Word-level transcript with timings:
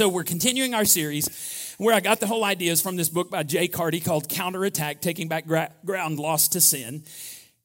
So 0.00 0.08
we're 0.08 0.24
continuing 0.24 0.72
our 0.72 0.86
series 0.86 1.74
where 1.76 1.94
I 1.94 2.00
got 2.00 2.20
the 2.20 2.26
whole 2.26 2.42
idea 2.42 2.72
is 2.72 2.80
from 2.80 2.96
this 2.96 3.10
book 3.10 3.30
by 3.30 3.42
Jay 3.42 3.68
Carty 3.68 4.00
called 4.00 4.30
Counterattack, 4.30 5.02
Taking 5.02 5.28
Back 5.28 5.46
Gra- 5.46 5.72
Ground 5.84 6.18
Lost 6.18 6.52
to 6.52 6.60
Sin. 6.62 7.02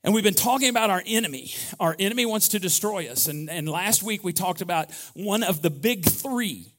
And 0.04 0.13
we've 0.13 0.21
been 0.21 0.33
talking 0.33 0.67
about 0.67 0.89
our 0.89 1.01
enemy. 1.05 1.53
Our 1.79 1.95
enemy 1.97 2.25
wants 2.25 2.49
to 2.49 2.59
destroy 2.59 3.07
us. 3.07 3.27
And, 3.27 3.49
and 3.49 3.69
last 3.69 4.03
week 4.03 4.25
we 4.25 4.33
talked 4.33 4.59
about 4.59 4.91
one 5.13 5.43
of 5.43 5.61
the 5.61 5.69
big 5.69 6.03
three, 6.03 6.73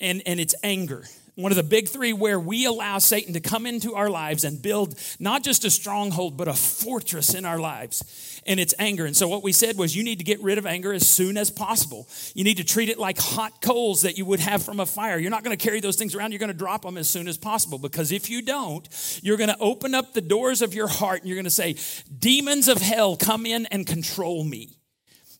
and, 0.00 0.22
and 0.24 0.40
it's 0.40 0.54
anger 0.64 1.04
one 1.34 1.50
of 1.50 1.56
the 1.56 1.62
big 1.62 1.88
three 1.88 2.12
where 2.12 2.38
we 2.38 2.66
allow 2.66 2.98
Satan 2.98 3.32
to 3.32 3.40
come 3.40 3.64
into 3.64 3.94
our 3.94 4.10
lives 4.10 4.44
and 4.44 4.60
build 4.60 4.98
not 5.18 5.42
just 5.42 5.64
a 5.64 5.70
stronghold, 5.70 6.36
but 6.36 6.46
a 6.46 6.52
fortress 6.52 7.32
in 7.32 7.46
our 7.46 7.58
lives. 7.58 8.40
And 8.44 8.60
it's 8.60 8.74
anger. 8.78 9.06
And 9.06 9.16
so, 9.16 9.28
what 9.28 9.42
we 9.42 9.52
said 9.52 9.78
was 9.78 9.96
you 9.96 10.04
need 10.04 10.18
to 10.18 10.24
get 10.24 10.42
rid 10.42 10.58
of 10.58 10.66
anger 10.66 10.92
as 10.92 11.08
soon 11.08 11.38
as 11.38 11.50
possible. 11.50 12.06
You 12.34 12.44
need 12.44 12.58
to 12.58 12.64
treat 12.64 12.90
it 12.90 12.98
like 12.98 13.18
hot 13.18 13.62
coals 13.62 14.02
that 14.02 14.18
you 14.18 14.26
would 14.26 14.40
have 14.40 14.62
from 14.62 14.80
a 14.80 14.86
fire. 14.86 15.18
You're 15.18 15.30
not 15.30 15.42
going 15.42 15.56
to 15.56 15.64
carry 15.64 15.80
those 15.80 15.96
things 15.96 16.14
around. 16.14 16.32
You're 16.32 16.38
going 16.38 16.48
to 16.48 16.58
drop 16.58 16.82
them 16.82 16.98
as 16.98 17.08
soon 17.08 17.28
as 17.28 17.38
possible. 17.38 17.78
Because 17.78 18.12
if 18.12 18.28
you 18.28 18.42
don't, 18.42 18.86
you're 19.22 19.38
going 19.38 19.48
to 19.48 19.58
open 19.58 19.94
up 19.94 20.12
the 20.12 20.20
doors 20.20 20.60
of 20.60 20.74
your 20.74 20.88
heart 20.88 21.20
and 21.20 21.28
you're 21.28 21.36
going 21.36 21.44
to 21.44 21.50
say, 21.50 21.76
Demons 22.18 22.68
of 22.68 22.78
hell, 22.78 23.16
come 23.16 23.46
in 23.46 23.66
and 23.66 23.86
control 23.86 24.44
me. 24.44 24.76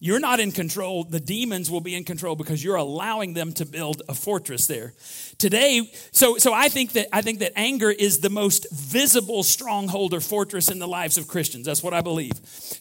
You're 0.05 0.19
not 0.19 0.41
in 0.41 0.51
control. 0.51 1.05
The 1.05 1.21
demons 1.21 1.71
will 1.71 1.81
be 1.81 1.95
in 1.95 2.03
control 2.03 2.35
because 2.35 2.65
you're 2.65 2.75
allowing 2.75 3.35
them 3.35 3.53
to 3.53 3.65
build 3.65 4.03
a 4.09 4.15
fortress 4.15 4.67
there. 4.67 4.95
Today, 5.43 5.91
so 6.13 6.39
so 6.39 6.53
I 6.53 6.69
think 6.69 6.93
that 6.93 7.09
I 7.13 7.21
think 7.21 7.41
that 7.41 7.51
anger 7.57 7.91
is 7.91 8.21
the 8.21 8.31
most 8.31 8.69
visible 8.71 9.43
stronghold 9.43 10.15
or 10.15 10.21
fortress 10.21 10.71
in 10.71 10.79
the 10.79 10.87
lives 10.87 11.19
of 11.19 11.27
Christians. 11.27 11.67
That's 11.67 11.83
what 11.83 11.93
I 11.93 12.01
believe. 12.01 12.35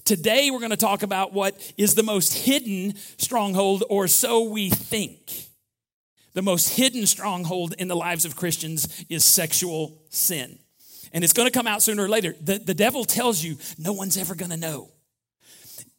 Today 0.05 0.52
we're 0.52 0.59
going 0.59 0.69
to 0.69 0.77
talk 0.77 1.02
about 1.02 1.33
what 1.33 1.73
is 1.75 1.95
the 1.95 2.03
most 2.03 2.45
hidden 2.45 2.93
stronghold 3.17 3.83
or 3.89 4.07
so 4.07 4.43
we 4.43 4.69
think. 4.69 5.47
The 6.33 6.43
most 6.43 6.77
hidden 6.77 7.07
stronghold 7.07 7.73
in 7.79 7.88
the 7.88 7.95
lives 7.95 8.25
of 8.25 8.35
Christians 8.35 9.05
is 9.09 9.25
sexual 9.25 9.99
sin. 10.11 10.59
And 11.14 11.23
it's 11.23 11.33
going 11.33 11.47
to 11.47 11.52
come 11.52 11.66
out 11.66 11.81
sooner 11.81 12.03
or 12.03 12.09
later. 12.09 12.36
The, 12.39 12.59
the 12.59 12.75
devil 12.75 13.05
tells 13.05 13.43
you 13.43 13.58
no 13.80 13.91
one's 13.91 14.17
ever 14.17 14.36
going 14.36 14.52
to 14.52 14.58
know. 14.58 14.91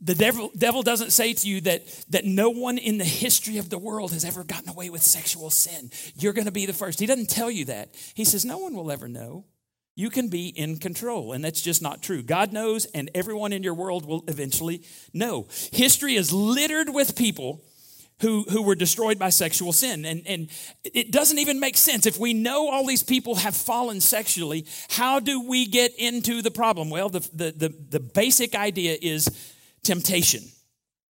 The 0.05 0.14
devil, 0.17 0.50
devil 0.58 0.83
doesn't 0.83 1.12
say 1.12 1.33
to 1.33 1.48
you 1.48 1.61
that, 1.62 1.86
that 2.11 2.25
no 2.25 2.50
one 2.50 2.77
in 2.77 2.98
the 2.98 3.05
history 3.05 3.58
of 3.58 3.70
the 3.70 3.78
world 3.78 4.12
has 4.12 4.25
ever 4.25 4.42
gotten 4.42 4.69
away 4.69 4.91
with 4.91 5.03
sexual 5.03 5.48
sin. 5.48 5.91
You're 6.17 6.33
going 6.33 6.47
to 6.47 6.53
be 6.53 6.67
the 6.67 6.72
first. 6.72 6.98
He 6.98 7.06
doesn't 7.06 7.31
tell 7.31 7.50
you 7.50 7.67
that. 7.67 7.94
He 8.14 8.25
says, 8.25 8.44
No 8.44 8.59
one 8.59 8.75
will 8.75 8.91
ever 8.91 9.06
know. 9.06 9.44
You 9.94 10.11
can 10.11 10.28
be 10.28 10.48
in 10.48 10.78
control, 10.78 11.33
and 11.33 11.44
that's 11.44 11.61
just 11.61 11.83
not 11.83 12.03
true. 12.03 12.22
God 12.22 12.53
knows, 12.53 12.86
and 12.86 13.11
everyone 13.14 13.53
in 13.53 13.62
your 13.62 13.75
world 13.75 14.06
will 14.06 14.25
eventually 14.27 14.83
know. 15.12 15.47
History 15.70 16.16
is 16.16 16.33
littered 16.33 16.89
with 16.89 17.14
people 17.14 17.62
who, 18.22 18.44
who 18.44 18.62
were 18.62 18.75
destroyed 18.75 19.19
by 19.19 19.28
sexual 19.28 19.72
sin. 19.72 20.05
And, 20.05 20.22
and 20.27 20.48
it 20.84 21.11
doesn't 21.11 21.39
even 21.39 21.61
make 21.61 21.77
sense. 21.77 22.06
If 22.06 22.19
we 22.19 22.33
know 22.33 22.70
all 22.70 22.87
these 22.87 23.03
people 23.03 23.34
have 23.34 23.55
fallen 23.55 24.00
sexually, 24.00 24.66
how 24.91 25.20
do 25.20 25.47
we 25.47 25.66
get 25.66 25.94
into 25.98 26.41
the 26.41 26.50
problem? 26.50 26.89
Well, 26.89 27.09
the, 27.09 27.20
the, 27.34 27.53
the, 27.53 27.75
the 27.91 28.00
basic 28.00 28.55
idea 28.55 28.97
is 29.00 29.28
temptation. 29.83 30.42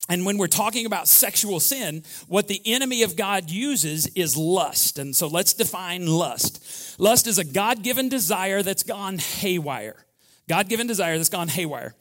And 0.09 0.25
when 0.25 0.37
we're 0.37 0.47
talking 0.47 0.85
about 0.85 1.07
sexual 1.07 1.59
sin, 1.59 2.03
what 2.27 2.47
the 2.47 2.61
enemy 2.65 3.03
of 3.03 3.17
God 3.17 3.49
uses 3.49 4.07
is 4.07 4.37
lust. 4.37 4.99
And 4.99 5.13
so 5.15 5.27
let's 5.27 5.53
define 5.53 6.07
lust. 6.07 6.97
Lust 6.97 7.27
is 7.27 7.37
a 7.37 7.43
God 7.43 7.83
given 7.83 8.07
desire 8.07 8.63
that's 8.63 8.83
gone 8.83 9.17
haywire. 9.17 10.05
God 10.47 10.69
given 10.69 10.87
desire 10.87 11.17
that's 11.17 11.27
gone 11.27 11.49
haywire. 11.49 11.93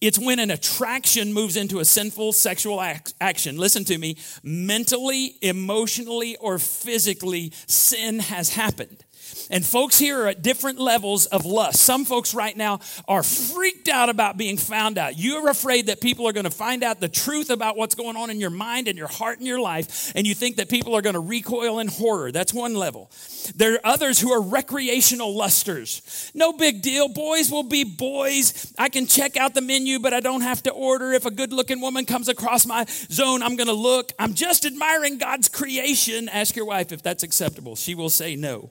It's 0.00 0.18
when 0.18 0.40
an 0.40 0.50
attraction 0.50 1.32
moves 1.32 1.56
into 1.56 1.78
a 1.78 1.84
sinful 1.84 2.32
sexual 2.32 2.82
action. 3.20 3.56
Listen 3.58 3.84
to 3.84 3.96
me. 3.96 4.16
Mentally, 4.42 5.36
emotionally, 5.40 6.36
or 6.40 6.58
physically, 6.58 7.52
sin 7.68 8.18
has 8.18 8.50
happened. 8.50 9.04
And 9.50 9.64
folks 9.64 9.98
here 9.98 10.22
are 10.22 10.28
at 10.28 10.42
different 10.42 10.78
levels 10.78 11.26
of 11.26 11.44
lust. 11.44 11.80
Some 11.80 12.04
folks 12.04 12.34
right 12.34 12.56
now 12.56 12.80
are 13.08 13.22
freaked 13.22 13.88
out 13.88 14.08
about 14.08 14.36
being 14.36 14.56
found 14.56 14.98
out. 14.98 15.18
You're 15.18 15.48
afraid 15.48 15.86
that 15.86 16.00
people 16.00 16.26
are 16.26 16.32
going 16.32 16.44
to 16.44 16.50
find 16.50 16.82
out 16.82 17.00
the 17.00 17.08
truth 17.08 17.50
about 17.50 17.76
what's 17.76 17.94
going 17.94 18.16
on 18.16 18.30
in 18.30 18.40
your 18.40 18.50
mind 18.50 18.88
and 18.88 18.96
your 18.96 19.08
heart 19.08 19.38
and 19.38 19.46
your 19.46 19.60
life, 19.60 20.12
and 20.14 20.26
you 20.26 20.34
think 20.34 20.56
that 20.56 20.68
people 20.68 20.94
are 20.94 21.02
going 21.02 21.14
to 21.14 21.20
recoil 21.20 21.78
in 21.78 21.88
horror. 21.88 22.32
That's 22.32 22.54
one 22.54 22.74
level. 22.74 23.10
There 23.54 23.74
are 23.74 23.80
others 23.84 24.20
who 24.20 24.32
are 24.32 24.40
recreational 24.40 25.36
lusters. 25.36 26.30
No 26.34 26.52
big 26.52 26.82
deal. 26.82 27.08
Boys 27.08 27.50
will 27.50 27.62
be 27.62 27.84
boys. 27.84 28.72
I 28.78 28.88
can 28.88 29.06
check 29.06 29.36
out 29.36 29.54
the 29.54 29.60
menu, 29.60 29.98
but 29.98 30.12
I 30.12 30.20
don't 30.20 30.42
have 30.42 30.62
to 30.64 30.70
order. 30.70 31.12
If 31.12 31.26
a 31.26 31.30
good 31.30 31.52
looking 31.52 31.80
woman 31.80 32.04
comes 32.04 32.28
across 32.28 32.66
my 32.66 32.84
zone, 32.88 33.42
I'm 33.42 33.56
going 33.56 33.68
to 33.68 33.72
look. 33.72 34.12
I'm 34.18 34.34
just 34.34 34.64
admiring 34.64 35.18
God's 35.18 35.48
creation. 35.48 36.28
Ask 36.28 36.56
your 36.56 36.66
wife 36.66 36.92
if 36.92 37.02
that's 37.02 37.22
acceptable. 37.22 37.76
She 37.76 37.94
will 37.94 38.10
say 38.10 38.36
no. 38.36 38.70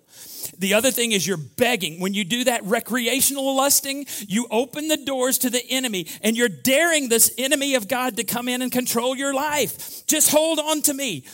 The 0.58 0.74
other 0.74 0.92
thing 0.92 1.12
is 1.12 1.26
you're 1.26 1.38
begging. 1.38 2.00
When 2.00 2.14
you 2.14 2.24
do 2.24 2.44
that 2.46 2.64
recreational 2.64 3.56
lusting, 3.56 4.06
you 4.28 4.48
open 4.50 4.88
the 4.88 4.98
doors 4.98 5.38
to 5.40 5.50
the 5.50 5.64
enemy 5.70 6.08
and 6.22 6.36
you're 6.36 6.50
daring 6.50 7.10
this 7.10 7.34
enemy 7.38 7.76
of 7.76 7.88
God 7.88 8.18
to 8.18 8.24
come 8.24 8.48
in 8.48 8.62
and 8.62 8.72
control 8.72 9.16
your 9.16 9.34
life. 9.34 10.06
Just 10.08 10.32
hold 10.32 10.60
on 10.60 10.82
to 10.84 10.94
me. 10.94 11.26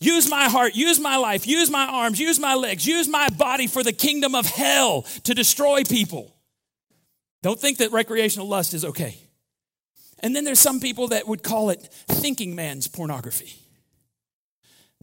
Use 0.00 0.30
my 0.30 0.48
heart, 0.48 0.74
use 0.74 0.98
my 0.98 1.16
life, 1.16 1.46
use 1.46 1.70
my 1.70 1.86
arms, 1.86 2.18
use 2.18 2.40
my 2.40 2.54
legs, 2.54 2.86
use 2.86 3.06
my 3.06 3.28
body 3.28 3.66
for 3.66 3.82
the 3.82 3.92
kingdom 3.92 4.34
of 4.34 4.46
hell 4.46 5.02
to 5.24 5.34
destroy 5.34 5.84
people. 5.84 6.34
Don't 7.42 7.60
think 7.60 7.78
that 7.78 7.92
recreational 7.92 8.48
lust 8.48 8.72
is 8.72 8.84
okay. 8.84 9.18
And 10.20 10.34
then 10.34 10.44
there's 10.44 10.60
some 10.60 10.80
people 10.80 11.08
that 11.08 11.26
would 11.26 11.42
call 11.42 11.70
it 11.70 11.82
thinking 12.08 12.54
man's 12.54 12.88
pornography. 12.88 13.54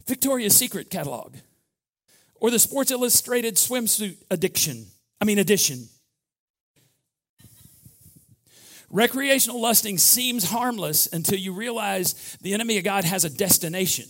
Victoria's 0.06 0.56
Secret 0.56 0.90
catalog 0.90 1.34
or 2.40 2.50
the 2.50 2.58
Sports 2.58 2.90
Illustrated 2.90 3.56
swimsuit 3.56 4.16
addiction. 4.30 4.86
I 5.20 5.24
mean, 5.24 5.38
edition. 5.38 5.88
Recreational 8.90 9.60
lusting 9.60 9.98
seems 9.98 10.50
harmless 10.50 11.06
until 11.12 11.38
you 11.38 11.52
realize 11.52 12.36
the 12.40 12.54
enemy 12.54 12.78
of 12.78 12.84
God 12.84 13.04
has 13.04 13.24
a 13.24 13.30
destination. 13.30 14.06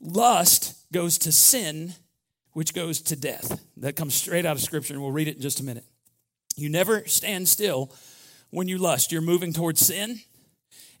Lust 0.00 0.76
goes 0.92 1.18
to 1.18 1.32
sin, 1.32 1.94
which 2.52 2.74
goes 2.74 3.00
to 3.02 3.16
death. 3.16 3.60
That 3.78 3.96
comes 3.96 4.14
straight 4.14 4.46
out 4.46 4.56
of 4.56 4.62
Scripture, 4.62 4.94
and 4.94 5.02
we'll 5.02 5.10
read 5.10 5.28
it 5.28 5.36
in 5.36 5.42
just 5.42 5.60
a 5.60 5.64
minute. 5.64 5.84
You 6.56 6.68
never 6.68 7.06
stand 7.06 7.48
still 7.48 7.92
when 8.50 8.68
you 8.68 8.78
lust. 8.78 9.10
You're 9.10 9.22
moving 9.22 9.52
towards 9.52 9.80
sin 9.80 10.20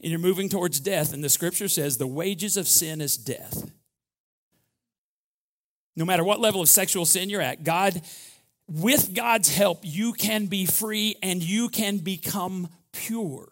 and 0.00 0.10
you're 0.10 0.18
moving 0.18 0.48
towards 0.48 0.80
death. 0.80 1.12
And 1.12 1.22
the 1.22 1.28
Scripture 1.28 1.68
says 1.68 1.96
the 1.96 2.06
wages 2.06 2.56
of 2.56 2.66
sin 2.66 3.00
is 3.00 3.16
death. 3.16 3.70
No 5.96 6.04
matter 6.04 6.24
what 6.24 6.40
level 6.40 6.60
of 6.60 6.68
sexual 6.68 7.06
sin 7.06 7.30
you're 7.30 7.40
at, 7.40 7.62
God, 7.64 8.02
with 8.66 9.14
God's 9.14 9.54
help, 9.54 9.80
you 9.82 10.12
can 10.12 10.46
be 10.46 10.66
free 10.66 11.16
and 11.22 11.42
you 11.42 11.68
can 11.68 11.98
become 11.98 12.68
pure. 12.92 13.48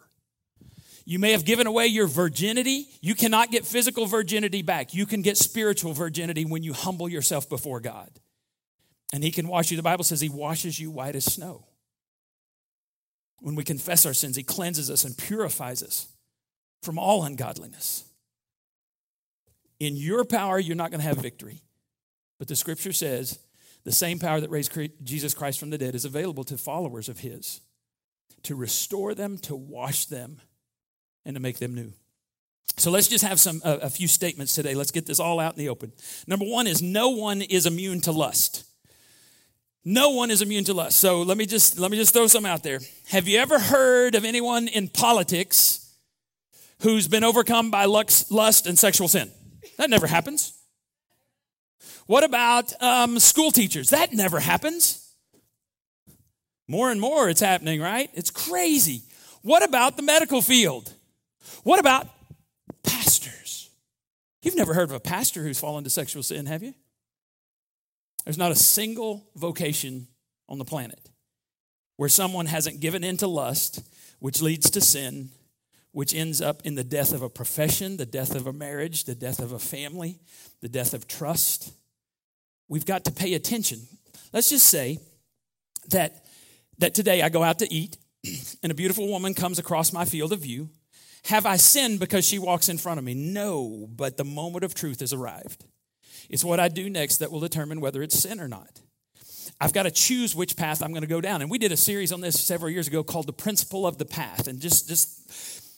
You 1.05 1.19
may 1.19 1.31
have 1.33 1.45
given 1.45 1.67
away 1.67 1.87
your 1.87 2.07
virginity. 2.07 2.87
You 3.01 3.13
cannot 3.13 3.51
get 3.51 3.65
physical 3.65 4.05
virginity 4.05 4.61
back. 4.61 4.93
You 4.93 5.05
can 5.05 5.21
get 5.21 5.37
spiritual 5.37 5.93
virginity 5.93 6.45
when 6.45 6.63
you 6.63 6.73
humble 6.73 7.09
yourself 7.09 7.49
before 7.49 7.79
God. 7.79 8.09
And 9.11 9.23
He 9.23 9.31
can 9.31 9.47
wash 9.47 9.69
you. 9.69 9.77
The 9.77 9.83
Bible 9.83 10.05
says 10.05 10.21
He 10.21 10.29
washes 10.29 10.79
you 10.79 10.91
white 10.91 11.15
as 11.15 11.25
snow. 11.25 11.67
When 13.39 13.55
we 13.55 13.63
confess 13.63 14.05
our 14.05 14.13
sins, 14.13 14.37
He 14.37 14.43
cleanses 14.43 14.89
us 14.89 15.03
and 15.03 15.17
purifies 15.17 15.83
us 15.83 16.07
from 16.81 16.97
all 16.97 17.23
ungodliness. 17.23 18.05
In 19.79 19.97
your 19.97 20.23
power, 20.23 20.57
you're 20.57 20.77
not 20.77 20.91
going 20.91 21.01
to 21.01 21.07
have 21.07 21.17
victory. 21.17 21.61
But 22.43 22.49
the 22.49 22.57
scripture 22.57 22.91
says 22.91 23.39
the 23.85 23.93
same 23.93 24.19
power 24.19 24.41
that 24.41 24.49
raised 24.49 24.77
Jesus 25.01 25.33
Christ 25.33 25.61
from 25.61 25.69
the 25.69 25.77
dead 25.77 25.95
is 25.95 26.03
available 26.03 26.43
to 26.43 26.57
followers 26.57 27.07
of 27.07 27.19
his 27.19 27.61
to 28.43 28.53
restore 28.53 29.15
them, 29.15 29.37
to 29.37 29.55
wash 29.55 30.07
them, 30.07 30.41
and 31.23 31.37
to 31.37 31.41
make 31.41 31.59
them 31.59 31.73
new. 31.73 31.93
So 32.75 32.91
let's 32.91 33.07
just 33.07 33.23
have 33.23 33.39
some 33.39 33.61
a, 33.63 33.75
a 33.83 33.89
few 33.89 34.09
statements 34.09 34.53
today. 34.53 34.75
Let's 34.75 34.91
get 34.91 35.05
this 35.05 35.21
all 35.21 35.39
out 35.39 35.53
in 35.53 35.57
the 35.57 35.69
open. 35.69 35.93
Number 36.27 36.43
1 36.43 36.67
is 36.67 36.81
no 36.81 37.11
one 37.11 37.41
is 37.41 37.65
immune 37.65 38.01
to 38.01 38.11
lust. 38.11 38.65
No 39.85 40.09
one 40.09 40.29
is 40.29 40.41
immune 40.41 40.65
to 40.65 40.73
lust. 40.73 40.97
So 40.97 41.21
let 41.21 41.37
me 41.37 41.45
just 41.45 41.79
let 41.79 41.91
me 41.91 41.95
just 41.95 42.11
throw 42.11 42.27
some 42.27 42.45
out 42.45 42.61
there. 42.61 42.81
Have 43.07 43.25
you 43.25 43.39
ever 43.39 43.57
heard 43.57 44.15
of 44.15 44.25
anyone 44.25 44.67
in 44.67 44.89
politics 44.89 45.95
who's 46.81 47.07
been 47.07 47.23
overcome 47.23 47.71
by 47.71 47.85
lust 47.85 48.67
and 48.67 48.77
sexual 48.77 49.07
sin? 49.07 49.31
That 49.77 49.89
never 49.89 50.07
happens. 50.07 50.59
What 52.05 52.23
about 52.23 52.73
um, 52.81 53.19
school 53.19 53.51
teachers? 53.51 53.89
That 53.89 54.13
never 54.13 54.39
happens. 54.39 54.99
More 56.67 56.91
and 56.91 56.99
more 56.99 57.29
it's 57.29 57.41
happening, 57.41 57.81
right? 57.81 58.09
It's 58.13 58.29
crazy. 58.29 59.03
What 59.41 59.63
about 59.63 59.97
the 59.97 60.03
medical 60.03 60.41
field? 60.41 60.93
What 61.63 61.79
about 61.79 62.07
pastors? 62.83 63.69
You've 64.41 64.55
never 64.55 64.73
heard 64.73 64.89
of 64.89 64.95
a 64.95 64.99
pastor 64.99 65.43
who's 65.43 65.59
fallen 65.59 65.83
to 65.83 65.89
sexual 65.89 66.23
sin, 66.23 66.45
have 66.45 66.63
you? 66.63 66.73
There's 68.25 68.37
not 68.37 68.51
a 68.51 68.55
single 68.55 69.29
vocation 69.35 70.07
on 70.47 70.57
the 70.57 70.65
planet 70.65 71.09
where 71.97 72.09
someone 72.09 72.47
hasn't 72.47 72.79
given 72.79 73.03
in 73.03 73.17
to 73.17 73.27
lust, 73.27 73.81
which 74.19 74.41
leads 74.41 74.69
to 74.71 74.81
sin, 74.81 75.29
which 75.91 76.13
ends 76.13 76.41
up 76.41 76.61
in 76.63 76.75
the 76.75 76.83
death 76.83 77.13
of 77.13 77.21
a 77.21 77.29
profession, 77.29 77.97
the 77.97 78.05
death 78.05 78.33
of 78.35 78.47
a 78.47 78.53
marriage, 78.53 79.03
the 79.03 79.15
death 79.15 79.39
of 79.39 79.51
a 79.51 79.59
family, 79.59 80.19
the 80.61 80.69
death 80.69 80.93
of 80.93 81.07
trust. 81.07 81.73
We've 82.67 82.85
got 82.85 83.05
to 83.05 83.11
pay 83.11 83.33
attention. 83.33 83.81
Let's 84.31 84.49
just 84.49 84.67
say 84.67 84.99
that, 85.89 86.25
that 86.79 86.95
today 86.95 87.21
I 87.21 87.29
go 87.29 87.43
out 87.43 87.59
to 87.59 87.71
eat 87.71 87.97
and 88.63 88.71
a 88.71 88.75
beautiful 88.75 89.07
woman 89.07 89.33
comes 89.33 89.59
across 89.59 89.93
my 89.93 90.05
field 90.05 90.33
of 90.33 90.39
view. 90.39 90.69
Have 91.25 91.45
I 91.45 91.55
sinned 91.55 91.99
because 91.99 92.25
she 92.25 92.39
walks 92.39 92.67
in 92.69 92.77
front 92.77 92.97
of 92.97 93.05
me? 93.05 93.13
No, 93.13 93.87
but 93.89 94.17
the 94.17 94.25
moment 94.25 94.63
of 94.63 94.75
truth 94.75 94.99
has 94.99 95.13
arrived. 95.13 95.65
It's 96.29 96.43
what 96.43 96.59
I 96.59 96.67
do 96.67 96.89
next 96.89 97.17
that 97.17 97.31
will 97.31 97.39
determine 97.39 97.81
whether 97.81 98.01
it's 98.01 98.19
sin 98.19 98.39
or 98.39 98.47
not. 98.47 98.81
I've 99.59 99.73
got 99.73 99.83
to 99.83 99.91
choose 99.91 100.35
which 100.35 100.57
path 100.57 100.81
I'm 100.81 100.91
going 100.91 101.01
to 101.01 101.07
go 101.07 101.21
down. 101.21 101.41
And 101.41 101.49
we 101.49 101.57
did 101.57 101.71
a 101.71 101.77
series 101.77 102.11
on 102.11 102.21
this 102.21 102.39
several 102.39 102.69
years 102.69 102.87
ago 102.87 103.03
called 103.03 103.27
The 103.27 103.33
Principle 103.33 103.85
of 103.85 103.97
the 103.97 104.05
Path. 104.05 104.47
And 104.47 104.59
just, 104.59 104.87
just 104.87 105.73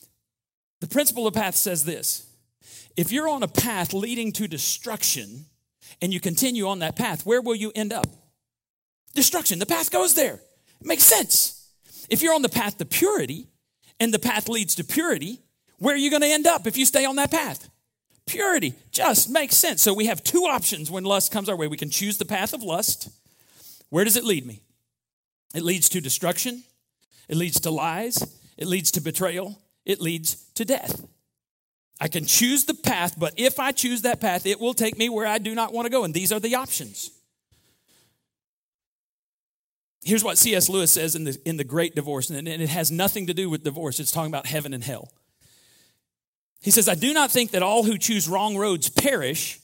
the 0.81 0.87
principle 0.87 1.27
of 1.27 1.33
the 1.33 1.39
path 1.39 1.55
says 1.55 1.85
this 1.85 2.27
if 2.95 3.11
you're 3.11 3.27
on 3.27 3.43
a 3.43 3.47
path 3.47 3.93
leading 3.93 4.31
to 4.33 4.47
destruction 4.47 5.45
and 6.01 6.13
you 6.13 6.19
continue 6.19 6.67
on 6.67 6.79
that 6.79 6.95
path, 6.95 7.25
where 7.25 7.41
will 7.41 7.55
you 7.55 7.71
end 7.75 7.93
up? 7.93 8.07
Destruction. 9.13 9.59
The 9.59 9.65
path 9.65 9.91
goes 9.91 10.13
there. 10.13 10.39
It 10.81 10.87
makes 10.87 11.03
sense. 11.03 11.69
If 12.09 12.21
you're 12.21 12.35
on 12.35 12.41
the 12.41 12.49
path 12.49 12.77
to 12.77 12.85
purity 12.85 13.47
and 13.99 14.13
the 14.13 14.19
path 14.19 14.49
leads 14.49 14.75
to 14.75 14.83
purity, 14.83 15.39
where 15.79 15.95
are 15.95 15.97
you 15.97 16.09
going 16.09 16.21
to 16.21 16.27
end 16.27 16.47
up 16.47 16.67
if 16.67 16.77
you 16.77 16.85
stay 16.85 17.05
on 17.05 17.15
that 17.15 17.31
path? 17.31 17.69
Purity 18.25 18.73
just 18.91 19.29
makes 19.29 19.55
sense. 19.55 19.81
So 19.81 19.93
we 19.93 20.07
have 20.07 20.23
two 20.23 20.43
options 20.43 20.89
when 20.91 21.03
lust 21.03 21.31
comes 21.31 21.47
our 21.47 21.55
way. 21.55 21.67
We 21.67 21.77
can 21.77 21.89
choose 21.89 22.17
the 22.17 22.25
path 22.25 22.53
of 22.53 22.63
lust 22.63 23.09
where 23.89 24.03
does 24.03 24.17
it 24.17 24.23
lead 24.23 24.45
me? 24.45 24.61
It 25.53 25.63
leads 25.63 25.89
to 25.89 26.01
destruction, 26.01 26.63
it 27.29 27.37
leads 27.37 27.59
to 27.61 27.71
lies, 27.71 28.21
it 28.57 28.67
leads 28.67 28.91
to 28.91 29.01
betrayal, 29.01 29.57
it 29.85 30.01
leads 30.01 30.35
to 30.55 30.65
death. 30.65 31.01
I 31.99 32.07
can 32.07 32.25
choose 32.25 32.65
the 32.65 32.73
path, 32.73 33.15
but 33.17 33.33
if 33.37 33.59
I 33.59 33.71
choose 33.71 34.01
that 34.01 34.19
path, 34.19 34.45
it 34.45 34.59
will 34.59 34.73
take 34.73 34.97
me 34.97 35.07
where 35.07 35.25
I 35.25 35.37
do 35.37 35.55
not 35.55 35.73
want 35.73 35.85
to 35.85 35.89
go. 35.89 36.03
And 36.03 36.13
these 36.13 36.31
are 36.31 36.39
the 36.39 36.55
options. 36.55 37.11
Here's 40.03 40.23
what 40.23 40.37
C.S. 40.37 40.69
Lewis 40.69 40.91
says 40.91 41.15
in 41.15 41.23
the, 41.23 41.37
in 41.45 41.57
the 41.57 41.63
Great 41.63 41.95
Divorce, 41.95 42.29
and 42.29 42.47
it 42.47 42.69
has 42.69 42.91
nothing 42.91 43.27
to 43.27 43.33
do 43.33 43.49
with 43.49 43.63
divorce. 43.63 43.99
It's 43.99 44.11
talking 44.11 44.31
about 44.31 44.45
heaven 44.45 44.73
and 44.73 44.83
hell. 44.83 45.09
He 46.61 46.69
says, 46.69 46.87
I 46.87 46.95
do 46.95 47.13
not 47.13 47.31
think 47.31 47.51
that 47.51 47.63
all 47.63 47.83
who 47.83 47.97
choose 47.97 48.27
wrong 48.27 48.57
roads 48.57 48.89
perish, 48.89 49.59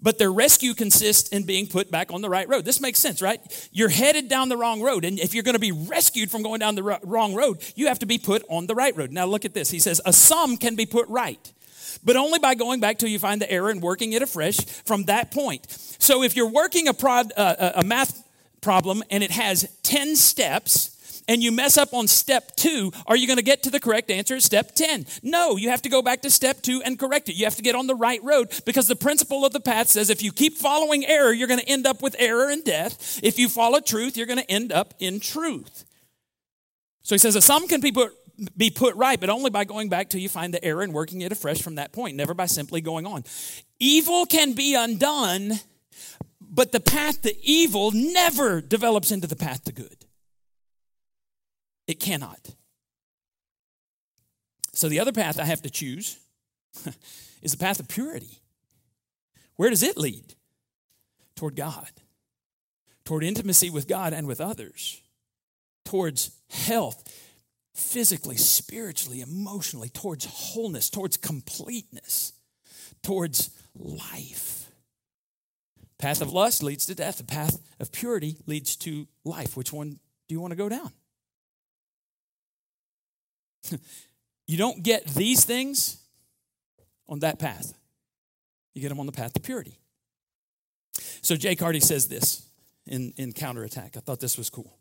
but 0.00 0.18
their 0.18 0.32
rescue 0.32 0.74
consists 0.74 1.28
in 1.30 1.44
being 1.44 1.66
put 1.66 1.90
back 1.90 2.12
on 2.12 2.20
the 2.20 2.28
right 2.28 2.48
road. 2.48 2.64
This 2.64 2.80
makes 2.80 2.98
sense, 2.98 3.22
right? 3.22 3.40
You're 3.72 3.88
headed 3.88 4.28
down 4.28 4.48
the 4.48 4.56
wrong 4.56 4.82
road. 4.82 5.04
And 5.04 5.18
if 5.18 5.34
you're 5.34 5.42
going 5.42 5.54
to 5.54 5.60
be 5.60 5.72
rescued 5.72 6.30
from 6.30 6.42
going 6.42 6.60
down 6.60 6.74
the 6.74 6.98
wrong 7.02 7.34
road, 7.34 7.58
you 7.74 7.88
have 7.88 7.98
to 8.00 8.06
be 8.06 8.18
put 8.18 8.44
on 8.48 8.66
the 8.66 8.74
right 8.74 8.96
road. 8.96 9.12
Now, 9.12 9.26
look 9.26 9.44
at 9.44 9.54
this. 9.54 9.70
He 9.70 9.78
says, 9.78 10.00
A 10.04 10.12
sum 10.12 10.56
can 10.56 10.76
be 10.76 10.86
put 10.86 11.08
right, 11.08 11.52
but 12.04 12.16
only 12.16 12.38
by 12.38 12.54
going 12.54 12.80
back 12.80 12.98
till 12.98 13.08
you 13.08 13.18
find 13.18 13.40
the 13.40 13.50
error 13.50 13.70
and 13.70 13.82
working 13.82 14.12
it 14.12 14.22
afresh 14.22 14.58
from 14.84 15.04
that 15.04 15.30
point. 15.30 15.66
So 15.98 16.22
if 16.22 16.36
you're 16.36 16.50
working 16.50 16.88
a, 16.88 16.94
prod, 16.94 17.32
uh, 17.36 17.72
a 17.76 17.82
math 17.82 18.22
problem 18.60 19.02
and 19.10 19.22
it 19.22 19.30
has 19.30 19.68
10 19.82 20.16
steps, 20.16 20.95
and 21.28 21.42
you 21.42 21.50
mess 21.52 21.76
up 21.76 21.92
on 21.92 22.06
step 22.06 22.54
two, 22.56 22.92
are 23.06 23.16
you 23.16 23.26
going 23.26 23.38
to 23.38 23.42
get 23.42 23.62
to 23.64 23.70
the 23.70 23.80
correct 23.80 24.10
answer 24.10 24.36
at 24.36 24.42
step 24.42 24.74
10? 24.74 25.06
No, 25.22 25.56
you 25.56 25.70
have 25.70 25.82
to 25.82 25.88
go 25.88 26.02
back 26.02 26.22
to 26.22 26.30
step 26.30 26.62
two 26.62 26.82
and 26.84 26.98
correct 26.98 27.28
it. 27.28 27.34
You 27.34 27.44
have 27.44 27.56
to 27.56 27.62
get 27.62 27.74
on 27.74 27.86
the 27.86 27.94
right 27.94 28.22
road 28.22 28.52
because 28.64 28.88
the 28.88 28.96
principle 28.96 29.44
of 29.44 29.52
the 29.52 29.60
path 29.60 29.88
says 29.88 30.10
if 30.10 30.22
you 30.22 30.32
keep 30.32 30.56
following 30.56 31.04
error, 31.04 31.32
you're 31.32 31.48
going 31.48 31.60
to 31.60 31.68
end 31.68 31.86
up 31.86 32.02
with 32.02 32.16
error 32.18 32.50
and 32.50 32.64
death. 32.64 33.20
If 33.22 33.38
you 33.38 33.48
follow 33.48 33.80
truth, 33.80 34.16
you're 34.16 34.26
going 34.26 34.38
to 34.38 34.50
end 34.50 34.72
up 34.72 34.94
in 34.98 35.20
truth. 35.20 35.84
So 37.02 37.14
he 37.14 37.18
says 37.18 37.34
that 37.34 37.42
sum 37.42 37.68
can 37.68 37.80
be 37.80 37.92
put, 37.92 38.12
be 38.56 38.70
put 38.70 38.94
right, 38.96 39.18
but 39.18 39.30
only 39.30 39.50
by 39.50 39.64
going 39.64 39.88
back 39.88 40.10
till 40.10 40.20
you 40.20 40.28
find 40.28 40.52
the 40.52 40.64
error 40.64 40.82
and 40.82 40.92
working 40.92 41.20
it 41.20 41.32
afresh 41.32 41.62
from 41.62 41.76
that 41.76 41.92
point, 41.92 42.16
never 42.16 42.34
by 42.34 42.46
simply 42.46 42.80
going 42.80 43.06
on. 43.06 43.24
Evil 43.78 44.26
can 44.26 44.54
be 44.54 44.74
undone, 44.74 45.52
but 46.40 46.72
the 46.72 46.80
path 46.80 47.22
to 47.22 47.46
evil 47.46 47.90
never 47.92 48.60
develops 48.60 49.10
into 49.10 49.26
the 49.26 49.36
path 49.36 49.64
to 49.64 49.72
good. 49.72 50.05
It 51.86 52.00
cannot. 52.00 52.54
So 54.72 54.88
the 54.88 55.00
other 55.00 55.12
path 55.12 55.38
I 55.40 55.44
have 55.44 55.62
to 55.62 55.70
choose 55.70 56.18
is 57.42 57.52
the 57.52 57.58
path 57.58 57.80
of 57.80 57.88
purity. 57.88 58.40
Where 59.56 59.70
does 59.70 59.82
it 59.82 59.96
lead? 59.96 60.34
Toward 61.34 61.56
God, 61.56 61.90
toward 63.04 63.24
intimacy 63.24 63.70
with 63.70 63.88
God 63.88 64.12
and 64.12 64.26
with 64.26 64.40
others, 64.40 65.00
towards 65.84 66.30
health, 66.50 67.10
physically, 67.74 68.36
spiritually, 68.36 69.20
emotionally, 69.20 69.88
towards 69.88 70.24
wholeness, 70.24 70.88
towards 70.88 71.16
completeness, 71.16 72.32
towards 73.02 73.50
life. 73.74 74.70
Path 75.98 76.20
of 76.20 76.32
lust 76.32 76.62
leads 76.62 76.86
to 76.86 76.94
death. 76.94 77.18
The 77.18 77.24
path 77.24 77.58
of 77.80 77.92
purity 77.92 78.36
leads 78.46 78.76
to 78.76 79.06
life. 79.24 79.56
Which 79.56 79.72
one 79.72 79.98
do 80.28 80.34
you 80.34 80.40
want 80.40 80.52
to 80.52 80.56
go 80.56 80.68
down? 80.68 80.92
you 84.46 84.56
don't 84.56 84.82
get 84.82 85.06
these 85.06 85.44
things 85.44 85.98
on 87.08 87.20
that 87.20 87.38
path. 87.38 87.72
You 88.74 88.82
get 88.82 88.88
them 88.88 89.00
on 89.00 89.06
the 89.06 89.12
path 89.12 89.32
to 89.34 89.40
purity. 89.40 89.78
So 91.22 91.36
Jay 91.36 91.56
Carty 91.56 91.80
says 91.80 92.08
this 92.08 92.46
in, 92.86 93.12
in 93.16 93.32
Counterattack. 93.32 93.96
I 93.96 94.00
thought 94.00 94.20
this 94.20 94.38
was 94.38 94.50
cool. 94.50 94.78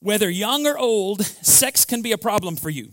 Whether 0.00 0.30
young 0.30 0.66
or 0.66 0.78
old, 0.78 1.24
sex 1.24 1.84
can 1.84 2.02
be 2.02 2.12
a 2.12 2.18
problem 2.18 2.56
for 2.56 2.70
you. 2.70 2.92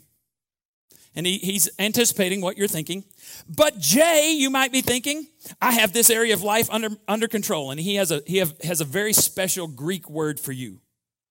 And 1.15 1.25
he, 1.25 1.37
he's 1.37 1.69
anticipating 1.79 2.41
what 2.41 2.57
you're 2.57 2.67
thinking. 2.67 3.05
But 3.47 3.79
Jay, 3.79 4.33
you 4.33 4.49
might 4.49 4.71
be 4.71 4.81
thinking, 4.81 5.27
I 5.61 5.71
have 5.71 5.93
this 5.93 6.09
area 6.09 6.33
of 6.33 6.43
life 6.43 6.69
under, 6.69 6.89
under 7.07 7.27
control. 7.27 7.71
And 7.71 7.79
he 7.79 7.95
has 7.95 8.11
a, 8.11 8.21
he 8.27 8.37
have, 8.37 8.53
has 8.63 8.81
a 8.81 8.85
very 8.85 9.13
special 9.13 9.67
Greek 9.67 10.09
word 10.09 10.39
for 10.39 10.51
you 10.51 10.81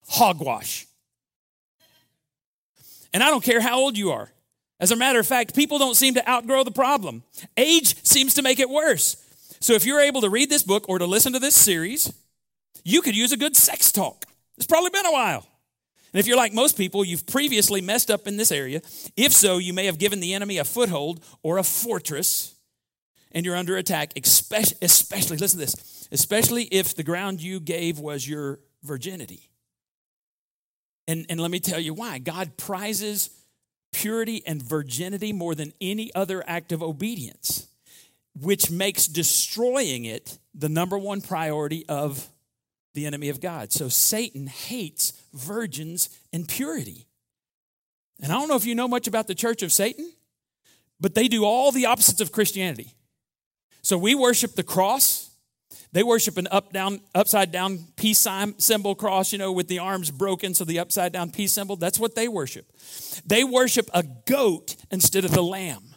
hogwash. 0.09 0.87
And 3.15 3.23
I 3.23 3.31
don't 3.31 3.45
care 3.45 3.61
how 3.61 3.79
old 3.79 3.97
you 3.97 4.11
are. 4.11 4.31
As 4.81 4.91
a 4.91 4.97
matter 4.97 5.21
of 5.21 5.27
fact, 5.27 5.55
people 5.55 5.79
don't 5.79 5.95
seem 5.95 6.15
to 6.15 6.29
outgrow 6.29 6.65
the 6.65 6.73
problem. 6.73 7.23
Age 7.57 8.05
seems 8.05 8.35
to 8.35 8.43
make 8.43 8.59
it 8.59 8.69
worse. 8.69 9.17
So 9.61 9.73
if 9.73 9.87
you're 9.87 10.01
able 10.01 10.21
to 10.23 10.29
read 10.29 10.51
this 10.51 10.65
book 10.65 10.87
or 10.89 10.99
to 10.99 11.07
listen 11.07 11.33
to 11.33 11.39
this 11.39 11.55
series, 11.55 12.13
you 12.85 13.01
could 13.01 13.17
use 13.17 13.33
a 13.33 13.37
good 13.37 13.57
sex 13.57 13.93
talk. 13.93 14.27
It's 14.57 14.67
probably 14.67 14.91
been 14.91 15.07
a 15.07 15.13
while. 15.13 15.47
And 16.13 16.21
if 16.21 16.27
you're 16.27 16.37
like 16.37 16.53
most 16.53 16.77
people, 16.77 17.05
you've 17.05 17.27
previously 17.27 17.81
messed 17.81 18.11
up 18.11 18.27
in 18.27 18.37
this 18.37 18.53
area. 18.53 18.83
If 19.17 19.33
so, 19.33 19.59
you 19.59 19.73
may 19.73 19.87
have 19.87 19.99
given 19.99 20.21
the 20.21 20.35
enemy 20.35 20.59
a 20.59 20.65
foothold 20.65 21.25
or 21.43 21.59
a 21.59 21.65
fortress, 21.65 22.55
and 23.33 23.47
you're 23.47 23.57
under 23.57 23.77
attack, 23.77 24.13
especially, 24.23 24.77
especially 24.83 25.37
listen 25.39 25.59
to 25.59 25.67
this, 25.67 26.09
especially 26.13 26.65
if 26.65 26.95
the 26.95 27.03
ground 27.03 27.41
you 27.41 27.59
gave 27.59 27.99
was 27.99 28.29
your 28.29 28.61
virginity. 28.83 29.51
And, 31.07 31.27
and 31.29 31.41
let 31.41 31.51
me 31.51 31.61
tell 31.61 31.81
you 31.81 31.95
why. 31.95 32.19
God 32.19 32.57
prizes 32.57 33.31
purity 33.93 34.43
and 34.47 34.63
virginity 34.63 35.33
more 35.33 35.55
than 35.55 35.73
any 35.81 36.13
other 36.15 36.43
act 36.47 36.73
of 36.73 36.83
obedience, 36.83 37.69
which 38.41 38.71
makes 38.71 39.07
destroying 39.07 40.05
it 40.05 40.39
the 40.55 40.69
number 40.69 40.99
one 40.99 41.21
priority 41.21 41.85
of 41.89 42.29
the 42.95 43.07
enemy 43.07 43.29
of 43.29 43.41
God. 43.41 43.73
So 43.73 43.89
Satan 43.89 44.47
hates 44.47 45.13
virgins 45.33 46.09
and 46.33 46.49
purity. 46.49 47.07
And 48.23 48.33
I 48.33 48.37
don't 48.37 48.49
know 48.49 48.57
if 48.57 48.67
you 48.67 48.75
know 48.75 48.89
much 48.89 49.07
about 49.07 49.27
the 49.27 49.35
church 49.35 49.63
of 49.63 49.73
Satan, 49.73 50.11
but 51.01 51.15
they 51.15 51.29
do 51.29 51.45
all 51.45 51.73
the 51.73 51.87
opposites 51.87 52.21
of 52.21 52.33
Christianity. 52.33 52.95
So 53.83 53.99
we 53.99 54.15
worship 54.15 54.55
the 54.55 54.63
cross, 54.63 55.24
they 55.95 56.03
worship 56.03 56.39
an 56.39 56.49
up 56.51 56.73
down 56.73 57.01
upside 57.15 57.53
down 57.53 57.79
peace 57.95 58.27
symbol 58.59 58.97
cross, 58.97 59.33
you 59.33 59.39
know, 59.39 59.53
with 59.53 59.69
the 59.69 59.79
arms 59.79 60.11
broken, 60.11 60.53
so 60.53 60.65
the 60.65 60.81
upside 60.81 61.13
down 61.13 61.31
peace 61.31 61.53
symbol. 61.53 61.77
That's 61.77 62.01
what 62.01 62.17
they 62.17 62.27
worship. 62.27 62.67
They 63.25 63.45
worship 63.45 63.89
a 63.95 64.03
goat 64.03 64.75
instead 64.91 65.25
of 65.25 65.31
the 65.31 65.43
lamb. 65.43 65.95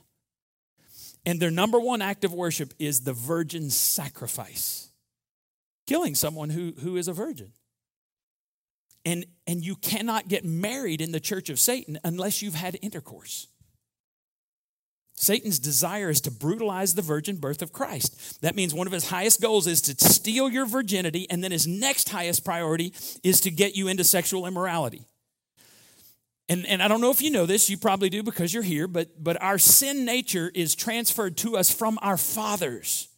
And 1.25 1.39
their 1.39 1.49
number 1.49 1.79
one 1.79 2.03
act 2.03 2.23
of 2.23 2.31
worship 2.31 2.75
is 2.77 3.01
the 3.01 3.13
virgin 3.13 3.71
sacrifice. 3.71 4.91
Killing 5.87 6.13
someone 6.13 6.51
who, 6.51 6.73
who 6.79 6.95
is 6.95 7.07
a 7.07 7.13
virgin. 7.13 7.51
And, 9.03 9.25
and 9.47 9.65
you 9.65 9.75
cannot 9.77 10.27
get 10.27 10.45
married 10.45 11.01
in 11.01 11.11
the 11.11 11.19
church 11.19 11.49
of 11.49 11.59
Satan 11.59 11.97
unless 12.03 12.43
you've 12.43 12.53
had 12.53 12.77
intercourse. 12.83 13.47
Satan's 15.19 15.57
desire 15.57 16.11
is 16.11 16.21
to 16.21 16.31
brutalize 16.31 16.93
the 16.93 17.01
virgin 17.01 17.37
birth 17.37 17.63
of 17.63 17.73
Christ. 17.73 18.39
That 18.43 18.55
means 18.55 18.73
one 18.73 18.85
of 18.85 18.93
his 18.93 19.09
highest 19.09 19.41
goals 19.41 19.65
is 19.65 19.81
to 19.81 19.95
steal 19.97 20.47
your 20.47 20.67
virginity, 20.67 21.27
and 21.29 21.43
then 21.43 21.51
his 21.51 21.65
next 21.65 22.09
highest 22.09 22.45
priority 22.45 22.93
is 23.23 23.41
to 23.41 23.51
get 23.51 23.75
you 23.75 23.87
into 23.87 24.03
sexual 24.03 24.45
immorality. 24.45 25.05
And, 26.47 26.67
and 26.67 26.83
I 26.83 26.87
don't 26.87 27.01
know 27.01 27.09
if 27.09 27.21
you 27.23 27.31
know 27.31 27.47
this, 27.47 27.67
you 27.67 27.77
probably 27.77 28.09
do 28.09 28.21
because 28.21 28.53
you're 28.53 28.63
here, 28.63 28.87
but, 28.87 29.21
but 29.21 29.41
our 29.41 29.57
sin 29.57 30.05
nature 30.05 30.51
is 30.53 30.75
transferred 30.75 31.35
to 31.37 31.57
us 31.57 31.71
from 31.73 31.97
our 32.03 32.15
fathers. 32.15 33.09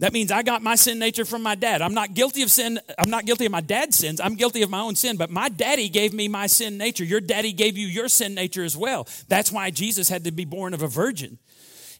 That 0.00 0.12
means 0.12 0.32
I 0.32 0.42
got 0.42 0.60
my 0.60 0.74
sin 0.74 0.98
nature 0.98 1.24
from 1.24 1.42
my 1.42 1.54
dad. 1.54 1.80
I'm 1.80 1.94
not 1.94 2.14
guilty 2.14 2.42
of 2.42 2.50
sin. 2.50 2.80
I'm 2.98 3.10
not 3.10 3.26
guilty 3.26 3.46
of 3.46 3.52
my 3.52 3.60
dad's 3.60 3.96
sins. 3.96 4.20
I'm 4.20 4.34
guilty 4.34 4.62
of 4.62 4.70
my 4.70 4.80
own 4.80 4.96
sin, 4.96 5.16
but 5.16 5.30
my 5.30 5.48
daddy 5.48 5.88
gave 5.88 6.12
me 6.12 6.26
my 6.26 6.48
sin 6.48 6.76
nature. 6.76 7.04
Your 7.04 7.20
daddy 7.20 7.52
gave 7.52 7.78
you 7.78 7.86
your 7.86 8.08
sin 8.08 8.34
nature 8.34 8.64
as 8.64 8.76
well. 8.76 9.06
That's 9.28 9.52
why 9.52 9.70
Jesus 9.70 10.08
had 10.08 10.24
to 10.24 10.32
be 10.32 10.44
born 10.44 10.74
of 10.74 10.82
a 10.82 10.88
virgin. 10.88 11.38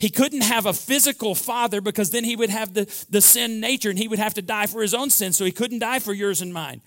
He 0.00 0.10
couldn't 0.10 0.42
have 0.42 0.66
a 0.66 0.72
physical 0.72 1.36
father 1.36 1.80
because 1.80 2.10
then 2.10 2.24
he 2.24 2.34
would 2.34 2.50
have 2.50 2.74
the, 2.74 3.06
the 3.10 3.20
sin 3.20 3.60
nature 3.60 3.90
and 3.90 3.98
he 3.98 4.08
would 4.08 4.18
have 4.18 4.34
to 4.34 4.42
die 4.42 4.66
for 4.66 4.82
his 4.82 4.92
own 4.92 5.08
sin, 5.08 5.32
so 5.32 5.44
he 5.44 5.52
couldn't 5.52 5.78
die 5.78 6.00
for 6.00 6.12
yours 6.12 6.40
and 6.40 6.52
mine. 6.52 6.82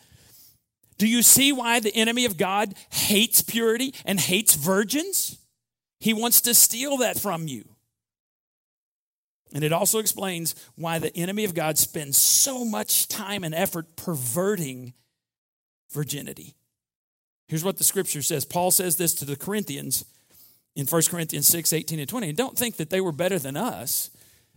Do 0.97 1.07
you 1.07 1.21
see 1.21 1.53
why 1.53 1.79
the 1.79 1.95
enemy 1.95 2.25
of 2.25 2.37
God 2.37 2.73
hates 2.89 3.41
purity 3.41 3.93
and 4.03 4.19
hates 4.19 4.55
virgins? 4.55 5.37
He 5.99 6.13
wants 6.13 6.41
to 6.41 6.53
steal 6.53 6.97
that 6.97 7.17
from 7.17 7.47
you. 7.47 7.63
And 9.53 9.63
it 9.63 9.71
also 9.71 9.99
explains 9.99 10.55
why 10.75 10.99
the 10.99 11.15
enemy 11.15 11.43
of 11.43 11.53
God 11.53 11.77
spends 11.77 12.17
so 12.17 12.65
much 12.65 13.07
time 13.07 13.43
and 13.43 13.55
effort 13.55 13.95
perverting 13.95 14.93
virginity. 15.91 16.55
Here's 17.47 17.63
what 17.63 17.77
the 17.77 17.83
scripture 17.83 18.21
says 18.21 18.45
Paul 18.45 18.71
says 18.71 18.97
this 18.97 19.13
to 19.15 19.25
the 19.25 19.35
Corinthians 19.35 20.05
in 20.75 20.85
1 20.85 21.01
Corinthians 21.09 21.47
6 21.47 21.73
18 21.73 21.99
and 21.99 22.09
20. 22.09 22.29
And 22.29 22.37
don't 22.37 22.57
think 22.57 22.77
that 22.77 22.89
they 22.89 23.01
were 23.01 23.11
better 23.11 23.39
than 23.39 23.57
us. 23.57 24.11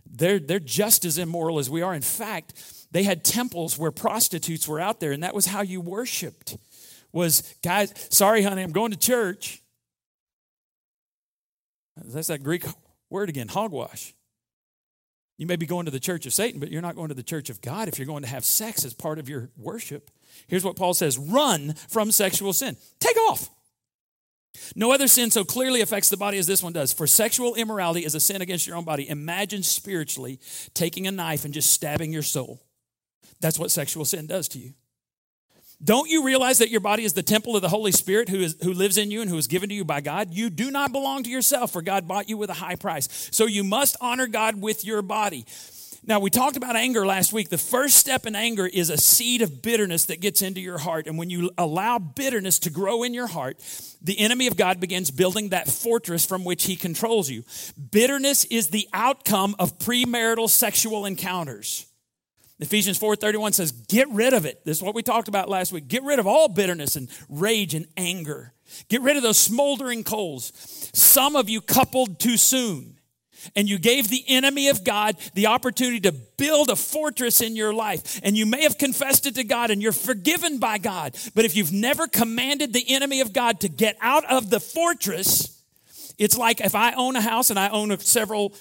They're, 0.09 0.39
they're 0.39 0.59
just 0.59 1.05
as 1.05 1.17
immoral 1.17 1.57
as 1.57 1.69
we 1.69 1.81
are. 1.81 1.93
In 1.93 2.01
fact, 2.01 2.53
they 2.91 3.03
had 3.03 3.23
temples 3.23 3.77
where 3.77 3.91
prostitutes 3.91 4.67
were 4.67 4.79
out 4.79 4.99
there, 4.99 5.13
and 5.13 5.23
that 5.23 5.33
was 5.33 5.45
how 5.45 5.61
you 5.61 5.79
worshiped. 5.79 6.57
Was, 7.13 7.41
guys, 7.63 7.93
sorry, 8.09 8.43
honey, 8.43 8.61
I'm 8.61 8.71
going 8.71 8.91
to 8.91 8.97
church. 8.97 9.61
That's 11.95 12.27
that 12.27 12.43
Greek 12.43 12.65
word 13.09 13.29
again, 13.29 13.47
hogwash. 13.47 14.13
You 15.41 15.47
may 15.47 15.55
be 15.55 15.65
going 15.65 15.85
to 15.85 15.91
the 15.91 15.99
church 15.99 16.27
of 16.27 16.35
Satan, 16.35 16.59
but 16.59 16.69
you're 16.69 16.83
not 16.83 16.95
going 16.95 17.07
to 17.07 17.15
the 17.15 17.23
church 17.23 17.49
of 17.49 17.61
God 17.61 17.87
if 17.87 17.97
you're 17.97 18.05
going 18.05 18.21
to 18.21 18.29
have 18.29 18.45
sex 18.45 18.85
as 18.85 18.93
part 18.93 19.17
of 19.17 19.27
your 19.27 19.49
worship. 19.57 20.11
Here's 20.47 20.63
what 20.63 20.75
Paul 20.75 20.93
says 20.93 21.17
run 21.17 21.73
from 21.89 22.11
sexual 22.11 22.53
sin. 22.53 22.77
Take 22.99 23.17
off. 23.21 23.49
No 24.75 24.91
other 24.91 25.07
sin 25.07 25.31
so 25.31 25.43
clearly 25.43 25.81
affects 25.81 26.09
the 26.09 26.15
body 26.15 26.37
as 26.37 26.45
this 26.45 26.61
one 26.61 26.73
does. 26.73 26.93
For 26.93 27.07
sexual 27.07 27.55
immorality 27.55 28.05
is 28.05 28.13
a 28.13 28.19
sin 28.19 28.43
against 28.43 28.67
your 28.67 28.75
own 28.75 28.83
body. 28.83 29.09
Imagine 29.09 29.63
spiritually 29.63 30.39
taking 30.75 31.07
a 31.07 31.11
knife 31.11 31.43
and 31.43 31.55
just 31.55 31.71
stabbing 31.71 32.13
your 32.13 32.21
soul. 32.21 32.61
That's 33.39 33.57
what 33.57 33.71
sexual 33.71 34.05
sin 34.05 34.27
does 34.27 34.47
to 34.49 34.59
you. 34.59 34.75
Don't 35.83 36.09
you 36.09 36.23
realize 36.23 36.59
that 36.59 36.69
your 36.69 36.79
body 36.79 37.03
is 37.03 37.13
the 37.13 37.23
temple 37.23 37.55
of 37.55 37.63
the 37.63 37.69
Holy 37.69 37.91
Spirit 37.91 38.29
who, 38.29 38.41
is, 38.41 38.55
who 38.61 38.71
lives 38.71 38.97
in 38.97 39.09
you 39.09 39.21
and 39.21 39.29
who 39.29 39.37
is 39.37 39.47
given 39.47 39.69
to 39.69 39.75
you 39.75 39.83
by 39.83 39.99
God? 39.99 40.31
You 40.31 40.51
do 40.51 40.69
not 40.69 40.91
belong 40.91 41.23
to 41.23 41.29
yourself, 41.29 41.71
for 41.71 41.81
God 41.81 42.07
bought 42.07 42.29
you 42.29 42.37
with 42.37 42.51
a 42.51 42.55
high 42.55 42.75
price. 42.75 43.29
So 43.31 43.47
you 43.47 43.63
must 43.63 43.95
honor 43.99 44.27
God 44.27 44.61
with 44.61 44.85
your 44.85 45.01
body. 45.01 45.45
Now, 46.03 46.19
we 46.19 46.31
talked 46.31 46.57
about 46.57 46.75
anger 46.75 47.05
last 47.05 47.31
week. 47.31 47.49
The 47.49 47.59
first 47.59 47.97
step 47.97 48.25
in 48.25 48.35
anger 48.35 48.65
is 48.65 48.89
a 48.89 48.97
seed 48.97 49.43
of 49.43 49.61
bitterness 49.61 50.05
that 50.05 50.19
gets 50.19 50.41
into 50.41 50.59
your 50.59 50.79
heart. 50.79 51.05
And 51.05 51.17
when 51.17 51.29
you 51.29 51.51
allow 51.57 51.99
bitterness 51.99 52.57
to 52.59 52.71
grow 52.71 53.03
in 53.03 53.13
your 53.13 53.27
heart, 53.27 53.57
the 54.01 54.19
enemy 54.19 54.47
of 54.47 54.57
God 54.57 54.79
begins 54.79 55.11
building 55.11 55.49
that 55.49 55.67
fortress 55.67 56.25
from 56.25 56.43
which 56.43 56.65
he 56.65 56.75
controls 56.75 57.29
you. 57.29 57.43
Bitterness 57.91 58.45
is 58.45 58.69
the 58.69 58.87
outcome 58.93 59.55
of 59.59 59.77
premarital 59.77 60.49
sexual 60.49 61.05
encounters. 61.05 61.85
Ephesians 62.61 62.97
4:31 62.97 63.53
says, 63.53 63.71
"Get 63.71 64.07
rid 64.09 64.33
of 64.33 64.45
it." 64.45 64.63
This 64.63 64.77
is 64.77 64.83
what 64.83 64.95
we 64.95 65.01
talked 65.01 65.27
about 65.27 65.49
last 65.49 65.71
week. 65.71 65.87
Get 65.87 66.03
rid 66.03 66.19
of 66.19 66.27
all 66.27 66.47
bitterness 66.47 66.95
and 66.95 67.09
rage 67.27 67.73
and 67.73 67.87
anger. 67.97 68.53
Get 68.87 69.01
rid 69.01 69.17
of 69.17 69.23
those 69.23 69.39
smoldering 69.39 70.03
coals. 70.03 70.53
Some 70.93 71.35
of 71.35 71.49
you 71.49 71.59
coupled 71.59 72.19
too 72.19 72.37
soon 72.37 72.99
and 73.55 73.67
you 73.67 73.79
gave 73.79 74.09
the 74.09 74.23
enemy 74.27 74.67
of 74.69 74.83
God 74.83 75.17
the 75.33 75.47
opportunity 75.47 75.99
to 76.01 76.11
build 76.11 76.69
a 76.69 76.75
fortress 76.75 77.41
in 77.41 77.55
your 77.55 77.73
life. 77.73 78.19
And 78.23 78.37
you 78.37 78.45
may 78.45 78.63
have 78.63 78.77
confessed 78.77 79.25
it 79.25 79.35
to 79.35 79.43
God 79.43 79.71
and 79.71 79.81
you're 79.81 79.91
forgiven 79.91 80.59
by 80.59 80.77
God. 80.77 81.17
But 81.33 81.45
if 81.45 81.55
you've 81.55 81.73
never 81.73 82.07
commanded 82.07 82.73
the 82.73 82.89
enemy 82.89 83.21
of 83.21 83.33
God 83.33 83.59
to 83.61 83.69
get 83.69 83.97
out 84.01 84.25
of 84.25 84.49
the 84.49 84.59
fortress, 84.59 85.49
it's 86.17 86.37
like 86.37 86.61
if 86.61 86.75
I 86.75 86.93
own 86.93 87.15
a 87.15 87.21
house 87.21 87.49
and 87.49 87.57
I 87.57 87.69
own 87.69 87.97
several 87.99 88.53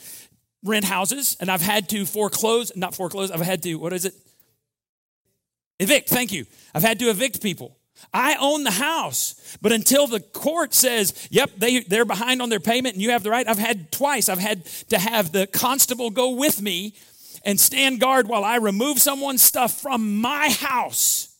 rent 0.65 0.85
houses 0.85 1.37
and 1.41 1.51
I've 1.51 1.63
had 1.63 1.89
to 1.91 2.05
foreclose, 2.07 2.73
not 2.77 2.95
foreclose, 2.95 3.31
I've 3.31 3.41
had 3.41 3.63
to, 3.63 3.75
what 3.77 3.93
is 3.93 4.05
it? 4.05 4.15
Evict, 5.79 6.09
thank 6.09 6.33
you. 6.33 6.47
I've 6.75 6.83
had 6.83 6.99
to 6.99 7.09
evict 7.09 7.43
people. 7.43 7.77
I 8.13 8.37
own 8.41 8.65
the 8.65 8.71
house. 8.71 9.57
But 9.61 9.73
until 9.73 10.07
the 10.07 10.21
court 10.21 10.75
says, 10.75 11.29
yep, 11.31 11.51
they, 11.57 11.81
they're 11.81 12.05
behind 12.05 12.43
on 12.43 12.49
their 12.49 12.61
payment 12.61 12.95
and 12.95 13.03
you 13.03 13.11
have 13.11 13.23
the 13.23 13.31
right, 13.31 13.49
I've 13.49 13.59
had 13.59 13.91
twice, 13.93 14.29
I've 14.29 14.39
had 14.39 14.65
to 14.89 14.99
have 14.99 15.33
the 15.33 15.47
constable 15.47 16.11
go 16.11 16.31
with 16.31 16.61
me 16.61 16.95
and 17.45 17.59
stand 17.59 18.01
guard 18.01 18.29
while 18.29 18.45
I 18.45 18.57
remove 18.57 19.01
someone's 19.01 19.43
stuff 19.43 19.81
from 19.81 20.21
my 20.21 20.51
house. 20.51 21.35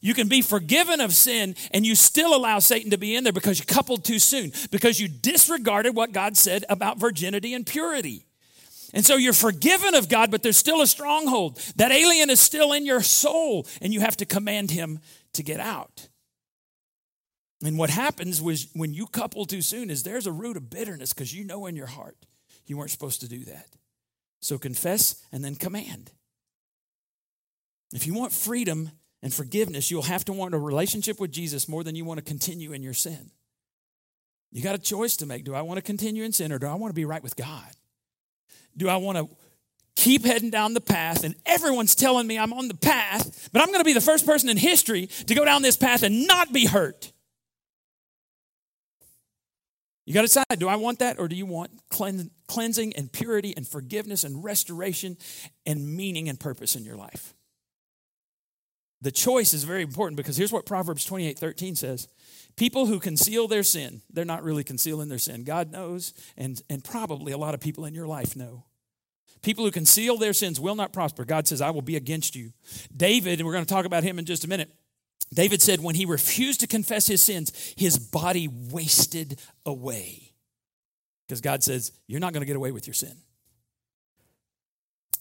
You 0.00 0.14
can 0.14 0.28
be 0.28 0.42
forgiven 0.42 1.00
of 1.00 1.12
sin 1.12 1.56
and 1.72 1.84
you 1.84 1.94
still 1.94 2.36
allow 2.36 2.58
Satan 2.60 2.90
to 2.90 2.98
be 2.98 3.16
in 3.16 3.24
there 3.24 3.32
because 3.32 3.58
you 3.58 3.64
coupled 3.64 4.04
too 4.04 4.18
soon, 4.18 4.52
because 4.70 5.00
you 5.00 5.08
disregarded 5.08 5.96
what 5.96 6.12
God 6.12 6.36
said 6.36 6.64
about 6.68 6.98
virginity 6.98 7.54
and 7.54 7.66
purity. 7.66 8.25
And 8.96 9.04
so 9.04 9.16
you're 9.16 9.34
forgiven 9.34 9.94
of 9.94 10.08
God, 10.08 10.30
but 10.30 10.42
there's 10.42 10.56
still 10.56 10.80
a 10.80 10.86
stronghold. 10.86 11.58
That 11.76 11.92
alien 11.92 12.30
is 12.30 12.40
still 12.40 12.72
in 12.72 12.86
your 12.86 13.02
soul, 13.02 13.66
and 13.82 13.92
you 13.92 14.00
have 14.00 14.16
to 14.16 14.24
command 14.24 14.70
him 14.70 15.00
to 15.34 15.42
get 15.42 15.60
out. 15.60 16.08
And 17.62 17.76
what 17.76 17.90
happens 17.90 18.40
was 18.40 18.68
when 18.72 18.94
you 18.94 19.06
couple 19.06 19.44
too 19.44 19.60
soon 19.60 19.90
is 19.90 20.02
there's 20.02 20.26
a 20.26 20.32
root 20.32 20.56
of 20.56 20.70
bitterness 20.70 21.12
because 21.12 21.34
you 21.34 21.44
know 21.44 21.66
in 21.66 21.76
your 21.76 21.88
heart 21.88 22.16
you 22.64 22.78
weren't 22.78 22.90
supposed 22.90 23.20
to 23.20 23.28
do 23.28 23.44
that. 23.44 23.66
So 24.40 24.56
confess 24.56 25.22
and 25.30 25.44
then 25.44 25.56
command. 25.56 26.10
If 27.92 28.06
you 28.06 28.14
want 28.14 28.32
freedom 28.32 28.92
and 29.22 29.32
forgiveness, 29.32 29.90
you'll 29.90 30.02
have 30.02 30.24
to 30.24 30.32
want 30.32 30.54
a 30.54 30.58
relationship 30.58 31.20
with 31.20 31.32
Jesus 31.32 31.68
more 31.68 31.84
than 31.84 31.96
you 31.96 32.06
want 32.06 32.16
to 32.16 32.24
continue 32.24 32.72
in 32.72 32.82
your 32.82 32.94
sin. 32.94 33.30
You 34.50 34.62
got 34.62 34.74
a 34.74 34.78
choice 34.78 35.18
to 35.18 35.26
make. 35.26 35.44
Do 35.44 35.54
I 35.54 35.60
want 35.60 35.76
to 35.76 35.82
continue 35.82 36.24
in 36.24 36.32
sin 36.32 36.50
or 36.50 36.58
do 36.58 36.66
I 36.66 36.74
want 36.76 36.92
to 36.92 36.96
be 36.96 37.04
right 37.04 37.22
with 37.22 37.36
God? 37.36 37.70
Do 38.76 38.88
I 38.88 38.96
want 38.96 39.18
to 39.18 39.28
keep 39.96 40.24
heading 40.24 40.50
down 40.50 40.74
the 40.74 40.80
path, 40.80 41.24
and 41.24 41.34
everyone's 41.46 41.94
telling 41.94 42.26
me 42.26 42.38
I'm 42.38 42.52
on 42.52 42.68
the 42.68 42.74
path, 42.74 43.48
but 43.52 43.62
I'm 43.62 43.68
going 43.68 43.80
to 43.80 43.84
be 43.84 43.94
the 43.94 44.00
first 44.00 44.26
person 44.26 44.48
in 44.48 44.56
history 44.56 45.06
to 45.06 45.34
go 45.34 45.44
down 45.44 45.62
this 45.62 45.76
path 45.76 46.02
and 46.02 46.26
not 46.26 46.52
be 46.52 46.66
hurt. 46.66 47.12
You 50.04 50.14
got 50.14 50.20
to 50.20 50.28
decide 50.28 50.44
do 50.58 50.68
I 50.68 50.76
want 50.76 51.00
that 51.00 51.18
or 51.18 51.26
do 51.26 51.34
you 51.34 51.46
want 51.46 51.72
cleansing 51.90 52.92
and 52.92 53.12
purity 53.12 53.54
and 53.56 53.66
forgiveness 53.66 54.22
and 54.22 54.44
restoration 54.44 55.16
and 55.66 55.96
meaning 55.96 56.28
and 56.28 56.38
purpose 56.38 56.76
in 56.76 56.84
your 56.84 56.96
life? 56.96 57.34
The 59.06 59.12
choice 59.12 59.54
is 59.54 59.62
very 59.62 59.82
important 59.82 60.16
because 60.16 60.36
here's 60.36 60.50
what 60.50 60.66
Proverbs 60.66 61.04
28 61.04 61.38
13 61.38 61.76
says 61.76 62.08
People 62.56 62.86
who 62.86 62.98
conceal 62.98 63.46
their 63.46 63.62
sin, 63.62 64.02
they're 64.12 64.24
not 64.24 64.42
really 64.42 64.64
concealing 64.64 65.08
their 65.08 65.16
sin. 65.16 65.44
God 65.44 65.70
knows, 65.70 66.12
and, 66.36 66.60
and 66.68 66.82
probably 66.82 67.30
a 67.30 67.38
lot 67.38 67.54
of 67.54 67.60
people 67.60 67.84
in 67.84 67.94
your 67.94 68.08
life 68.08 68.34
know. 68.34 68.64
People 69.42 69.64
who 69.64 69.70
conceal 69.70 70.16
their 70.16 70.32
sins 70.32 70.58
will 70.58 70.74
not 70.74 70.92
prosper. 70.92 71.24
God 71.24 71.46
says, 71.46 71.60
I 71.60 71.70
will 71.70 71.82
be 71.82 71.94
against 71.94 72.34
you. 72.34 72.50
David, 72.96 73.38
and 73.38 73.46
we're 73.46 73.52
going 73.52 73.64
to 73.64 73.72
talk 73.72 73.84
about 73.84 74.02
him 74.02 74.18
in 74.18 74.24
just 74.24 74.44
a 74.44 74.48
minute. 74.48 74.72
David 75.32 75.62
said, 75.62 75.78
when 75.78 75.94
he 75.94 76.04
refused 76.04 76.58
to 76.58 76.66
confess 76.66 77.06
his 77.06 77.22
sins, 77.22 77.52
his 77.76 78.00
body 78.00 78.48
wasted 78.48 79.40
away. 79.64 80.32
Because 81.28 81.40
God 81.40 81.62
says, 81.62 81.92
You're 82.08 82.18
not 82.18 82.32
going 82.32 82.40
to 82.40 82.46
get 82.46 82.56
away 82.56 82.72
with 82.72 82.88
your 82.88 82.94
sin. 82.94 83.14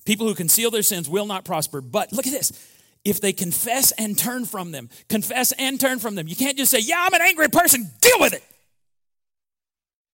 People 0.05 0.27
who 0.27 0.33
conceal 0.33 0.71
their 0.71 0.81
sins 0.81 1.07
will 1.07 1.27
not 1.27 1.45
prosper. 1.45 1.81
But 1.81 2.11
look 2.11 2.25
at 2.25 2.33
this 2.33 2.51
if 3.05 3.21
they 3.21 3.31
confess 3.31 3.91
and 3.93 4.17
turn 4.17 4.45
from 4.45 4.71
them, 4.71 4.89
confess 5.07 5.53
and 5.53 5.79
turn 5.79 5.99
from 5.99 6.15
them. 6.15 6.27
You 6.27 6.35
can't 6.35 6.57
just 6.57 6.71
say, 6.71 6.79
Yeah, 6.79 7.05
I'm 7.05 7.13
an 7.13 7.21
angry 7.21 7.47
person, 7.47 7.89
deal 8.01 8.19
with 8.19 8.33
it. 8.33 8.43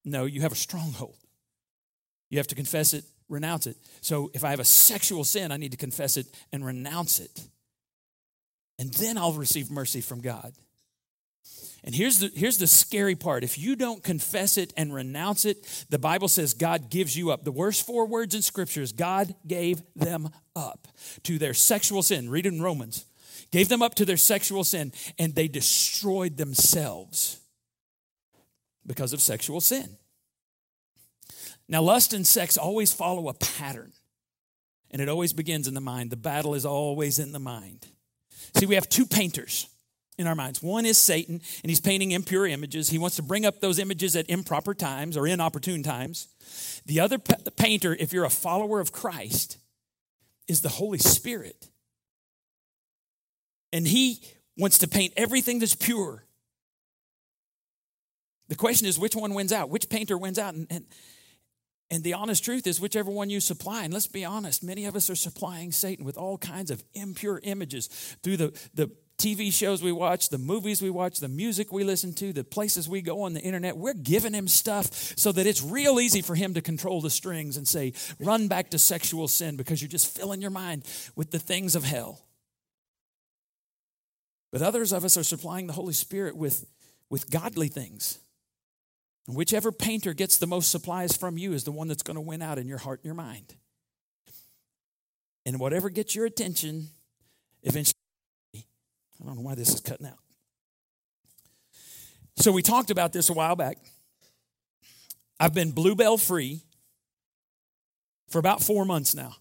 No, 0.06 0.26
you 0.26 0.42
have 0.42 0.52
a 0.52 0.56
stronghold. 0.56 1.18
You 2.30 2.38
have 2.38 2.48
to 2.48 2.56
confess 2.56 2.94
it 2.94 3.06
renounce 3.32 3.66
it. 3.66 3.78
So 4.02 4.30
if 4.34 4.44
I 4.44 4.52
have 4.52 4.60
a 4.60 4.66
sexual 4.66 5.24
sin, 5.24 5.52
I 5.52 5.58
need 5.58 5.72
to 5.72 5.78
confess 5.78 6.18
it 6.18 6.28
and 6.52 6.64
renounce 6.66 7.20
it. 7.20 7.42
And 8.78 8.94
then 8.94 9.18
I'll 9.18 9.34
receive 9.34 9.72
mercy 9.72 10.02
from 10.02 10.22
God. 10.22 10.54
And 11.84 11.96
here's 11.96 12.20
the, 12.20 12.32
here's 12.36 12.58
the 12.58 12.68
scary 12.68 13.16
part. 13.16 13.44
If 13.44 13.58
you 13.58 13.76
don't 13.76 14.04
confess 14.04 14.58
it 14.58 14.72
and 14.78 14.94
renounce 14.94 15.46
it, 15.46 15.86
the 15.90 15.98
Bible 15.98 16.28
says 16.28 16.54
God 16.54 16.92
gives 16.92 17.18
you 17.18 17.32
up. 17.32 17.44
The 17.44 17.52
worst 17.52 17.86
four 17.86 18.06
words 18.06 18.36
in 18.36 18.44
Scripture 18.44 18.84
is 18.84 18.92
God 18.92 19.34
gave 19.48 19.82
them 19.96 20.30
up 20.56 20.88
to 21.24 21.40
their 21.40 21.56
sexual 21.56 22.04
sin. 22.04 22.30
Read 22.30 22.46
it 22.46 22.54
in 22.54 22.62
Romans. 22.62 23.06
Gave 23.52 23.68
them 23.68 23.82
up 23.82 23.96
to 23.96 24.06
their 24.06 24.18
sexual 24.18 24.64
sin, 24.64 24.94
and 25.18 25.34
they 25.34 25.48
destroyed 25.48 26.38
themselves 26.38 27.40
because 28.86 29.12
of 29.12 29.22
sexual 29.22 29.60
sin. 29.60 29.98
Now, 31.68 31.82
lust 31.82 32.14
and 32.14 32.26
sex 32.26 32.58
always 32.58 32.94
follow 32.94 33.28
a 33.28 33.34
pattern, 33.34 33.92
and 34.92 35.02
it 35.02 35.10
always 35.10 35.34
begins 35.34 35.68
in 35.68 35.74
the 35.74 35.82
mind. 35.82 36.12
The 36.12 36.18
battle 36.18 36.54
is 36.54 36.66
always 36.66 37.18
in 37.18 37.32
the 37.32 37.40
mind. 37.40 37.88
See, 38.56 38.66
we 38.66 38.76
have 38.76 38.88
two 38.88 39.06
painters 39.06 39.68
in 40.22 40.28
our 40.28 40.36
minds. 40.36 40.64
One 40.64 40.86
is 40.86 40.98
Satan, 40.98 41.42
and 41.64 41.70
he's 41.70 41.82
painting 41.82 42.12
impure 42.12 42.48
images. 42.48 42.90
He 42.90 42.98
wants 42.98 43.18
to 43.18 43.24
bring 43.24 43.46
up 43.46 43.60
those 43.60 43.80
images 43.80 44.16
at 44.16 44.30
improper 44.30 44.74
times 44.74 45.18
or 45.18 45.28
inopportune 45.28 45.84
times. 45.84 46.28
The 46.86 47.00
other 47.00 47.18
painter, 47.18 47.96
if 48.00 48.14
you're 48.14 48.24
a 48.24 48.30
follower 48.30 48.80
of 48.80 48.92
Christ, 48.92 49.58
is 50.48 50.62
the 50.62 50.70
Holy 50.70 51.00
Spirit. 51.00 51.68
And 53.74 53.88
He 53.88 54.22
wants 54.58 54.78
to 54.80 54.88
paint 54.88 55.14
everything 55.18 55.60
that's 55.60 55.76
pure. 55.76 56.24
The 58.48 58.56
question 58.56 58.88
is 58.88 59.00
which 59.00 59.16
one 59.16 59.34
wins 59.34 59.54
out? 59.54 59.70
Which 59.70 59.90
painter 59.90 60.18
wins 60.18 60.38
out? 60.38 60.54
And, 60.54 60.68
and, 60.70 60.86
and 61.90 62.04
the 62.04 62.14
honest 62.14 62.44
truth 62.44 62.68
is, 62.68 62.80
whichever 62.80 63.12
one 63.12 63.30
you 63.30 63.40
supply, 63.40 63.84
and 63.84 63.94
let's 63.94 64.08
be 64.08 64.26
honest, 64.26 64.64
many 64.64 64.86
of 64.86 64.96
us 64.96 65.10
are 65.10 65.16
supplying 65.16 65.72
Satan 65.72 66.06
with 66.06 66.18
all 66.18 66.38
kinds 66.38 66.72
of 66.72 66.84
impure 66.94 67.40
images 67.44 67.88
through 68.24 68.38
the, 68.38 68.70
the 68.74 68.92
TV 69.22 69.54
shows 69.54 69.84
we 69.84 69.92
watch, 69.92 70.30
the 70.30 70.40
movies 70.40 70.82
we 70.82 70.90
watch, 70.90 71.20
the 71.20 71.28
music 71.28 71.72
we 71.72 71.84
listen 71.84 72.12
to, 72.14 72.34
the 72.34 72.44
places 72.44 72.90
we 72.90 73.02
go 73.02 73.22
on 73.22 73.34
the 73.34 73.40
internet. 73.40 73.78
We're 73.78 73.94
giving 73.94 74.34
him 74.34 74.48
stuff 74.48 74.92
so 75.16 75.32
that 75.32 75.46
it's 75.46 75.62
real 75.62 76.00
easy 76.00 76.24
for 76.24 76.34
him 76.34 76.56
to 76.56 76.62
control 76.62 77.02
the 77.02 77.12
strings 77.12 77.56
and 77.56 77.68
say, 77.68 77.94
run 78.20 78.48
back 78.48 78.72
to 78.72 78.80
sexual 78.80 79.28
sin 79.28 79.58
because 79.58 79.80
you're 79.80 79.90
just 79.90 80.16
filling 80.18 80.42
your 80.42 80.50
mind 80.50 80.84
with 81.16 81.30
the 81.30 81.38
things 81.38 81.76
of 81.76 81.84
hell. 81.84 82.26
But 84.52 84.64
others 84.64 84.92
of 84.92 85.06
us 85.06 85.16
are 85.18 85.24
supplying 85.24 85.68
the 85.68 85.74
Holy 85.74 85.94
Spirit 85.94 86.36
with, 86.36 86.66
with 87.10 87.30
godly 87.30 87.68
things. 87.68 88.18
And 89.28 89.38
whichever 89.38 89.72
painter 89.72 90.14
gets 90.14 90.38
the 90.38 90.48
most 90.48 90.72
supplies 90.72 91.16
from 91.16 91.38
you 91.38 91.54
is 91.54 91.64
the 91.64 91.72
one 91.72 91.88
that's 91.88 92.04
going 92.04 92.16
to 92.16 92.22
win 92.22 92.42
out 92.42 92.58
in 92.58 92.68
your 92.68 92.80
heart 92.80 93.02
and 93.02 93.06
your 93.06 93.14
mind. 93.14 93.54
And 95.46 95.60
whatever 95.60 95.90
gets 95.92 96.16
your 96.16 96.26
attention, 96.26 96.88
eventually 97.64 97.91
I 99.22 99.28
don't 99.28 99.36
know 99.36 99.42
why 99.42 99.56
this 99.56 99.74
is 99.74 99.82
cutting 99.82 100.08
out. 100.08 100.18
So 102.38 102.52
we 102.52 102.62
talked 102.62 102.90
about 102.90 103.14
this 103.14 103.30
a 103.30 103.34
while 103.34 103.56
back. 103.56 103.78
I've 105.40 105.54
been 105.54 105.72
bluebell 105.72 106.18
free 106.18 106.62
for 108.30 108.40
about 108.40 108.64
four 108.64 108.86
months 108.86 109.14
now. 109.14 109.36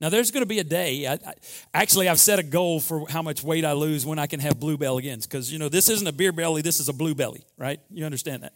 Now, 0.00 0.10
there's 0.10 0.30
going 0.30 0.42
to 0.42 0.48
be 0.48 0.58
a 0.58 0.64
day. 0.64 1.06
I, 1.06 1.14
I, 1.14 1.34
actually, 1.72 2.08
I've 2.08 2.20
set 2.20 2.38
a 2.38 2.42
goal 2.42 2.80
for 2.80 3.08
how 3.08 3.22
much 3.22 3.42
weight 3.42 3.64
I 3.64 3.72
lose 3.72 4.04
when 4.04 4.18
I 4.18 4.26
can 4.26 4.40
have 4.40 4.60
bluebell 4.60 4.98
again. 4.98 5.20
Because, 5.20 5.50
you 5.50 5.58
know, 5.58 5.70
this 5.70 5.88
isn't 5.88 6.06
a 6.06 6.12
beer 6.12 6.32
belly, 6.32 6.60
this 6.60 6.80
is 6.80 6.88
a 6.90 6.92
blue 6.92 7.14
belly, 7.14 7.46
right? 7.56 7.80
You 7.90 8.04
understand 8.04 8.42
that? 8.42 8.52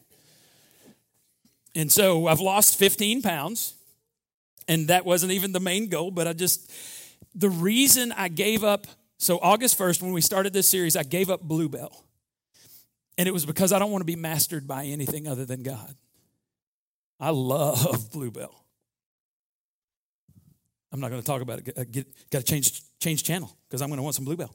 And 1.74 1.90
so 1.90 2.26
I've 2.26 2.40
lost 2.40 2.78
15 2.78 3.22
pounds. 3.22 3.74
And 4.68 4.88
that 4.88 5.04
wasn't 5.04 5.32
even 5.32 5.52
the 5.52 5.60
main 5.60 5.88
goal, 5.88 6.10
but 6.12 6.28
I 6.28 6.32
just, 6.32 6.70
the 7.34 7.50
reason 7.50 8.12
I 8.12 8.28
gave 8.28 8.62
up 8.62 8.86
so, 9.20 9.38
August 9.42 9.78
1st, 9.78 10.00
when 10.00 10.14
we 10.14 10.22
started 10.22 10.54
this 10.54 10.66
series, 10.66 10.96
I 10.96 11.02
gave 11.02 11.28
up 11.28 11.42
Bluebell. 11.42 12.06
And 13.18 13.28
it 13.28 13.32
was 13.32 13.44
because 13.44 13.70
I 13.70 13.78
don't 13.78 13.90
want 13.90 14.00
to 14.00 14.06
be 14.06 14.16
mastered 14.16 14.66
by 14.66 14.86
anything 14.86 15.28
other 15.28 15.44
than 15.44 15.62
God. 15.62 15.94
I 17.20 17.28
love 17.28 18.10
Bluebell. 18.12 18.64
I'm 20.90 21.00
not 21.00 21.10
going 21.10 21.20
to 21.20 21.26
talk 21.26 21.42
about 21.42 21.58
it. 21.58 21.76
Uh, 21.76 21.84
get, 21.90 22.06
got 22.30 22.38
to 22.38 22.44
change, 22.44 22.80
change 22.98 23.22
channel 23.22 23.54
because 23.68 23.82
I'm 23.82 23.90
going 23.90 23.98
to 23.98 24.02
want 24.02 24.14
some 24.14 24.24
Bluebell. 24.24 24.54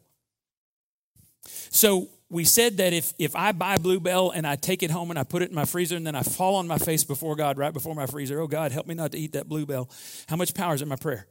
So 1.69 2.09
we 2.31 2.43
said 2.43 2.77
that 2.77 2.91
if, 2.91 3.13
if 3.19 3.35
I 3.35 3.51
buy 3.51 3.77
Bluebell 3.77 4.31
and 4.31 4.47
I 4.47 4.55
take 4.55 4.81
it 4.81 4.89
home 4.89 5.11
and 5.11 5.19
I 5.19 5.23
put 5.25 5.43
it 5.43 5.49
in 5.49 5.55
my 5.55 5.65
freezer 5.65 5.95
and 5.95 6.07
then 6.07 6.15
I 6.15 6.23
fall 6.23 6.55
on 6.55 6.65
my 6.65 6.79
face 6.79 7.03
before 7.03 7.35
God 7.35 7.59
right 7.59 7.71
before 7.71 7.93
my 7.93 8.07
freezer, 8.07 8.41
oh 8.41 8.47
God, 8.47 8.71
help 8.71 8.87
me 8.87 8.95
not 8.95 9.11
to 9.11 9.19
eat 9.19 9.33
that 9.33 9.47
Bluebell. 9.47 9.91
How 10.27 10.37
much 10.37 10.55
power 10.55 10.73
is 10.73 10.81
in 10.81 10.87
my 10.87 10.95
prayer? 10.95 11.27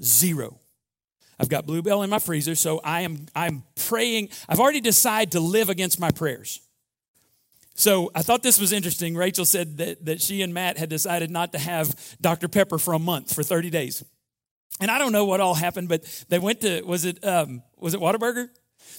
Zero. 0.00 0.59
I've 1.40 1.48
got 1.48 1.64
bluebell 1.66 2.02
in 2.02 2.10
my 2.10 2.18
freezer, 2.18 2.54
so 2.54 2.80
I 2.84 3.00
am 3.00 3.26
I'm 3.34 3.62
praying. 3.74 4.28
I've 4.46 4.60
already 4.60 4.82
decided 4.82 5.32
to 5.32 5.40
live 5.40 5.70
against 5.70 5.98
my 5.98 6.10
prayers. 6.10 6.60
So 7.74 8.10
I 8.14 8.20
thought 8.20 8.42
this 8.42 8.60
was 8.60 8.72
interesting. 8.72 9.16
Rachel 9.16 9.46
said 9.46 9.78
that, 9.78 10.04
that 10.04 10.20
she 10.20 10.42
and 10.42 10.52
Matt 10.52 10.76
had 10.76 10.90
decided 10.90 11.30
not 11.30 11.52
to 11.52 11.58
have 11.58 11.96
Dr. 12.20 12.46
Pepper 12.46 12.76
for 12.76 12.92
a 12.92 12.98
month, 12.98 13.34
for 13.34 13.42
30 13.42 13.70
days. 13.70 14.04
And 14.80 14.90
I 14.90 14.98
don't 14.98 15.12
know 15.12 15.24
what 15.24 15.40
all 15.40 15.54
happened, 15.54 15.88
but 15.88 16.04
they 16.28 16.38
went 16.38 16.60
to, 16.60 16.82
was 16.82 17.06
it, 17.06 17.24
um, 17.24 17.62
was 17.78 17.94
it 17.94 18.00
Whataburger? 18.00 18.50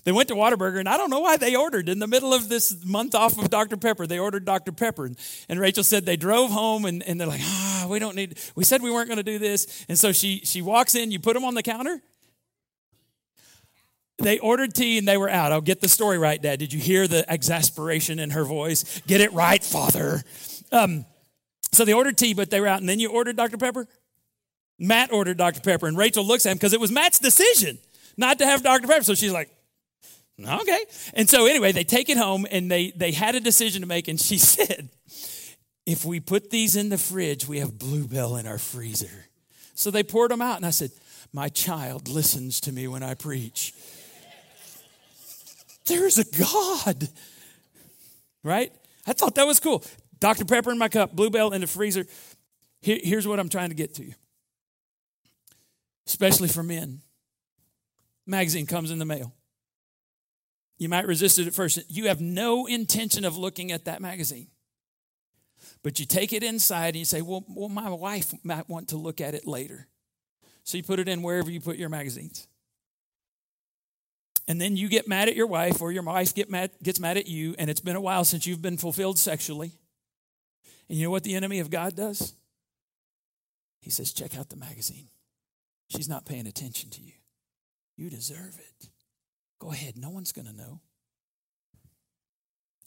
They 0.03 0.11
went 0.11 0.29
to 0.29 0.35
Whataburger, 0.35 0.79
and 0.79 0.89
I 0.89 0.97
don't 0.97 1.11
know 1.11 1.19
why 1.19 1.37
they 1.37 1.55
ordered 1.55 1.89
in 1.89 1.99
the 1.99 2.07
middle 2.07 2.33
of 2.33 2.49
this 2.49 2.83
month 2.83 3.13
off 3.13 3.37
of 3.37 3.51
Dr. 3.51 3.77
Pepper. 3.77 4.07
They 4.07 4.17
ordered 4.17 4.45
Dr. 4.45 4.71
Pepper. 4.71 5.05
And, 5.05 5.17
and 5.47 5.59
Rachel 5.59 5.83
said 5.83 6.07
they 6.07 6.17
drove 6.17 6.49
home, 6.49 6.85
and, 6.85 7.03
and 7.03 7.19
they're 7.19 7.27
like, 7.27 7.41
ah, 7.43 7.83
oh, 7.85 7.89
we 7.89 7.99
don't 7.99 8.15
need, 8.15 8.39
we 8.55 8.63
said 8.63 8.81
we 8.81 8.89
weren't 8.89 9.09
going 9.09 9.17
to 9.17 9.23
do 9.23 9.37
this. 9.37 9.85
And 9.87 9.99
so 9.99 10.11
she, 10.11 10.41
she 10.43 10.63
walks 10.63 10.95
in, 10.95 11.11
you 11.11 11.19
put 11.19 11.35
them 11.35 11.45
on 11.45 11.53
the 11.53 11.63
counter, 11.63 12.01
they 14.21 14.39
ordered 14.39 14.73
tea 14.73 14.97
and 14.97 15.07
they 15.07 15.17
were 15.17 15.29
out. 15.29 15.51
I'll 15.51 15.61
get 15.61 15.81
the 15.81 15.89
story 15.89 16.17
right, 16.17 16.41
Dad. 16.41 16.59
Did 16.59 16.73
you 16.73 16.79
hear 16.79 17.07
the 17.07 17.29
exasperation 17.31 18.19
in 18.19 18.31
her 18.31 18.43
voice? 18.43 19.01
Get 19.07 19.21
it 19.21 19.33
right, 19.33 19.63
Father. 19.63 20.23
Um, 20.71 21.05
so 21.71 21.85
they 21.85 21.93
ordered 21.93 22.17
tea, 22.17 22.33
but 22.33 22.49
they 22.49 22.59
were 22.59 22.67
out. 22.67 22.79
And 22.79 22.89
then 22.89 22.99
you 22.99 23.09
ordered 23.09 23.35
Dr. 23.35 23.57
Pepper? 23.57 23.87
Matt 24.79 25.13
ordered 25.13 25.37
Dr. 25.37 25.61
Pepper, 25.61 25.87
and 25.87 25.97
Rachel 25.97 26.25
looks 26.25 26.45
at 26.45 26.51
him 26.51 26.57
because 26.57 26.73
it 26.73 26.79
was 26.79 26.91
Matt's 26.91 27.19
decision 27.19 27.77
not 28.17 28.39
to 28.39 28.45
have 28.45 28.63
Dr. 28.63 28.87
Pepper. 28.87 29.03
So 29.03 29.13
she's 29.13 29.31
like, 29.31 29.49
okay. 30.43 30.85
And 31.13 31.29
so 31.29 31.45
anyway, 31.45 31.71
they 31.71 31.83
take 31.83 32.09
it 32.09 32.17
home 32.17 32.47
and 32.49 32.69
they, 32.69 32.91
they 32.91 33.11
had 33.11 33.35
a 33.35 33.39
decision 33.39 33.81
to 33.81 33.87
make. 33.87 34.07
And 34.07 34.19
she 34.19 34.37
said, 34.39 34.89
if 35.85 36.05
we 36.05 36.19
put 36.19 36.49
these 36.49 36.75
in 36.75 36.89
the 36.89 36.97
fridge, 36.97 37.47
we 37.47 37.59
have 37.59 37.77
Bluebell 37.77 38.37
in 38.37 38.47
our 38.47 38.57
freezer. 38.57 39.27
So 39.73 39.91
they 39.91 40.03
poured 40.03 40.31
them 40.31 40.41
out. 40.41 40.57
And 40.57 40.65
I 40.65 40.71
said, 40.71 40.91
my 41.33 41.49
child 41.49 42.07
listens 42.07 42.59
to 42.61 42.71
me 42.71 42.87
when 42.87 43.03
I 43.03 43.13
preach. 43.13 43.73
There's 45.85 46.17
a 46.17 46.25
God. 46.25 47.09
Right? 48.43 48.71
I 49.05 49.13
thought 49.13 49.35
that 49.35 49.47
was 49.47 49.59
cool. 49.59 49.83
Dr. 50.19 50.45
Pepper 50.45 50.71
in 50.71 50.77
my 50.77 50.89
cup, 50.89 51.13
Bluebell 51.13 51.53
in 51.53 51.61
the 51.61 51.67
freezer. 51.67 52.05
Here, 52.81 52.99
here's 53.01 53.27
what 53.27 53.39
I'm 53.39 53.49
trying 53.49 53.69
to 53.69 53.75
get 53.75 53.95
to 53.95 54.05
you, 54.05 54.13
especially 56.07 56.47
for 56.47 56.63
men. 56.63 57.01
Magazine 58.25 58.65
comes 58.65 58.91
in 58.91 58.99
the 58.99 59.05
mail. 59.05 59.33
You 60.77 60.89
might 60.89 61.05
resist 61.05 61.37
it 61.37 61.47
at 61.47 61.53
first. 61.53 61.79
You 61.89 62.07
have 62.07 62.21
no 62.21 62.65
intention 62.65 63.25
of 63.25 63.37
looking 63.37 63.71
at 63.71 63.85
that 63.85 64.01
magazine. 64.01 64.47
But 65.83 65.99
you 65.99 66.05
take 66.05 66.33
it 66.33 66.43
inside 66.43 66.89
and 66.89 66.97
you 66.97 67.05
say, 67.05 67.21
well, 67.21 67.43
well, 67.47 67.69
my 67.69 67.89
wife 67.89 68.33
might 68.43 68.69
want 68.69 68.89
to 68.89 68.97
look 68.97 69.21
at 69.21 69.33
it 69.33 69.45
later. 69.45 69.87
So 70.63 70.77
you 70.77 70.83
put 70.83 70.99
it 70.99 71.07
in 71.07 71.21
wherever 71.21 71.49
you 71.49 71.59
put 71.59 71.77
your 71.77 71.89
magazines 71.89 72.47
and 74.51 74.59
then 74.59 74.75
you 74.75 74.89
get 74.89 75.07
mad 75.07 75.29
at 75.29 75.35
your 75.37 75.47
wife 75.47 75.81
or 75.81 75.93
your 75.93 76.03
wife 76.03 76.35
get 76.35 76.49
mad, 76.49 76.71
gets 76.83 76.99
mad 76.99 77.15
at 77.15 77.25
you 77.25 77.55
and 77.57 77.69
it's 77.69 77.79
been 77.79 77.95
a 77.95 78.01
while 78.01 78.25
since 78.25 78.45
you've 78.45 78.61
been 78.61 78.75
fulfilled 78.75 79.17
sexually. 79.17 79.71
And 80.89 80.97
you 80.97 81.05
know 81.05 81.09
what 81.09 81.23
the 81.23 81.35
enemy 81.35 81.59
of 81.59 81.69
god 81.69 81.95
does? 81.95 82.33
He 83.79 83.89
says 83.89 84.11
check 84.11 84.37
out 84.37 84.49
the 84.49 84.57
magazine. 84.57 85.07
She's 85.87 86.09
not 86.09 86.25
paying 86.25 86.47
attention 86.47 86.89
to 86.89 87.01
you. 87.01 87.13
You 87.95 88.09
deserve 88.09 88.59
it. 88.59 88.89
Go 89.57 89.71
ahead. 89.71 89.95
No 89.95 90.09
one's 90.09 90.33
going 90.33 90.47
to 90.47 90.53
know. 90.53 90.81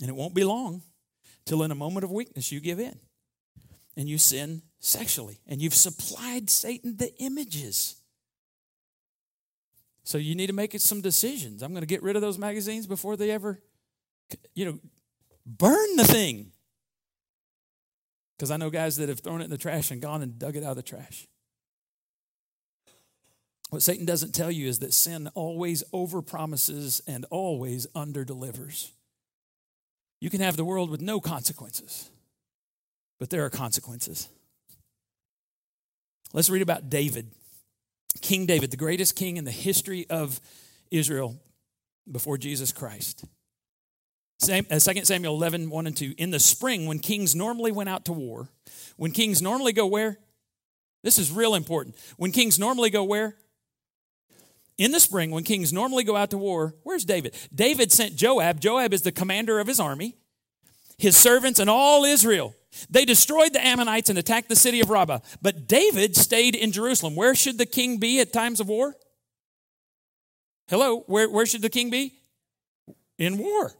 And 0.03 0.11
it 0.11 0.15
won't 0.15 0.35
be 0.35 0.45
long 0.45 0.83
till 1.47 1.63
in 1.63 1.71
a 1.71 1.75
moment 1.75 2.05
of 2.05 2.11
weakness 2.11 2.53
you 2.53 2.61
give 2.61 2.79
in 2.79 2.99
and 3.97 4.07
you 4.07 4.19
sin 4.19 4.61
sexually 4.81 5.41
and 5.47 5.63
you've 5.63 5.73
supplied 5.73 6.51
satan 6.51 6.99
the 6.99 7.15
images 7.23 8.03
so 10.05 10.19
you 10.19 10.35
need 10.35 10.49
to 10.49 10.53
make 10.53 10.79
some 10.79 11.01
decisions. 11.01 11.63
I'm 11.63 11.73
going 11.73 11.83
to 11.83 11.87
get 11.87 12.03
rid 12.03 12.15
of 12.15 12.23
those 12.23 12.39
magazines 12.39 12.87
before 12.87 13.17
they 13.17 13.31
ever, 13.31 13.61
you 14.55 14.67
know, 14.67 14.79
burn 15.47 15.97
the 15.97 16.05
thing. 16.05 16.53
Because 18.37 18.51
I 18.51 18.59
know 18.59 18.69
guys 18.69 18.97
that 18.99 19.09
have 19.09 19.21
thrown 19.21 19.41
it 19.41 19.45
in 19.45 19.51
the 19.51 19.59
trash 19.59 19.91
and 19.91 20.03
gone 20.03 20.23
and 20.23 20.39
dug 20.39 20.57
it 20.57 20.63
out 20.63 20.71
of 20.71 20.77
the 20.77 20.83
trash. 20.83 21.27
What 23.71 23.83
Satan 23.83 24.05
doesn't 24.05 24.33
tell 24.33 24.51
you 24.51 24.69
is 24.69 24.81
that 24.81 24.93
sin 24.93 25.29
always 25.35 25.83
overpromises 25.93 27.01
and 27.07 27.25
always 27.31 27.87
underdelivers. 27.89 28.91
You 30.21 30.31
can 30.31 30.41
have 30.41 30.57
the 30.57 30.65
world 30.65 30.91
with 30.91 31.01
no 31.01 31.19
consequences, 31.19 32.11
but 33.19 33.31
there 33.31 33.45
are 33.45 33.51
consequences. 33.51 34.29
Let's 36.33 36.51
read 36.51 36.63
about 36.63 36.91
David. 36.91 37.31
King 38.21 38.47
David, 38.47 38.71
the 38.71 38.77
greatest 38.77 39.17
king 39.17 39.37
in 39.37 39.45
the 39.45 39.51
history 39.51 40.07
of 40.09 40.41
Israel 40.91 41.37
before 42.11 42.39
Jesus 42.39 42.73
Christ. 42.73 43.25
2 44.41 44.67
uh, 44.71 44.79
Samuel 44.79 45.35
11, 45.35 45.71
1 45.71 45.87
and 45.87 45.97
2. 45.97 46.15
In 46.19 46.31
the 46.31 46.41
spring, 46.41 46.87
when 46.87 46.99
kings 46.99 47.35
normally 47.35 47.73
went 47.73 47.89
out 47.89 48.05
to 48.07 48.13
war, 48.13 48.49
when 48.97 49.11
kings 49.11 49.41
normally 49.41 49.73
go 49.73 49.87
where? 49.87 50.19
This 51.03 51.19
is 51.19 51.31
real 51.31 51.55
important. 51.55 51.97
When 52.17 52.33
kings 52.33 52.59
normally 52.59 52.91
go 52.91 53.05
where? 53.05 53.37
In 54.77 54.91
the 54.91 55.01
spring, 55.01 55.31
when 55.31 55.45
kings 55.45 55.73
normally 55.73 56.03
go 56.03 56.17
out 56.17 56.31
to 56.31 56.39
war, 56.39 56.75
where's 56.83 57.05
David? 57.05 57.37
David 57.55 57.93
sent 57.93 58.17
Joab. 58.17 58.59
Joab 58.59 58.93
is 58.93 59.03
the 59.03 59.13
commander 59.13 59.61
of 59.61 59.69
his 59.69 59.79
army, 59.79 60.17
his 60.99 61.17
servants, 61.17 61.61
and 61.61 61.71
all 61.71 62.05
Israel 62.05 62.55
they 62.91 63.05
destroyed 63.05 63.53
the 63.53 63.65
Ammonites 63.65 64.11
and 64.11 64.19
attacked 64.19 64.49
the 64.49 64.57
city 64.57 64.81
of 64.81 64.91
Rabbah. 64.91 65.21
But 65.43 65.67
David 65.67 66.17
stayed 66.17 66.55
in 66.55 66.73
Jerusalem. 66.73 67.15
Where 67.15 67.35
should 67.35 67.59
the 67.59 67.67
king 67.67 67.99
be 67.99 68.21
at 68.21 68.33
times 68.33 68.61
of 68.61 68.69
war? 68.69 68.95
Hello, 70.69 71.01
where, 71.07 71.29
where 71.29 71.47
should 71.47 71.63
the 71.63 71.71
king 71.71 71.91
be? 71.91 72.15
In 73.19 73.39
war. 73.39 73.73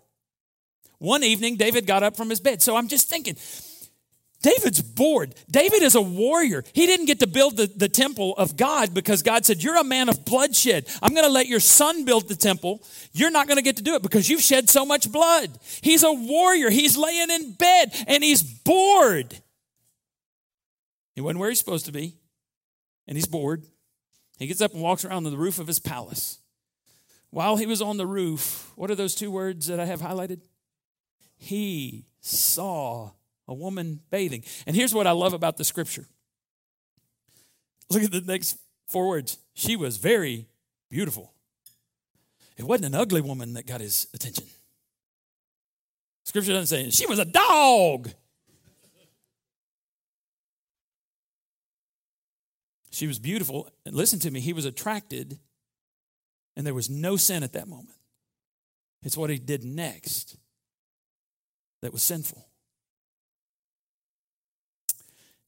One 0.99 1.25
evening, 1.25 1.57
David 1.57 1.87
got 1.87 2.03
up 2.03 2.17
from 2.17 2.31
his 2.31 2.41
bed. 2.41 2.63
So 2.63 2.77
I'm 2.77 2.89
just 2.89 3.09
thinking, 3.09 3.37
David's 4.45 4.83
bored. 4.83 5.35
David 5.51 5.83
is 5.83 5.95
a 5.95 6.03
warrior. 6.03 6.65
He 6.75 6.85
didn't 6.85 7.07
get 7.07 7.21
to 7.21 7.27
build 7.27 7.57
the, 7.57 7.67
the 7.67 7.89
temple 7.89 8.37
of 8.37 8.59
God 8.59 8.93
because 8.93 9.23
God 9.23 9.47
said, 9.47 9.63
You're 9.63 9.79
a 9.79 9.85
man 9.85 10.11
of 10.11 10.27
bloodshed. 10.27 10.87
I'm 11.03 11.15
going 11.15 11.25
to 11.25 11.33
let 11.33 11.47
your 11.47 11.61
son 11.61 12.05
build 12.05 12.29
the 12.29 12.35
temple. 12.35 12.83
You're 13.15 13.31
not 13.31 13.47
going 13.47 13.57
to 13.57 13.63
get 13.63 13.79
to 13.79 13.83
do 13.83 13.95
it 13.95 14.03
because 14.03 14.29
you've 14.29 14.43
shed 14.43 14.69
so 14.69 14.85
much 14.85 15.11
blood. 15.11 15.59
He's 15.81 16.03
a 16.03 16.13
warrior. 16.13 16.69
He's 16.69 16.95
laying 16.95 17.31
in 17.31 17.53
bed 17.53 17.95
and 18.07 18.23
he's 18.23 18.43
bored. 18.43 19.35
He 21.15 21.23
wasn't 21.23 21.39
where 21.39 21.49
he's 21.49 21.61
supposed 21.61 21.87
to 21.87 21.93
be, 21.93 22.15
and 23.09 23.17
he's 23.17 23.27
bored. 23.27 23.65
He 24.39 24.47
gets 24.47 24.61
up 24.61 24.75
and 24.75 24.83
walks 24.83 25.07
around 25.07 25.25
the 25.25 25.39
roof 25.39 25.59
of 25.59 25.67
his 25.67 25.79
palace. 25.79 26.39
While 27.31 27.57
he 27.57 27.65
was 27.65 27.81
on 27.81 27.97
the 27.97 28.07
roof, 28.07 28.73
what 28.77 28.91
are 28.91 28.95
those 28.95 29.15
two 29.15 29.31
words 29.31 29.69
that 29.69 29.81
I 29.81 29.87
have 29.87 30.03
highlighted? 30.03 30.43
He 31.39 32.05
saw 32.21 33.13
a 33.47 33.55
woman 33.55 34.01
bathing. 34.11 34.45
And 34.67 34.75
here's 34.75 34.95
what 34.95 35.07
I 35.07 35.13
love 35.13 35.33
about 35.33 35.57
the 35.57 35.65
scripture. 35.65 36.07
Look 37.91 38.03
at 38.03 38.13
the 38.13 38.21
next 38.21 38.59
four 38.87 39.09
words. 39.09 39.39
She 39.55 39.77
was 39.77 39.97
very 39.97 40.49
beautiful. 40.91 41.33
It 42.57 42.65
wasn't 42.65 42.95
an 42.95 43.01
ugly 43.01 43.21
woman 43.21 43.55
that 43.55 43.67
got 43.67 43.81
his 43.81 44.07
attention. 44.15 44.47
Scripture 46.25 46.53
doesn't 46.53 46.67
say 46.67 46.91
she 46.91 47.07
was 47.07 47.19
a 47.19 47.25
dog. 47.25 48.11
She 52.91 53.09
was 53.09 53.19
beautiful. 53.19 53.69
And 53.85 53.95
listen 53.95 54.21
to 54.21 54.31
me, 54.31 54.41
he 54.41 54.53
was 54.53 54.65
attracted, 54.65 55.39
and 56.57 56.65
there 56.65 56.75
was 56.75 56.89
no 56.89 57.17
sin 57.17 57.43
at 57.43 57.53
that 57.53 57.67
moment. 57.67 57.99
It's 59.03 59.17
what 59.17 59.31
he 59.31 59.39
did 59.39 59.65
next 59.65 60.37
that 61.83 61.93
was 61.93 62.03
sinful. 62.03 62.49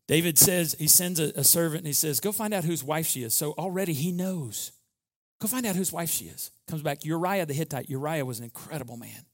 David 0.08 0.38
says, 0.38 0.76
he 0.78 0.86
sends 0.86 1.18
a, 1.18 1.32
a, 1.36 1.42
servant 1.42 1.80
and 1.80 1.86
he 1.86 1.92
says, 1.92 2.20
Go 2.20 2.30
find 2.30 2.54
out 2.54 2.64
whose 2.64 2.84
wife 2.84 3.06
she 3.06 3.22
is. 3.22 3.34
So 3.34 3.52
already 3.52 3.92
he 3.92 4.12
knows. 4.12 4.72
Go 5.40 5.48
find 5.48 5.66
out 5.66 5.76
whose 5.76 5.92
wife 5.92 6.10
she 6.10 6.26
is. 6.26 6.50
Comes 6.68 6.82
back, 6.82 7.04
Uriah 7.04 7.44
the 7.44 7.54
Hittite. 7.54 7.90
Uriah 7.90 8.24
was 8.24 8.38
an 8.38 8.44
incredible 8.44 8.96
man. 8.96 9.26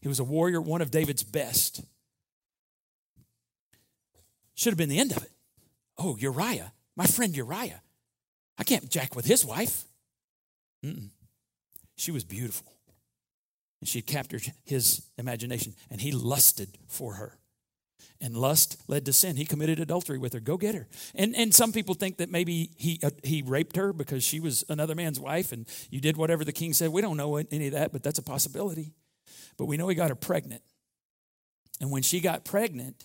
He 0.00 0.08
was 0.08 0.18
a 0.18 0.24
warrior, 0.24 0.60
one 0.60 0.80
of 0.80 0.90
David's 0.90 1.22
best. 1.22 1.84
Should 4.54 4.72
have 4.72 4.78
been 4.78 4.88
the 4.88 4.98
end 4.98 5.12
of 5.12 5.22
it. 5.22 5.30
Oh, 5.98 6.16
Uriah, 6.16 6.72
my 6.96 7.06
friend 7.06 7.36
Uriah. 7.36 7.82
I 8.58 8.64
can't 8.64 8.90
jack 8.90 9.14
with 9.14 9.26
his 9.26 9.44
wife. 9.44 9.84
Mm-mm. 10.84 11.10
She 11.96 12.10
was 12.10 12.24
beautiful. 12.24 12.72
And 13.80 13.88
she 13.88 14.02
captured 14.02 14.42
his 14.64 15.02
imagination, 15.18 15.74
and 15.90 16.00
he 16.00 16.12
lusted 16.12 16.78
for 16.88 17.14
her 17.14 17.39
and 18.20 18.36
lust 18.36 18.82
led 18.88 19.04
to 19.06 19.12
sin. 19.12 19.36
He 19.36 19.44
committed 19.44 19.80
adultery 19.80 20.18
with 20.18 20.32
her. 20.32 20.40
Go 20.40 20.56
get 20.56 20.74
her. 20.74 20.88
And 21.14 21.34
and 21.36 21.54
some 21.54 21.72
people 21.72 21.94
think 21.94 22.18
that 22.18 22.30
maybe 22.30 22.70
he 22.76 23.00
uh, 23.02 23.10
he 23.22 23.42
raped 23.42 23.76
her 23.76 23.92
because 23.92 24.22
she 24.22 24.40
was 24.40 24.64
another 24.68 24.94
man's 24.94 25.20
wife, 25.20 25.52
and 25.52 25.66
you 25.90 26.00
did 26.00 26.16
whatever 26.16 26.44
the 26.44 26.52
king 26.52 26.72
said. 26.72 26.90
We 26.90 27.02
don't 27.02 27.16
know 27.16 27.36
any 27.36 27.66
of 27.66 27.72
that, 27.72 27.92
but 27.92 28.02
that's 28.02 28.18
a 28.18 28.22
possibility. 28.22 28.92
But 29.56 29.66
we 29.66 29.76
know 29.76 29.88
he 29.88 29.94
got 29.94 30.10
her 30.10 30.14
pregnant, 30.14 30.62
and 31.80 31.90
when 31.90 32.02
she 32.02 32.20
got 32.20 32.44
pregnant, 32.44 33.04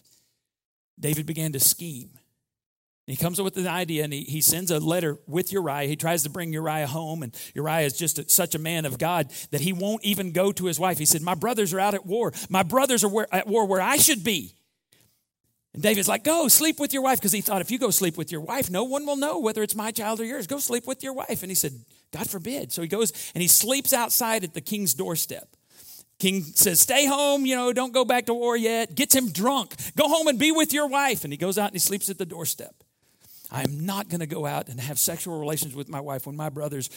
David 0.99 1.25
began 1.25 1.51
to 1.53 1.59
scheme. 1.59 2.11
He 3.07 3.15
comes 3.15 3.39
up 3.39 3.43
with 3.43 3.57
an 3.57 3.67
idea 3.67 4.03
and 4.03 4.11
he, 4.11 4.23
he 4.23 4.41
sends 4.41 4.71
a 4.71 4.79
letter 4.79 5.19
with 5.27 5.53
Uriah. 5.53 5.87
He 5.87 5.95
tries 5.95 6.23
to 6.23 6.29
bring 6.29 6.51
Uriah 6.51 6.87
home, 6.87 7.21
and 7.21 7.35
Uriah 7.53 7.85
is 7.85 7.93
just 7.93 8.17
a, 8.17 8.27
such 8.27 8.55
a 8.55 8.59
man 8.59 8.85
of 8.85 8.97
God 8.97 9.31
that 9.51 9.61
he 9.61 9.73
won't 9.73 10.03
even 10.03 10.31
go 10.31 10.51
to 10.51 10.65
his 10.65 10.79
wife. 10.79 10.97
He 10.97 11.05
said, 11.05 11.21
My 11.21 11.35
brothers 11.35 11.71
are 11.73 11.79
out 11.79 11.93
at 11.93 12.05
war. 12.05 12.33
My 12.49 12.63
brothers 12.63 13.03
are 13.03 13.09
where, 13.09 13.27
at 13.33 13.47
war 13.47 13.67
where 13.67 13.81
I 13.81 13.97
should 13.97 14.23
be. 14.23 14.55
And 15.75 15.83
David's 15.83 16.07
like, 16.07 16.23
go 16.23 16.47
sleep 16.47 16.79
with 16.79 16.93
your 16.93 17.01
wife. 17.01 17.19
Because 17.19 17.33
he 17.33 17.41
thought, 17.41 17.59
if 17.59 17.69
you 17.69 17.77
go 17.77 17.89
sleep 17.89 18.17
with 18.17 18.31
your 18.31 18.39
wife, 18.39 18.71
no 18.71 18.85
one 18.85 19.05
will 19.05 19.17
know 19.17 19.39
whether 19.39 19.61
it's 19.61 19.75
my 19.75 19.91
child 19.91 20.21
or 20.21 20.23
yours. 20.23 20.47
Go 20.47 20.57
sleep 20.57 20.87
with 20.87 21.03
your 21.03 21.11
wife. 21.11 21.43
And 21.43 21.51
he 21.51 21.55
said, 21.55 21.73
God 22.13 22.29
forbid. 22.29 22.71
So 22.71 22.81
he 22.81 22.87
goes 22.87 23.11
and 23.35 23.41
he 23.41 23.49
sleeps 23.49 23.91
outside 23.91 24.45
at 24.45 24.53
the 24.53 24.61
king's 24.61 24.93
doorstep. 24.93 25.49
King 26.17 26.43
says, 26.43 26.79
Stay 26.79 27.05
home, 27.05 27.45
you 27.45 27.57
know, 27.57 27.73
don't 27.73 27.93
go 27.93 28.05
back 28.05 28.27
to 28.27 28.33
war 28.33 28.55
yet. 28.55 28.95
Gets 28.95 29.13
him 29.13 29.33
drunk. 29.33 29.75
Go 29.97 30.07
home 30.07 30.29
and 30.29 30.39
be 30.39 30.53
with 30.53 30.71
your 30.71 30.87
wife. 30.87 31.25
And 31.25 31.33
he 31.33 31.37
goes 31.37 31.57
out 31.57 31.67
and 31.67 31.73
he 31.73 31.79
sleeps 31.79 32.09
at 32.09 32.17
the 32.17 32.25
doorstep. 32.25 32.73
I'm 33.51 33.85
not 33.85 34.07
going 34.07 34.21
to 34.21 34.27
go 34.27 34.45
out 34.45 34.69
and 34.69 34.79
have 34.79 34.97
sexual 34.97 35.37
relations 35.37 35.75
with 35.75 35.89
my 35.89 35.99
wife 35.99 36.25
when 36.25 36.37
my 36.37 36.47
brothers, 36.47 36.89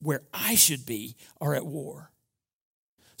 where 0.00 0.22
I 0.32 0.54
should 0.54 0.86
be, 0.86 1.16
are 1.38 1.54
at 1.54 1.66
war. 1.66 2.11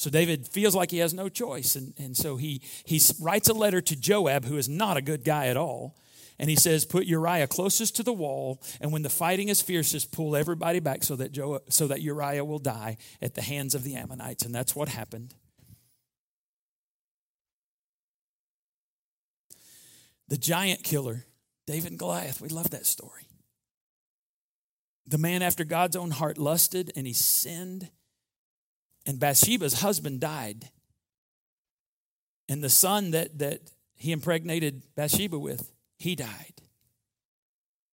So 0.02 0.10
David 0.10 0.48
feels 0.48 0.74
like 0.74 0.90
he 0.90 0.98
has 0.98 1.14
no 1.14 1.28
choice. 1.28 1.76
And, 1.76 1.94
and 1.96 2.16
so 2.16 2.34
he, 2.34 2.60
he 2.84 3.00
writes 3.20 3.48
a 3.48 3.54
letter 3.54 3.80
to 3.82 3.94
Joab, 3.94 4.46
who 4.46 4.56
is 4.56 4.68
not 4.68 4.96
a 4.96 5.00
good 5.00 5.22
guy 5.22 5.46
at 5.46 5.56
all. 5.56 5.96
And 6.40 6.50
he 6.50 6.56
says, 6.56 6.84
Put 6.84 7.06
Uriah 7.06 7.46
closest 7.46 7.94
to 7.96 8.02
the 8.02 8.12
wall, 8.12 8.60
and 8.80 8.90
when 8.90 9.02
the 9.02 9.08
fighting 9.08 9.48
is 9.48 9.62
fiercest, 9.62 10.10
pull 10.10 10.34
everybody 10.34 10.80
back 10.80 11.04
so 11.04 11.14
that, 11.14 11.30
jo- 11.30 11.62
so 11.68 11.86
that 11.86 12.02
Uriah 12.02 12.44
will 12.44 12.58
die 12.58 12.96
at 13.20 13.34
the 13.34 13.42
hands 13.42 13.76
of 13.76 13.84
the 13.84 13.94
Ammonites. 13.94 14.44
And 14.44 14.52
that's 14.52 14.74
what 14.74 14.88
happened. 14.88 15.36
The 20.26 20.36
giant 20.36 20.82
killer, 20.82 21.26
David 21.68 21.92
and 21.92 21.98
Goliath, 22.00 22.40
we 22.40 22.48
love 22.48 22.70
that 22.70 22.86
story. 22.86 23.28
The 25.06 25.18
man 25.18 25.42
after 25.42 25.62
God's 25.62 25.94
own 25.94 26.10
heart 26.10 26.38
lusted 26.38 26.90
and 26.96 27.06
he 27.06 27.12
sinned 27.12 27.88
and 29.06 29.18
Bathsheba's 29.18 29.80
husband 29.80 30.20
died. 30.20 30.68
And 32.48 32.62
the 32.62 32.68
son 32.68 33.12
that, 33.12 33.38
that 33.38 33.60
he 33.94 34.12
impregnated 34.12 34.82
Bathsheba 34.94 35.38
with, 35.38 35.72
he 35.98 36.14
died. 36.14 36.54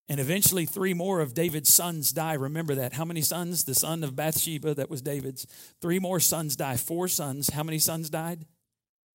And 0.07 0.19
eventually, 0.19 0.65
three 0.65 0.95
more 0.95 1.19
of 1.19 1.35
David's 1.35 1.71
sons 1.71 2.11
die. 2.11 2.33
Remember 2.33 2.73
that. 2.75 2.93
How 2.93 3.05
many 3.05 3.21
sons? 3.21 3.63
The 3.63 3.75
son 3.75 4.03
of 4.03 4.15
Bathsheba, 4.15 4.73
that 4.73 4.89
was 4.89 5.03
David's. 5.03 5.45
Three 5.81 5.99
more 5.99 6.19
sons 6.19 6.55
die. 6.55 6.77
Four 6.77 7.07
sons. 7.07 7.51
How 7.51 7.61
many 7.61 7.77
sons 7.77 8.09
died? 8.09 8.45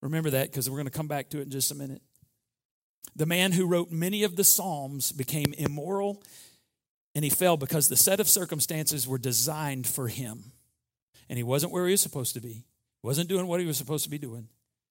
Remember 0.01 0.29
that 0.29 0.51
because 0.51 0.69
we're 0.69 0.77
going 0.77 0.87
to 0.87 0.91
come 0.91 1.09
back 1.09 1.29
to 1.31 1.39
it 1.39 1.43
in 1.43 1.49
just 1.49 1.71
a 1.71 1.75
minute. 1.75 2.01
The 3.13 3.25
man 3.25 3.51
who 3.51 3.67
wrote 3.67 3.91
many 3.91 4.23
of 4.23 4.35
the 4.35 4.43
Psalms 4.43 5.11
became 5.11 5.53
immoral 5.57 6.23
and 7.13 7.23
he 7.23 7.29
fell 7.29 7.57
because 7.57 7.87
the 7.87 7.95
set 7.95 8.19
of 8.19 8.27
circumstances 8.27 9.07
were 9.07 9.17
designed 9.17 9.87
for 9.87 10.07
him 10.07 10.51
and 11.29 11.37
he 11.37 11.43
wasn't 11.43 11.71
where 11.71 11.85
he 11.85 11.91
was 11.91 12.01
supposed 12.01 12.33
to 12.35 12.41
be. 12.41 12.65
Wasn't 13.03 13.29
doing 13.29 13.47
what 13.47 13.59
he 13.59 13.65
was 13.65 13.77
supposed 13.77 14.03
to 14.03 14.09
be 14.09 14.17
doing. 14.17 14.47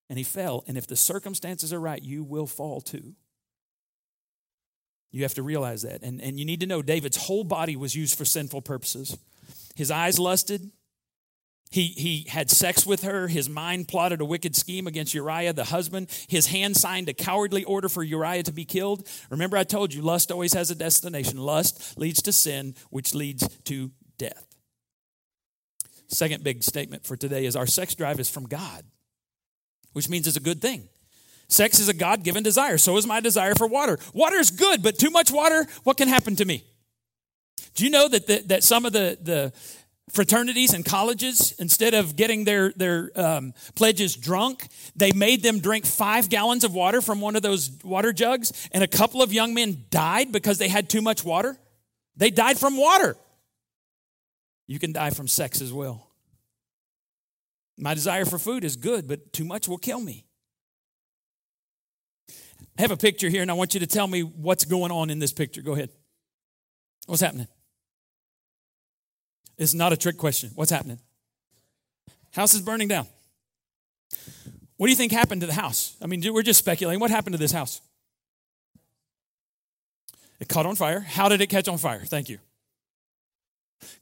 And 0.09 0.19
he 0.19 0.25
fell. 0.25 0.65
And 0.67 0.77
if 0.77 0.87
the 0.87 0.97
circumstances 0.97 1.73
are 1.73 1.81
right, 1.81 2.03
you 2.03 2.23
will 2.23 2.47
fall 2.47 2.81
too. 2.81 3.15
You 5.11 5.23
have 5.23 5.35
to 5.35 5.43
realize 5.43 5.83
that. 5.83 6.03
And, 6.03 6.21
and 6.21 6.39
you 6.39 6.45
need 6.45 6.61
to 6.61 6.67
know 6.67 6.83
David's 6.83 7.17
whole 7.17 7.45
body 7.45 7.77
was 7.77 7.95
used 7.95 8.19
for 8.19 8.25
sinful 8.25 8.63
purposes. 8.63 9.17
His 9.75 9.91
eyes 9.91 10.19
lusted. 10.19 10.71
He, 11.71 11.89
he 11.89 12.27
had 12.29 12.51
sex 12.51 12.87
with 12.87 13.03
her. 13.03 13.27
His 13.27 13.49
mind 13.49 13.89
plotted 13.89 14.21
a 14.21 14.25
wicked 14.25 14.55
scheme 14.55 14.87
against 14.87 15.15
Uriah, 15.15 15.53
the 15.53 15.65
husband. 15.65 16.09
His 16.29 16.49
hand 16.49 16.77
signed 16.77 17.09
a 17.09 17.15
cowardly 17.15 17.65
order 17.65 17.89
for 17.89 18.05
Uriah 18.05 18.45
to 18.45 18.53
be 18.53 18.65
killed. 18.65 19.09
Remember, 19.31 19.57
I 19.57 19.65
told 19.65 19.93
you, 19.93 20.03
lust 20.03 20.31
always 20.31 20.53
has 20.53 20.71
a 20.71 20.77
destination. 20.77 21.39
Lust 21.39 21.99
leads 21.99 22.23
to 22.23 22.33
sin, 22.33 22.77
which 22.91 23.13
leads 23.13 23.49
to 23.65 23.91
death. 24.19 24.54
Second 26.15 26.45
big 26.45 26.63
statement 26.63 27.05
for 27.05 27.17
today 27.17 27.45
is 27.45 27.57
our 27.57 27.67
sex 27.67 27.95
drive 27.95 28.21
is 28.21 28.31
from 28.31 28.47
God, 28.47 28.85
which 29.93 30.09
means 30.09 30.27
it's 30.27 30.37
a 30.37 30.41
good 30.41 30.63
thing. 30.63 30.89
Sex 31.49 31.79
is 31.79 31.89
a 31.89 31.95
God 31.95 32.23
given 32.23 32.43
desire. 32.43 32.79
So 32.79 32.97
is 32.97 33.07
my 33.07 33.21
desire 33.21 33.55
for 33.55 33.67
water. 33.67 33.99
Water 34.13 34.37
is 34.37 34.51
good, 34.51 34.83
but 34.83 34.99
too 34.99 35.11
much 35.11 35.31
water, 35.31 35.67
what 35.83 35.97
can 35.97 36.09
happen 36.09 36.37
to 36.37 36.45
me? 36.45 36.65
Do 37.75 37.85
you 37.85 37.91
know 37.91 38.09
that, 38.09 38.27
the, 38.27 38.39
that 38.47 38.63
some 38.63 38.87
of 38.87 38.93
the, 38.93 39.19
the 39.21 39.53
fraternities 40.11 40.73
and 40.73 40.85
colleges, 40.85 41.53
instead 41.59 41.95
of 41.95 42.15
getting 42.15 42.45
their, 42.45 42.73
their 42.77 43.11
um, 43.17 43.53
pledges 43.75 44.15
drunk, 44.15 44.69
they 44.95 45.11
made 45.13 45.43
them 45.43 45.59
drink 45.59 45.85
five 45.85 46.29
gallons 46.29 46.63
of 46.63 46.75
water 46.75 47.01
from 47.01 47.21
one 47.21 47.35
of 47.35 47.43
those 47.43 47.71
water 47.83 48.13
jugs, 48.13 48.69
and 48.73 48.85
a 48.85 48.89
couple 48.89 49.21
of 49.21 49.33
young 49.33 49.53
men 49.53 49.85
died 49.91 50.31
because 50.31 50.59
they 50.59 50.69
had 50.69 50.89
too 50.89 51.03
much 51.03 51.25
water? 51.25 51.59
They 52.17 52.31
died 52.31 52.59
from 52.59 52.77
water. 52.77 53.17
You 54.67 54.79
can 54.79 54.93
die 54.93 55.11
from 55.11 55.29
sex 55.29 55.61
as 55.61 55.73
well. 55.73 56.09
My 57.77 57.95
desire 57.95 58.25
for 58.25 58.39
food 58.39 58.65
is 58.65 58.77
good, 58.77 59.09
but 59.09 59.33
too 59.33 59.45
much 59.45 59.69
will 59.69 59.79
kill 59.79 60.01
me. 60.01 60.27
I 62.79 62.83
have 62.83 62.91
a 62.91 62.97
picture 62.97 63.29
here, 63.29 63.43
and 63.43 63.51
I 63.51 63.55
want 63.55 63.75
you 63.75 63.81
to 63.81 63.87
tell 63.87 64.07
me 64.07 64.23
what's 64.23 64.65
going 64.65 64.91
on 64.91 65.11
in 65.11 65.19
this 65.19 65.33
picture. 65.33 65.61
Go 65.63 65.73
ahead. 65.73 65.91
What's 67.07 67.23
happening? 67.23 67.49
It's 69.59 69.75
not 69.75 69.93
a 69.93 69.97
trick 69.97 70.17
question. 70.17 70.51
What's 70.55 70.71
happening? 70.71 70.99
House 72.33 72.55
is 72.55 72.61
burning 72.61 72.89
down. 72.89 73.07
What 74.77 74.87
do 74.87 74.91
you 74.91 74.97
think 74.97 75.13
happened 75.13 75.43
to 75.43 75.47
the 75.47 75.55
house? 75.55 75.97
I 76.03 76.07
mean, 76.07 76.23
we're 76.33 76.43
just 76.43 76.59
speculating. 76.59 77.01
What 77.01 77.11
happened 77.11 77.35
to 77.35 77.39
this 77.39 77.53
house? 77.53 77.81
It 80.41 80.49
caught 80.49 80.67
on 80.67 80.75
fire. 80.75 81.01
How 81.01 81.29
did 81.29 81.41
it 81.41 81.49
catch 81.49 81.69
on 81.69 81.79
fire? 81.79 82.01
Thank 82.01 82.29
you. 82.29 82.39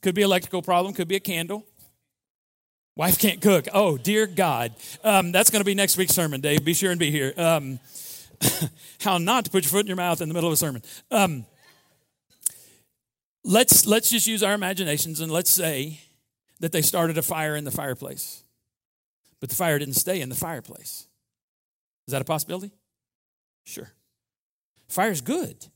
Could 0.01 0.15
be 0.15 0.23
electrical 0.23 0.63
problem, 0.63 0.95
could 0.95 1.09
be 1.09 1.17
a 1.17 1.21
candle. 1.21 1.67
Wife 2.95 3.19
can't 3.19 3.41
cook. 3.41 3.69
Oh, 3.73 3.97
dear 3.97 4.27
God. 4.27 4.75
Um, 5.03 5.33
that's 5.33 5.49
going 5.49 5.61
to 5.61 5.65
be 5.65 5.75
next 5.75 5.97
week's 5.97 6.15
sermon, 6.15 6.41
Dave. 6.41 6.65
Be 6.65 6.75
sure 6.75 6.91
and 6.91 7.01
be 7.01 7.11
here. 7.11 7.33
Um, 7.37 7.81
how 9.01 9.19
not 9.19 9.47
to 9.47 9.51
put 9.51 9.65
your 9.65 9.71
foot 9.71 9.81
in 9.81 9.87
your 9.87 9.97
mouth 9.97 10.21
in 10.21 10.29
the 10.29 10.35
middle 10.35 10.49
of 10.49 10.55
a 10.55 10.57
sermon. 10.57 10.83
Um, 11.11 11.47
let's 13.45 13.87
let's 13.87 14.11
just 14.11 14.27
use 14.27 14.43
our 14.43 14.55
imaginations 14.55 15.21
and 15.21 15.31
let's 15.31 15.51
say 15.51 16.01
that 16.61 16.73
they 16.73 16.83
started 16.83 17.19
a 17.19 17.23
fire 17.23 17.57
in 17.57 17.65
the 17.65 17.71
fireplace, 17.71 18.45
but 19.41 19.49
the 19.49 19.57
fire 19.57 19.79
didn't 19.79 19.95
stay 19.95 20.21
in 20.21 20.29
the 20.29 20.35
fireplace. 20.35 21.07
Is 22.07 22.13
that 22.13 22.23
a 22.23 22.25
possibility? 22.25 22.73
Sure. 23.65 23.91
Fire's 24.89 25.21
good. 25.21 25.67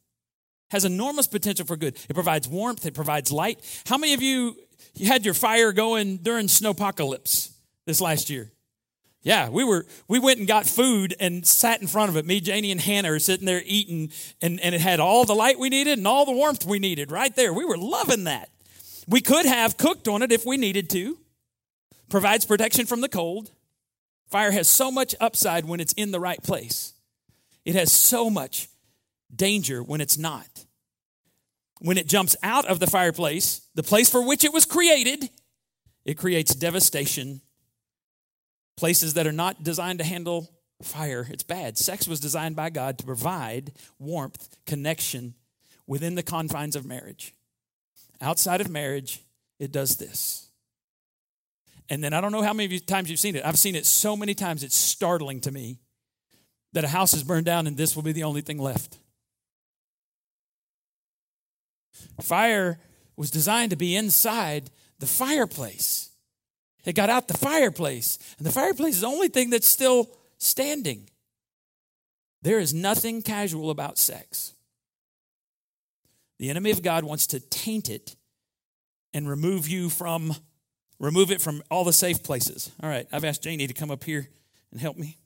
Has 0.71 0.85
enormous 0.85 1.27
potential 1.27 1.65
for 1.65 1.77
good. 1.77 1.97
It 2.09 2.15
provides 2.15 2.49
warmth, 2.49 2.87
it 2.87 2.95
provides 2.95 3.31
light. 3.31 3.61
How 3.87 3.99
many 3.99 4.15
of 4.15 4.23
you, 4.23 4.57
had 5.05 5.25
your 5.25 5.35
fire 5.35 5.73
going 5.73 6.19
during 6.19 6.47
snowpocalypse 6.47 7.51
this 7.85 8.01
last 8.01 8.31
year? 8.31 8.51
Yeah, 9.23 9.49
we 9.49 9.65
were 9.65 9.87
we 10.07 10.21
went 10.21 10.39
and 10.39 10.47
got 10.47 10.67
food 10.67 11.15
and 11.19 11.45
sat 11.45 11.81
in 11.83 11.89
front 11.89 12.11
of 12.11 12.17
it. 12.17 12.25
Me, 12.25 12.41
Janie, 12.41 12.71
and 12.71 12.81
Hannah 12.81 13.13
are 13.13 13.19
sitting 13.19 13.45
there 13.45 13.61
eating, 13.67 14.13
and, 14.41 14.61
and 14.61 14.73
it 14.73 14.81
had 14.81 15.01
all 15.01 15.25
the 15.25 15.35
light 15.35 15.59
we 15.59 15.69
needed 15.69 15.99
and 15.99 16.07
all 16.07 16.25
the 16.25 16.33
warmth 16.33 16.65
we 16.65 16.79
needed 16.79 17.11
right 17.11 17.35
there. 17.35 17.53
We 17.53 17.65
were 17.65 17.77
loving 17.77 18.25
that. 18.25 18.51
We 19.09 19.21
could 19.21 19.45
have 19.45 19.77
cooked 19.77 20.07
on 20.07 20.23
it 20.23 20.31
if 20.31 20.47
we 20.47 20.57
needed 20.57 20.89
to. 20.91 21.19
Provides 22.09 22.45
protection 22.45 22.87
from 22.87 23.01
the 23.01 23.09
cold. 23.09 23.51
Fire 24.31 24.53
has 24.53 24.69
so 24.69 24.93
much 24.93 25.15
upside 25.21 25.65
when 25.65 25.81
it's 25.81 25.93
in 25.95 26.13
the 26.13 26.21
right 26.21 26.43
place. 26.43 26.93
It 27.65 27.75
has 27.75 27.91
so 27.91 28.31
much 28.31 28.69
danger 29.35 29.83
when 29.83 30.01
it's 30.01 30.19
not. 30.19 30.65
When 31.81 31.99
it 31.99 32.07
jumps 32.07 32.37
out 32.43 32.65
of 32.67 32.81
the 32.81 32.87
fireplace, 32.87 33.69
the 33.75 33.83
place 33.83 34.09
for 34.09 34.27
which 34.27 34.45
it 34.45 34.53
was 34.53 34.65
created, 34.65 35.29
it 36.05 36.17
creates 36.17 36.55
devastation 36.55 37.43
Places 38.77 39.15
that 39.15 39.27
are 39.27 39.33
not 39.33 39.65
designed 39.65 40.01
to 40.01 40.05
handle 40.05 40.51
fire, 40.83 41.27
it's 41.31 41.43
bad. 41.43 41.79
Sex 41.79 42.07
was 42.07 42.21
designed 42.21 42.57
by 42.57 42.69
God 42.69 42.99
to 42.99 43.07
provide 43.07 43.73
warmth, 43.99 44.55
connection 44.67 45.35
within 45.87 46.15
the 46.15 46.23
confines 46.23 46.77
of 46.77 46.85
marriage. 46.85 47.33
Outside 48.21 48.61
of 48.61 48.69
marriage, 48.69 49.23
it 49.59 49.73
does 49.73 49.97
this. 49.97 50.51
And 51.89 52.05
then 52.05 52.13
I 52.13 52.21
don't 52.21 52.33
know 52.33 52.43
how 52.43 52.53
many 52.53 52.79
times 52.81 53.09
you've 53.09 53.21
seen 53.21 53.37
it. 53.37 53.47
I've 53.47 53.59
seen 53.59 53.77
it 53.77 53.87
so 53.87 54.15
many 54.15 54.35
times, 54.35 54.63
it's 54.63 54.77
startling 54.77 55.41
to 55.43 55.53
me 55.53 55.79
that 56.75 56.85
a 56.85 56.89
house 56.89 57.15
is 57.15 57.23
burned 57.23 57.47
down 57.47 57.67
and 57.67 57.79
this 57.79 57.97
will 57.97 58.03
be 58.03 58.13
the 58.13 58.25
only 58.25 58.43
thing 58.43 58.59
left. 58.59 58.99
Fire 62.21 62.79
was 63.17 63.31
designed 63.31 63.71
to 63.71 63.77
be 63.77 63.97
inside 63.97 64.71
the 64.99 65.07
fireplace. 65.07 66.11
It 66.85 66.95
got 66.95 67.11
out 67.11 67.29
the 67.29 67.37
fireplace, 67.37 68.19
and 68.39 68.47
the 68.47 68.53
fireplace 68.53 68.97
is 68.97 69.01
the 69.01 69.09
only 69.09 69.29
thing 69.29 69.51
that's 69.51 69.69
still 69.69 70.11
standing. 70.39 71.09
There 72.43 72.61
is 72.61 72.73
nothing 72.73 73.23
casual 73.23 73.71
about 73.71 73.99
sex. 73.99 74.55
The 76.39 76.51
enemy 76.51 76.71
of 76.71 76.83
God 76.83 77.05
wants 77.05 77.27
to 77.29 77.41
taint 77.41 77.89
it 77.89 78.15
and 79.13 79.29
remove 79.29 79.69
you 79.69 79.91
from 79.91 80.37
remove 80.99 81.31
it 81.31 81.41
from 81.41 81.63
all 81.71 81.85
the 81.85 81.93
safe 81.93 82.23
places. 82.23 82.71
All 82.83 82.89
right, 82.89 83.07
I've 83.13 83.25
asked 83.25 83.43
Janie 83.43 83.67
to 83.67 83.75
come 83.75 83.91
up 83.91 84.05
here 84.05 84.29
and 84.71 84.81
help 84.81 84.97
me. 84.97 85.19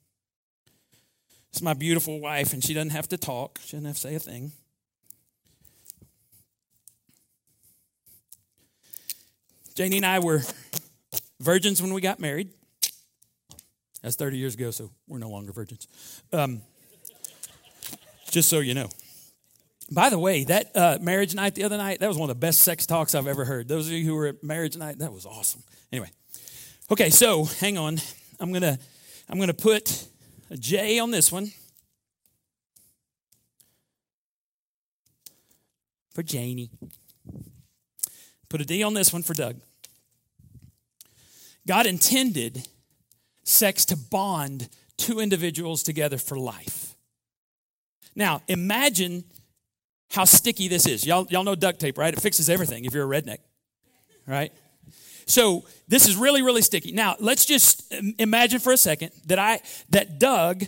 It's 1.51 1.61
my 1.61 1.73
beautiful 1.73 2.19
wife, 2.19 2.53
and 2.53 2.63
she 2.63 2.73
doesn't 2.73 2.91
have 2.91 3.09
to 3.09 3.17
talk. 3.17 3.59
She 3.65 3.75
doesn't 3.75 3.85
have 3.85 3.95
to 3.95 4.01
say 4.01 4.15
a 4.15 4.19
thing. 4.19 4.53
Janie 9.75 9.97
and 9.97 10.05
I 10.05 10.19
were 10.19 10.41
virgins 11.39 11.81
when 11.81 11.93
we 11.93 12.01
got 12.01 12.19
married. 12.19 12.49
That's 14.01 14.15
30 14.15 14.37
years 14.37 14.55
ago, 14.55 14.71
so 14.71 14.91
we're 15.07 15.19
no 15.19 15.29
longer 15.29 15.51
virgins. 15.51 15.87
Um, 16.33 16.61
just 18.29 18.49
so 18.49 18.59
you 18.59 18.73
know. 18.73 18.89
By 19.91 20.09
the 20.09 20.17
way, 20.17 20.45
that 20.45 20.75
uh, 20.75 20.97
marriage 21.01 21.35
night 21.35 21.53
the 21.55 21.63
other 21.63 21.77
night, 21.77 21.99
that 21.99 22.07
was 22.07 22.17
one 22.17 22.29
of 22.29 22.35
the 22.35 22.39
best 22.39 22.61
sex 22.61 22.85
talks 22.85 23.13
I've 23.13 23.27
ever 23.27 23.45
heard. 23.45 23.67
Those 23.67 23.87
of 23.87 23.93
you 23.93 24.05
who 24.05 24.15
were 24.15 24.27
at 24.27 24.43
marriage 24.43 24.77
night, 24.77 24.99
that 24.99 25.11
was 25.11 25.25
awesome. 25.25 25.63
Anyway, 25.91 26.09
okay, 26.89 27.09
so 27.09 27.43
hang 27.43 27.77
on. 27.77 27.97
I'm 28.39 28.53
gonna 28.53 28.79
I'm 29.29 29.37
gonna 29.37 29.53
put 29.53 30.07
a 30.49 30.55
J 30.55 30.97
on 30.99 31.11
this 31.11 31.29
one 31.29 31.51
for 36.13 36.23
Janie. 36.23 36.71
Put 38.51 38.59
a 38.59 38.65
D 38.65 38.83
on 38.83 38.93
this 38.93 39.13
one 39.13 39.23
for 39.23 39.33
Doug. 39.33 39.61
God 41.65 41.85
intended 41.85 42.67
sex 43.43 43.85
to 43.85 43.95
bond 43.95 44.67
two 44.97 45.21
individuals 45.21 45.83
together 45.83 46.17
for 46.17 46.37
life. 46.37 46.93
Now, 48.13 48.41
imagine 48.49 49.23
how 50.09 50.25
sticky 50.25 50.67
this 50.67 50.85
is. 50.85 51.05
Y'all, 51.05 51.25
y'all 51.29 51.45
know 51.45 51.55
duct 51.55 51.79
tape, 51.79 51.97
right? 51.97 52.13
It 52.13 52.19
fixes 52.19 52.49
everything 52.49 52.83
if 52.83 52.93
you're 52.93 53.09
a 53.09 53.21
redneck, 53.21 53.37
right? 54.27 54.51
So 55.25 55.63
this 55.87 56.05
is 56.05 56.17
really, 56.17 56.41
really 56.41 56.61
sticky. 56.61 56.91
Now, 56.91 57.15
let's 57.21 57.45
just 57.45 57.93
imagine 58.19 58.59
for 58.59 58.73
a 58.73 58.77
second 58.77 59.13
that 59.27 59.39
I 59.39 59.61
that 59.91 60.19
Doug 60.19 60.65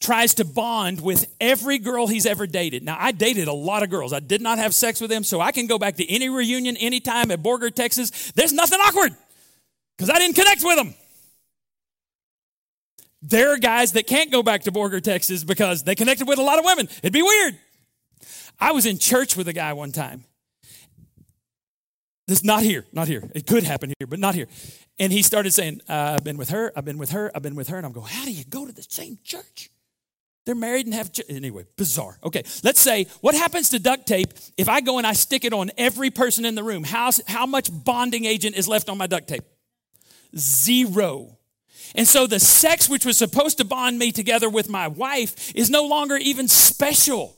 tries 0.00 0.34
to 0.34 0.44
bond 0.44 1.00
with 1.00 1.26
every 1.40 1.78
girl 1.78 2.06
he's 2.06 2.26
ever 2.26 2.46
dated. 2.46 2.82
Now, 2.82 2.96
I 2.98 3.12
dated 3.12 3.48
a 3.48 3.52
lot 3.52 3.82
of 3.82 3.90
girls. 3.90 4.12
I 4.12 4.20
did 4.20 4.40
not 4.40 4.58
have 4.58 4.74
sex 4.74 5.00
with 5.00 5.10
them, 5.10 5.24
so 5.24 5.40
I 5.40 5.52
can 5.52 5.66
go 5.66 5.78
back 5.78 5.96
to 5.96 6.10
any 6.10 6.28
reunion 6.28 6.76
anytime 6.76 7.30
at 7.30 7.42
Borger, 7.42 7.74
Texas. 7.74 8.32
There's 8.32 8.52
nothing 8.52 8.78
awkward 8.80 9.14
because 9.96 10.10
I 10.10 10.18
didn't 10.18 10.36
connect 10.36 10.62
with 10.62 10.76
them. 10.76 10.94
There 13.22 13.52
are 13.52 13.58
guys 13.58 13.92
that 13.92 14.06
can't 14.06 14.30
go 14.30 14.42
back 14.42 14.62
to 14.62 14.72
Borger, 14.72 15.02
Texas 15.02 15.42
because 15.42 15.82
they 15.82 15.94
connected 15.94 16.28
with 16.28 16.38
a 16.38 16.42
lot 16.42 16.58
of 16.58 16.64
women. 16.64 16.88
It'd 16.98 17.12
be 17.12 17.22
weird. 17.22 17.58
I 18.60 18.72
was 18.72 18.86
in 18.86 18.98
church 18.98 19.36
with 19.36 19.48
a 19.48 19.52
guy 19.52 19.72
one 19.72 19.92
time. 19.92 20.24
This 22.28 22.44
not 22.44 22.62
here, 22.62 22.84
not 22.92 23.08
here. 23.08 23.22
It 23.34 23.46
could 23.46 23.62
happen 23.62 23.92
here, 23.98 24.06
but 24.06 24.18
not 24.18 24.34
here. 24.34 24.48
And 24.98 25.12
he 25.12 25.22
started 25.22 25.52
saying, 25.52 25.80
uh, 25.88 26.16
"I've 26.16 26.24
been 26.24 26.36
with 26.36 26.50
her. 26.50 26.72
I've 26.76 26.84
been 26.84 26.98
with 26.98 27.10
her. 27.10 27.30
I've 27.34 27.42
been 27.42 27.54
with 27.54 27.68
her." 27.68 27.76
And 27.76 27.86
I'm 27.86 27.92
going, 27.92 28.06
"How 28.08 28.24
do 28.24 28.32
you 28.32 28.44
go 28.44 28.66
to 28.66 28.72
the 28.72 28.82
same 28.82 29.18
church?" 29.22 29.70
They're 30.46 30.54
married 30.54 30.86
and 30.86 30.94
have 30.94 31.10
anyway. 31.28 31.64
Bizarre. 31.76 32.18
Okay, 32.22 32.44
let's 32.62 32.80
say 32.80 33.08
what 33.20 33.34
happens 33.34 33.70
to 33.70 33.80
duct 33.80 34.06
tape 34.06 34.32
if 34.56 34.68
I 34.68 34.80
go 34.80 34.96
and 34.96 35.06
I 35.06 35.12
stick 35.12 35.44
it 35.44 35.52
on 35.52 35.72
every 35.76 36.08
person 36.08 36.44
in 36.44 36.54
the 36.54 36.62
room? 36.62 36.84
How 36.84 37.10
how 37.26 37.46
much 37.46 37.68
bonding 37.72 38.24
agent 38.24 38.56
is 38.56 38.68
left 38.68 38.88
on 38.88 38.96
my 38.96 39.08
duct 39.08 39.28
tape? 39.28 39.44
Zero. 40.38 41.36
And 41.96 42.06
so 42.06 42.26
the 42.28 42.38
sex 42.38 42.88
which 42.88 43.04
was 43.04 43.18
supposed 43.18 43.58
to 43.58 43.64
bond 43.64 43.98
me 43.98 44.12
together 44.12 44.48
with 44.48 44.68
my 44.68 44.86
wife 44.86 45.52
is 45.54 45.68
no 45.68 45.84
longer 45.84 46.16
even 46.16 46.46
special. 46.46 47.36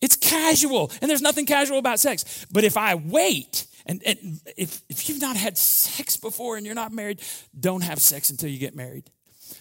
It's 0.00 0.14
casual, 0.16 0.92
and 1.00 1.10
there's 1.10 1.22
nothing 1.22 1.46
casual 1.46 1.78
about 1.78 2.00
sex. 2.00 2.46
But 2.52 2.64
if 2.64 2.76
I 2.76 2.94
wait, 2.94 3.66
and, 3.86 4.02
and 4.04 4.40
if, 4.56 4.82
if 4.88 5.08
you've 5.08 5.20
not 5.20 5.36
had 5.36 5.56
sex 5.56 6.16
before 6.16 6.56
and 6.56 6.66
you're 6.66 6.74
not 6.74 6.92
married, 6.92 7.20
don't 7.58 7.82
have 7.82 7.98
sex 7.98 8.30
until 8.30 8.50
you 8.50 8.58
get 8.58 8.76
married. 8.76 9.10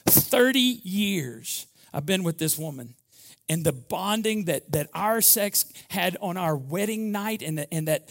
30 0.06 0.60
years 0.60 1.68
I've 1.94 2.06
been 2.06 2.24
with 2.24 2.38
this 2.38 2.58
woman, 2.58 2.96
and 3.50 3.64
the 3.64 3.74
bonding 3.74 4.46
that, 4.46 4.72
that 4.72 4.90
our 4.94 5.22
sex 5.22 5.66
had 5.90 6.18
on 6.22 6.38
our 6.38 6.56
wedding 6.56 7.12
night, 7.12 7.42
and, 7.42 7.58
the, 7.58 7.74
and 7.74 7.88
that 7.88 8.10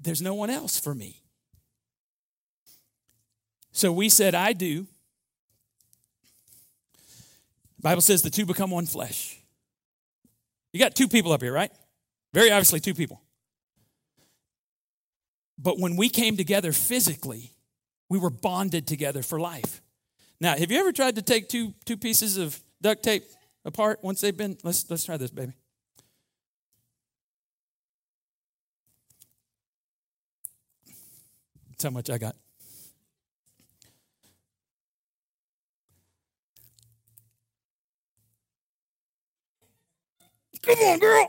there's 0.00 0.22
no 0.22 0.34
one 0.34 0.50
else 0.50 0.78
for 0.78 0.94
me. 0.94 1.22
So 3.72 3.92
we 3.92 4.08
said, 4.08 4.34
I 4.34 4.52
do. 4.52 4.86
The 7.76 7.82
Bible 7.82 8.02
says 8.02 8.22
the 8.22 8.30
two 8.30 8.46
become 8.46 8.70
one 8.70 8.86
flesh. 8.86 9.38
You 10.72 10.80
got 10.80 10.94
two 10.94 11.08
people 11.08 11.32
up 11.32 11.42
here, 11.42 11.52
right? 11.52 11.72
Very 12.32 12.50
obviously, 12.50 12.80
two 12.80 12.94
people. 12.94 13.20
But 15.58 15.78
when 15.78 15.96
we 15.96 16.08
came 16.08 16.36
together 16.36 16.72
physically, 16.72 17.52
we 18.08 18.18
were 18.18 18.30
bonded 18.30 18.86
together 18.86 19.22
for 19.22 19.38
life. 19.38 19.81
Now, 20.42 20.56
have 20.56 20.72
you 20.72 20.80
ever 20.80 20.90
tried 20.90 21.14
to 21.14 21.22
take 21.22 21.48
two, 21.48 21.72
two 21.84 21.96
pieces 21.96 22.36
of 22.36 22.60
duct 22.80 23.04
tape 23.04 23.22
apart 23.64 24.00
once 24.02 24.20
they've 24.20 24.36
been? 24.36 24.58
Let's, 24.64 24.90
let's 24.90 25.04
try 25.04 25.16
this, 25.16 25.30
baby. 25.30 25.52
That's 31.68 31.84
how 31.84 31.90
much 31.90 32.10
I 32.10 32.18
got. 32.18 32.34
Come 40.62 40.78
on, 40.78 40.98
girl. 40.98 41.28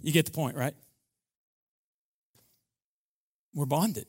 You 0.00 0.12
get 0.12 0.26
the 0.26 0.32
point, 0.32 0.56
right? 0.56 0.74
We're 3.54 3.66
bonded 3.66 4.06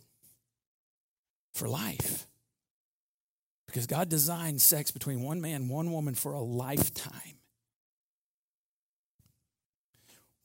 for 1.58 1.68
life. 1.68 2.28
Because 3.66 3.86
God 3.86 4.10
designed 4.10 4.62
sex 4.62 4.92
between 4.92 5.22
one 5.22 5.42
man, 5.42 5.68
one 5.68 5.92
woman 5.92 6.16
for 6.16 6.32
a 6.32 6.40
lifetime. 6.40 7.38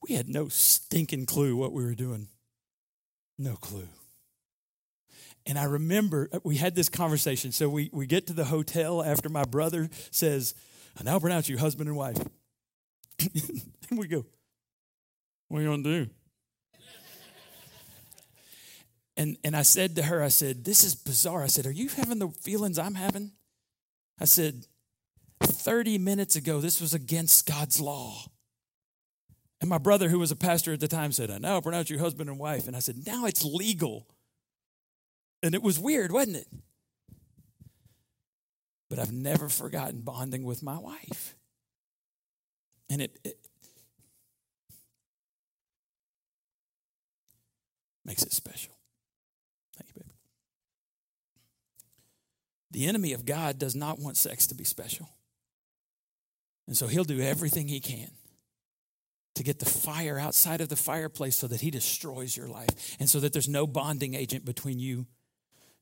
We 0.08 0.16
had 0.16 0.28
no 0.28 0.48
stinking 0.48 1.26
clue 1.26 1.54
what 1.54 1.72
we 1.72 1.84
were 1.84 1.94
doing. 1.94 2.28
No 3.38 3.54
clue. 3.54 3.88
And 5.46 5.58
I 5.58 5.64
remember 5.64 6.28
uh, 6.32 6.40
we 6.44 6.56
had 6.56 6.74
this 6.74 6.88
conversation. 6.88 7.52
So 7.52 7.68
we, 7.68 7.90
we 7.92 8.06
get 8.06 8.26
to 8.28 8.32
the 8.32 8.44
hotel 8.44 9.02
after 9.02 9.28
my 9.28 9.44
brother 9.44 9.88
says, 10.10 10.54
I 10.98 11.04
now 11.04 11.18
pronounce 11.18 11.48
you 11.48 11.58
husband 11.58 11.88
and 11.88 11.96
wife. 11.96 12.18
and 13.90 13.98
we 13.98 14.08
go, 14.08 14.24
What 15.48 15.58
are 15.58 15.62
you 15.62 15.68
going 15.68 15.84
to 15.84 16.04
do? 16.04 16.10
And, 19.16 19.36
and 19.44 19.54
I 19.54 19.62
said 19.62 19.96
to 19.96 20.04
her, 20.04 20.22
I 20.22 20.28
said, 20.28 20.64
This 20.64 20.84
is 20.84 20.94
bizarre. 20.94 21.42
I 21.42 21.48
said, 21.48 21.66
Are 21.66 21.72
you 21.72 21.88
having 21.88 22.18
the 22.18 22.28
feelings 22.28 22.78
I'm 22.78 22.94
having? 22.94 23.32
I 24.20 24.24
said, 24.24 24.66
30 25.42 25.98
minutes 25.98 26.36
ago, 26.36 26.60
this 26.60 26.80
was 26.80 26.94
against 26.94 27.46
God's 27.46 27.80
law. 27.80 28.26
And 29.60 29.68
my 29.68 29.78
brother, 29.78 30.08
who 30.08 30.18
was 30.18 30.30
a 30.30 30.36
pastor 30.36 30.72
at 30.72 30.80
the 30.80 30.88
time, 30.88 31.12
said, 31.12 31.30
I 31.30 31.38
now 31.38 31.60
pronounce 31.60 31.90
you 31.90 31.98
husband 31.98 32.28
and 32.28 32.38
wife. 32.38 32.66
And 32.66 32.74
I 32.74 32.80
said, 32.80 33.06
Now 33.06 33.26
it's 33.26 33.44
legal. 33.44 34.08
And 35.42 35.54
it 35.54 35.62
was 35.62 35.78
weird, 35.78 36.12
wasn't 36.12 36.36
it? 36.36 36.48
But 38.88 38.98
I've 38.98 39.12
never 39.12 39.48
forgotten 39.48 40.00
bonding 40.00 40.44
with 40.44 40.62
my 40.62 40.78
wife. 40.78 41.34
And 42.90 43.00
it, 43.00 43.18
it 43.24 43.38
makes 48.04 48.22
it 48.22 48.32
special. 48.32 48.74
Thank 49.76 49.88
you, 49.88 50.02
baby. 50.02 50.12
The 52.72 52.86
enemy 52.86 53.12
of 53.12 53.24
God 53.24 53.58
does 53.58 53.74
not 53.74 53.98
want 53.98 54.16
sex 54.16 54.46
to 54.48 54.54
be 54.54 54.64
special. 54.64 55.08
And 56.66 56.76
so 56.76 56.86
he'll 56.86 57.04
do 57.04 57.20
everything 57.20 57.68
he 57.68 57.80
can 57.80 58.10
to 59.34 59.42
get 59.42 59.58
the 59.58 59.66
fire 59.66 60.18
outside 60.18 60.60
of 60.60 60.68
the 60.68 60.76
fireplace 60.76 61.36
so 61.36 61.46
that 61.46 61.60
he 61.60 61.70
destroys 61.70 62.36
your 62.36 62.48
life 62.48 62.96
and 62.98 63.08
so 63.08 63.20
that 63.20 63.32
there's 63.32 63.48
no 63.48 63.66
bonding 63.66 64.14
agent 64.14 64.44
between 64.44 64.78
you 64.78 65.06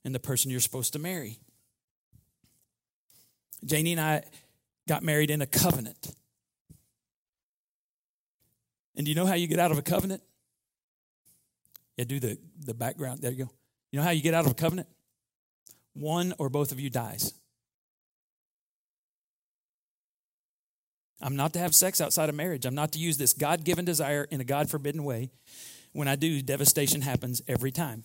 and 0.04 0.14
the 0.14 0.20
person 0.20 0.50
you're 0.50 0.60
supposed 0.60 0.92
to 0.92 0.98
marry. 0.98 1.38
Janie 3.64 3.92
and 3.92 4.00
I 4.00 4.24
got 4.88 5.02
married 5.02 5.30
in 5.30 5.42
a 5.42 5.46
covenant. 5.46 6.14
And 8.96 9.04
do 9.04 9.10
you 9.10 9.14
know 9.14 9.26
how 9.26 9.34
you 9.34 9.46
get 9.46 9.58
out 9.58 9.70
of 9.70 9.78
a 9.78 9.82
covenant? 9.82 10.22
Yeah, 11.96 12.04
do 12.04 12.18
the, 12.18 12.38
the 12.64 12.74
background. 12.74 13.20
There 13.20 13.30
you 13.30 13.44
go. 13.44 13.50
You 13.92 13.98
know 13.98 14.04
how 14.04 14.10
you 14.10 14.22
get 14.22 14.34
out 14.34 14.46
of 14.46 14.52
a 14.52 14.54
covenant? 14.54 14.88
One 16.00 16.32
or 16.38 16.48
both 16.48 16.72
of 16.72 16.80
you 16.80 16.88
dies. 16.88 17.34
I'm 21.20 21.36
not 21.36 21.52
to 21.52 21.58
have 21.58 21.74
sex 21.74 22.00
outside 22.00 22.30
of 22.30 22.34
marriage. 22.34 22.64
I'm 22.64 22.74
not 22.74 22.92
to 22.92 22.98
use 22.98 23.18
this 23.18 23.34
God 23.34 23.64
given 23.64 23.84
desire 23.84 24.26
in 24.30 24.40
a 24.40 24.44
God 24.44 24.70
forbidden 24.70 25.04
way. 25.04 25.30
When 25.92 26.08
I 26.08 26.16
do, 26.16 26.40
devastation 26.40 27.02
happens 27.02 27.42
every 27.46 27.70
time. 27.70 28.04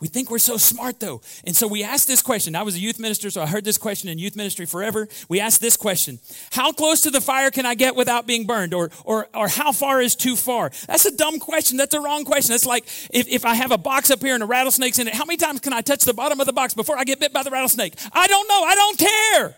We 0.00 0.08
think 0.08 0.30
we're 0.30 0.38
so 0.38 0.56
smart 0.56 1.00
though. 1.00 1.20
And 1.44 1.56
so 1.56 1.66
we 1.66 1.82
ask 1.82 2.06
this 2.06 2.22
question. 2.22 2.54
I 2.54 2.62
was 2.62 2.76
a 2.76 2.78
youth 2.78 2.98
minister, 2.98 3.30
so 3.30 3.42
I 3.42 3.46
heard 3.46 3.64
this 3.64 3.78
question 3.78 4.08
in 4.08 4.18
youth 4.18 4.36
ministry 4.36 4.66
forever. 4.66 5.08
We 5.28 5.40
ask 5.40 5.60
this 5.60 5.76
question 5.76 6.18
How 6.52 6.72
close 6.72 7.00
to 7.02 7.10
the 7.10 7.20
fire 7.20 7.50
can 7.50 7.66
I 7.66 7.74
get 7.74 7.96
without 7.96 8.26
being 8.26 8.46
burned? 8.46 8.74
Or, 8.74 8.90
or, 9.04 9.28
or 9.34 9.48
how 9.48 9.72
far 9.72 10.00
is 10.00 10.14
too 10.14 10.36
far? 10.36 10.70
That's 10.86 11.06
a 11.06 11.16
dumb 11.16 11.38
question. 11.38 11.76
That's 11.76 11.94
a 11.94 12.00
wrong 12.00 12.24
question. 12.24 12.54
It's 12.54 12.66
like 12.66 12.84
if, 13.10 13.28
if 13.28 13.44
I 13.44 13.54
have 13.54 13.70
a 13.70 13.78
box 13.78 14.10
up 14.10 14.20
here 14.20 14.34
and 14.34 14.42
a 14.42 14.46
rattlesnake's 14.46 14.98
in 14.98 15.08
it, 15.08 15.14
how 15.14 15.24
many 15.24 15.36
times 15.36 15.60
can 15.60 15.72
I 15.72 15.80
touch 15.80 16.04
the 16.04 16.14
bottom 16.14 16.40
of 16.40 16.46
the 16.46 16.52
box 16.52 16.74
before 16.74 16.98
I 16.98 17.04
get 17.04 17.20
bit 17.20 17.32
by 17.32 17.42
the 17.42 17.50
rattlesnake? 17.50 17.94
I 18.12 18.26
don't 18.26 18.48
know. 18.48 18.62
I 18.62 18.74
don't 18.74 18.98
care. 18.98 19.56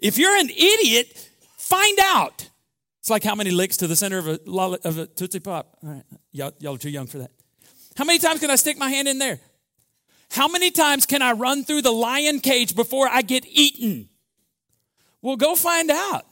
If 0.00 0.18
you're 0.18 0.36
an 0.36 0.50
idiot, 0.50 1.30
find 1.56 1.98
out. 2.02 2.50
It's 3.00 3.10
like 3.10 3.22
how 3.22 3.34
many 3.34 3.50
licks 3.50 3.76
to 3.78 3.86
the 3.86 3.96
center 3.96 4.18
of 4.18 4.26
a, 4.26 4.40
of 4.84 4.98
a 4.98 5.06
Tootsie 5.06 5.40
Pop. 5.40 5.78
All 5.82 5.90
right, 5.90 6.02
y'all, 6.32 6.52
y'all 6.58 6.74
are 6.74 6.78
too 6.78 6.90
young 6.90 7.06
for 7.06 7.18
that. 7.18 7.30
How 7.96 8.04
many 8.04 8.18
times 8.18 8.40
can 8.40 8.50
I 8.50 8.56
stick 8.56 8.78
my 8.78 8.90
hand 8.90 9.08
in 9.08 9.18
there? 9.18 9.40
How 10.30 10.48
many 10.48 10.70
times 10.70 11.06
can 11.06 11.22
I 11.22 11.32
run 11.32 11.64
through 11.64 11.82
the 11.82 11.92
lion 11.92 12.40
cage 12.40 12.76
before 12.76 13.08
I 13.08 13.22
get 13.22 13.46
eaten? 13.46 14.08
Well, 15.22 15.36
go 15.36 15.54
find 15.54 15.90
out. 15.90 16.26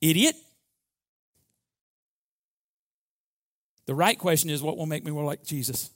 Idiot. 0.00 0.34
The 3.86 3.94
right 3.94 4.18
question 4.18 4.50
is 4.50 4.62
what 4.62 4.76
will 4.76 4.86
make 4.86 5.04
me 5.04 5.10
more 5.10 5.24
like 5.24 5.44
Jesus? 5.44 5.90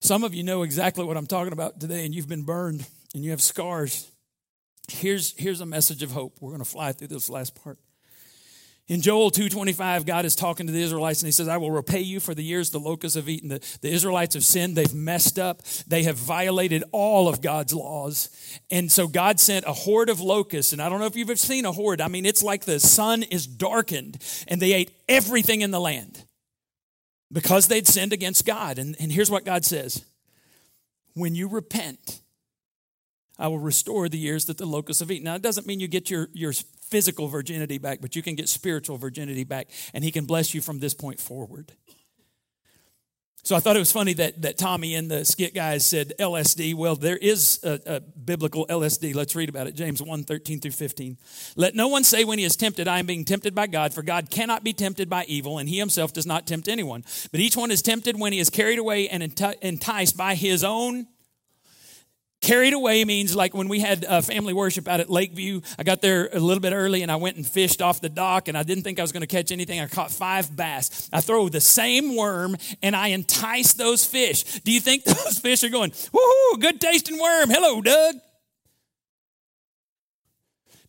Some 0.00 0.24
of 0.24 0.34
you 0.34 0.42
know 0.42 0.62
exactly 0.62 1.04
what 1.04 1.16
I'm 1.16 1.26
talking 1.26 1.52
about 1.52 1.80
today, 1.80 2.04
and 2.04 2.14
you've 2.14 2.28
been 2.28 2.44
burned 2.44 2.86
and 3.14 3.24
you 3.24 3.30
have 3.30 3.42
scars. 3.42 4.10
Here's, 4.88 5.36
here's 5.36 5.60
a 5.60 5.66
message 5.66 6.02
of 6.02 6.12
hope. 6.12 6.38
We're 6.40 6.50
going 6.50 6.62
to 6.62 6.64
fly 6.64 6.92
through 6.92 7.08
this 7.08 7.28
last 7.28 7.60
part. 7.60 7.78
In 8.88 9.00
Joel 9.00 9.32
2.25, 9.32 10.06
God 10.06 10.24
is 10.24 10.36
talking 10.36 10.68
to 10.68 10.72
the 10.72 10.80
Israelites 10.80 11.20
and 11.20 11.26
he 11.26 11.32
says, 11.32 11.48
I 11.48 11.56
will 11.56 11.72
repay 11.72 12.02
you 12.02 12.20
for 12.20 12.34
the 12.34 12.42
years 12.42 12.70
the 12.70 12.78
locusts 12.78 13.16
have 13.16 13.28
eaten. 13.28 13.48
The, 13.48 13.78
the 13.80 13.90
Israelites 13.90 14.34
have 14.34 14.44
sinned. 14.44 14.76
They've 14.76 14.94
messed 14.94 15.40
up. 15.40 15.62
They 15.88 16.04
have 16.04 16.16
violated 16.16 16.84
all 16.92 17.26
of 17.26 17.40
God's 17.40 17.74
laws. 17.74 18.30
And 18.70 18.90
so 18.90 19.08
God 19.08 19.40
sent 19.40 19.64
a 19.66 19.72
horde 19.72 20.08
of 20.08 20.20
locusts. 20.20 20.72
And 20.72 20.80
I 20.80 20.88
don't 20.88 21.00
know 21.00 21.06
if 21.06 21.16
you've 21.16 21.28
ever 21.28 21.36
seen 21.36 21.64
a 21.64 21.72
horde. 21.72 22.00
I 22.00 22.06
mean, 22.06 22.24
it's 22.24 22.44
like 22.44 22.64
the 22.64 22.78
sun 22.78 23.24
is 23.24 23.44
darkened 23.48 24.22
and 24.46 24.62
they 24.62 24.72
ate 24.72 24.92
everything 25.08 25.62
in 25.62 25.72
the 25.72 25.80
land 25.80 26.24
because 27.32 27.66
they'd 27.66 27.88
sinned 27.88 28.12
against 28.12 28.46
God. 28.46 28.78
And, 28.78 28.94
and 29.00 29.10
here's 29.10 29.32
what 29.32 29.44
God 29.44 29.64
says. 29.64 30.04
When 31.14 31.34
you 31.34 31.48
repent, 31.48 32.20
I 33.36 33.48
will 33.48 33.58
restore 33.58 34.08
the 34.08 34.18
years 34.18 34.44
that 34.46 34.58
the 34.58 34.66
locusts 34.66 35.00
have 35.00 35.10
eaten. 35.10 35.24
Now, 35.24 35.34
it 35.34 35.42
doesn't 35.42 35.66
mean 35.66 35.80
you 35.80 35.88
get 35.88 36.08
your, 36.08 36.28
your 36.32 36.52
physical 36.90 37.28
virginity 37.28 37.78
back, 37.78 38.00
but 38.00 38.16
you 38.16 38.22
can 38.22 38.34
get 38.34 38.48
spiritual 38.48 38.96
virginity 38.96 39.44
back, 39.44 39.68
and 39.92 40.04
He 40.04 40.10
can 40.10 40.24
bless 40.24 40.54
you 40.54 40.60
from 40.60 40.78
this 40.78 40.94
point 40.94 41.20
forward. 41.20 41.72
So 43.46 43.54
I 43.54 43.60
thought 43.60 43.76
it 43.76 43.78
was 43.78 43.92
funny 43.92 44.12
that, 44.14 44.42
that 44.42 44.58
Tommy 44.58 44.96
and 44.96 45.08
the 45.08 45.24
skit 45.24 45.54
guys 45.54 45.86
said 45.86 46.14
LSD. 46.18 46.74
Well, 46.74 46.96
there 46.96 47.16
is 47.16 47.60
a, 47.62 47.80
a, 47.86 48.00
biblical 48.00 48.66
LSD. 48.66 49.14
Let's 49.14 49.36
read 49.36 49.48
about 49.48 49.68
it. 49.68 49.76
James 49.76 50.02
1 50.02 50.24
13 50.24 50.58
through 50.58 50.72
15. 50.72 51.16
Let 51.54 51.76
no 51.76 51.86
one 51.86 52.02
say 52.02 52.24
when 52.24 52.40
he 52.40 52.44
is 52.44 52.56
tempted, 52.56 52.88
I 52.88 52.98
am 52.98 53.06
being 53.06 53.24
tempted 53.24 53.54
by 53.54 53.68
God, 53.68 53.94
for 53.94 54.02
God 54.02 54.30
cannot 54.30 54.64
be 54.64 54.72
tempted 54.72 55.08
by 55.08 55.26
evil, 55.26 55.58
and 55.58 55.68
he 55.68 55.78
himself 55.78 56.12
does 56.12 56.26
not 56.26 56.48
tempt 56.48 56.66
anyone. 56.66 57.04
But 57.30 57.38
each 57.38 57.56
one 57.56 57.70
is 57.70 57.82
tempted 57.82 58.18
when 58.18 58.32
he 58.32 58.40
is 58.40 58.50
carried 58.50 58.80
away 58.80 59.08
and 59.08 59.22
enticed 59.22 60.16
by 60.16 60.34
his 60.34 60.64
own 60.64 61.06
Carried 62.46 62.74
away 62.74 63.04
means 63.04 63.34
like 63.34 63.54
when 63.54 63.66
we 63.66 63.80
had 63.80 64.04
uh, 64.04 64.20
family 64.20 64.54
worship 64.54 64.86
out 64.86 65.00
at 65.00 65.10
Lakeview. 65.10 65.62
I 65.80 65.82
got 65.82 66.00
there 66.00 66.28
a 66.32 66.38
little 66.38 66.60
bit 66.60 66.72
early 66.72 67.02
and 67.02 67.10
I 67.10 67.16
went 67.16 67.36
and 67.36 67.44
fished 67.44 67.82
off 67.82 68.00
the 68.00 68.08
dock 68.08 68.46
and 68.46 68.56
I 68.56 68.62
didn't 68.62 68.84
think 68.84 69.00
I 69.00 69.02
was 69.02 69.10
going 69.10 69.22
to 69.22 69.26
catch 69.26 69.50
anything. 69.50 69.80
I 69.80 69.88
caught 69.88 70.12
five 70.12 70.54
bass. 70.54 71.10
I 71.12 71.20
throw 71.20 71.48
the 71.48 71.60
same 71.60 72.14
worm 72.14 72.56
and 72.84 72.94
I 72.94 73.08
entice 73.08 73.72
those 73.72 74.06
fish. 74.06 74.44
Do 74.60 74.70
you 74.70 74.78
think 74.78 75.02
those 75.04 75.40
fish 75.40 75.64
are 75.64 75.70
going, 75.70 75.90
woohoo, 75.90 76.60
good 76.60 76.80
tasting 76.80 77.18
worm. 77.18 77.50
Hello, 77.50 77.82
Doug. 77.82 78.14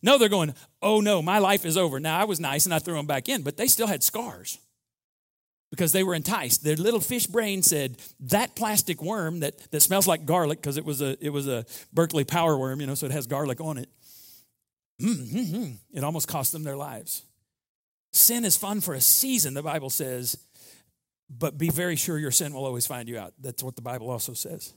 No, 0.00 0.16
they're 0.16 0.28
going, 0.28 0.54
oh 0.80 1.00
no, 1.00 1.20
my 1.22 1.38
life 1.38 1.66
is 1.66 1.76
over. 1.76 1.98
Now 1.98 2.20
I 2.20 2.24
was 2.24 2.38
nice 2.38 2.66
and 2.66 2.74
I 2.74 2.78
threw 2.78 2.94
them 2.94 3.06
back 3.06 3.28
in, 3.28 3.42
but 3.42 3.56
they 3.56 3.66
still 3.66 3.88
had 3.88 4.04
scars 4.04 4.58
because 5.70 5.92
they 5.92 6.02
were 6.02 6.14
enticed. 6.14 6.64
Their 6.64 6.76
little 6.76 7.00
fish 7.00 7.26
brain 7.26 7.62
said, 7.62 7.98
that 8.20 8.56
plastic 8.56 9.02
worm 9.02 9.40
that, 9.40 9.70
that 9.70 9.80
smells 9.80 10.06
like 10.06 10.24
garlic, 10.24 10.60
because 10.60 10.76
it 10.76 10.84
was 10.84 11.02
a 11.02 11.16
it 11.24 11.30
was 11.30 11.46
a 11.46 11.66
Berkley 11.92 12.24
power 12.24 12.56
worm, 12.56 12.80
you 12.80 12.86
know, 12.86 12.94
so 12.94 13.06
it 13.06 13.12
has 13.12 13.26
garlic 13.26 13.60
on 13.60 13.78
it. 13.78 13.88
Mm-hmm. 15.00 15.72
It 15.92 16.04
almost 16.04 16.28
cost 16.28 16.52
them 16.52 16.64
their 16.64 16.76
lives. 16.76 17.22
Sin 18.12 18.44
is 18.44 18.56
fun 18.56 18.80
for 18.80 18.94
a 18.94 19.00
season, 19.00 19.54
the 19.54 19.62
Bible 19.62 19.90
says, 19.90 20.38
but 21.30 21.58
be 21.58 21.68
very 21.68 21.96
sure 21.96 22.18
your 22.18 22.30
sin 22.30 22.54
will 22.54 22.64
always 22.64 22.86
find 22.86 23.08
you 23.08 23.18
out. 23.18 23.34
That's 23.38 23.62
what 23.62 23.76
the 23.76 23.82
Bible 23.82 24.10
also 24.10 24.32
says. 24.32 24.72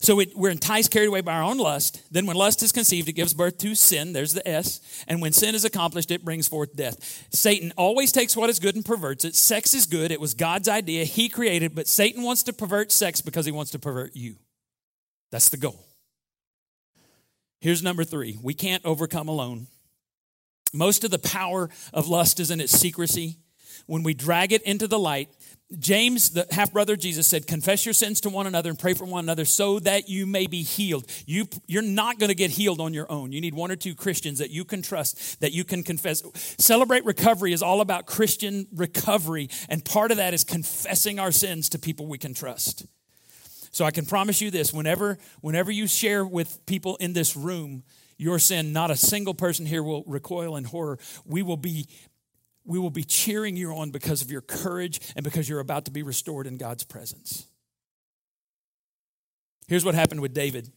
So 0.00 0.20
it, 0.20 0.36
we're 0.36 0.50
enticed, 0.50 0.90
carried 0.90 1.06
away 1.06 1.20
by 1.20 1.34
our 1.34 1.42
own 1.42 1.58
lust. 1.58 2.02
Then, 2.10 2.26
when 2.26 2.36
lust 2.36 2.62
is 2.62 2.72
conceived, 2.72 3.08
it 3.08 3.12
gives 3.12 3.34
birth 3.34 3.58
to 3.58 3.74
sin. 3.74 4.12
There's 4.12 4.34
the 4.34 4.46
S. 4.46 5.04
And 5.08 5.22
when 5.22 5.32
sin 5.32 5.54
is 5.54 5.64
accomplished, 5.64 6.10
it 6.10 6.24
brings 6.24 6.48
forth 6.48 6.76
death. 6.76 7.26
Satan 7.32 7.72
always 7.76 8.12
takes 8.12 8.36
what 8.36 8.50
is 8.50 8.58
good 8.58 8.76
and 8.76 8.84
perverts 8.84 9.24
it. 9.24 9.34
Sex 9.34 9.74
is 9.74 9.86
good. 9.86 10.10
It 10.10 10.20
was 10.20 10.34
God's 10.34 10.68
idea. 10.68 11.04
He 11.04 11.28
created, 11.28 11.74
but 11.74 11.88
Satan 11.88 12.22
wants 12.22 12.42
to 12.44 12.52
pervert 12.52 12.92
sex 12.92 13.20
because 13.20 13.46
he 13.46 13.52
wants 13.52 13.70
to 13.72 13.78
pervert 13.78 14.14
you. 14.14 14.36
That's 15.30 15.48
the 15.48 15.56
goal. 15.56 15.84
Here's 17.60 17.82
number 17.82 18.04
three 18.04 18.38
we 18.42 18.54
can't 18.54 18.84
overcome 18.84 19.28
alone. 19.28 19.68
Most 20.74 21.04
of 21.04 21.10
the 21.10 21.18
power 21.18 21.70
of 21.92 22.08
lust 22.08 22.40
is 22.40 22.50
in 22.50 22.60
its 22.60 22.72
secrecy. 22.72 23.38
When 23.86 24.02
we 24.02 24.14
drag 24.14 24.52
it 24.52 24.62
into 24.62 24.88
the 24.88 24.98
light, 24.98 25.28
James, 25.78 26.30
the 26.30 26.46
half 26.50 26.72
brother 26.72 26.94
Jesus, 26.94 27.26
said, 27.26 27.46
Confess 27.46 27.86
your 27.86 27.94
sins 27.94 28.20
to 28.22 28.30
one 28.30 28.46
another 28.46 28.70
and 28.70 28.78
pray 28.78 28.94
for 28.94 29.04
one 29.04 29.24
another 29.24 29.44
so 29.44 29.78
that 29.80 30.08
you 30.08 30.26
may 30.26 30.46
be 30.46 30.62
healed. 30.62 31.06
You, 31.26 31.48
you're 31.66 31.82
not 31.82 32.18
going 32.18 32.28
to 32.28 32.34
get 32.34 32.50
healed 32.50 32.80
on 32.80 32.94
your 32.94 33.10
own. 33.10 33.32
You 33.32 33.40
need 33.40 33.54
one 33.54 33.70
or 33.70 33.76
two 33.76 33.94
Christians 33.94 34.38
that 34.38 34.50
you 34.50 34.64
can 34.64 34.82
trust, 34.82 35.40
that 35.40 35.52
you 35.52 35.64
can 35.64 35.82
confess. 35.82 36.22
Celebrate 36.58 37.04
Recovery 37.04 37.52
is 37.52 37.62
all 37.62 37.80
about 37.80 38.06
Christian 38.06 38.66
recovery, 38.74 39.48
and 39.68 39.84
part 39.84 40.10
of 40.10 40.18
that 40.18 40.34
is 40.34 40.44
confessing 40.44 41.18
our 41.18 41.32
sins 41.32 41.68
to 41.70 41.78
people 41.78 42.06
we 42.06 42.18
can 42.18 42.34
trust. 42.34 42.86
So 43.70 43.84
I 43.84 43.90
can 43.90 44.06
promise 44.06 44.40
you 44.40 44.50
this 44.50 44.72
whenever, 44.72 45.18
whenever 45.40 45.72
you 45.72 45.88
share 45.88 46.24
with 46.24 46.64
people 46.66 46.96
in 46.96 47.12
this 47.12 47.34
room 47.36 47.82
your 48.16 48.38
sin, 48.38 48.72
not 48.72 48.92
a 48.92 48.96
single 48.96 49.34
person 49.34 49.66
here 49.66 49.82
will 49.82 50.04
recoil 50.06 50.56
in 50.56 50.62
horror. 50.62 50.98
We 51.24 51.42
will 51.42 51.56
be 51.56 51.88
we 52.64 52.78
will 52.78 52.90
be 52.90 53.04
cheering 53.04 53.56
you 53.56 53.72
on 53.72 53.90
because 53.90 54.22
of 54.22 54.30
your 54.30 54.40
courage 54.40 55.00
and 55.16 55.24
because 55.24 55.48
you're 55.48 55.60
about 55.60 55.84
to 55.84 55.90
be 55.90 56.02
restored 56.02 56.46
in 56.46 56.56
God's 56.56 56.84
presence. 56.84 57.46
Here's 59.68 59.84
what 59.84 59.94
happened 59.94 60.20
with 60.20 60.34
David. 60.34 60.70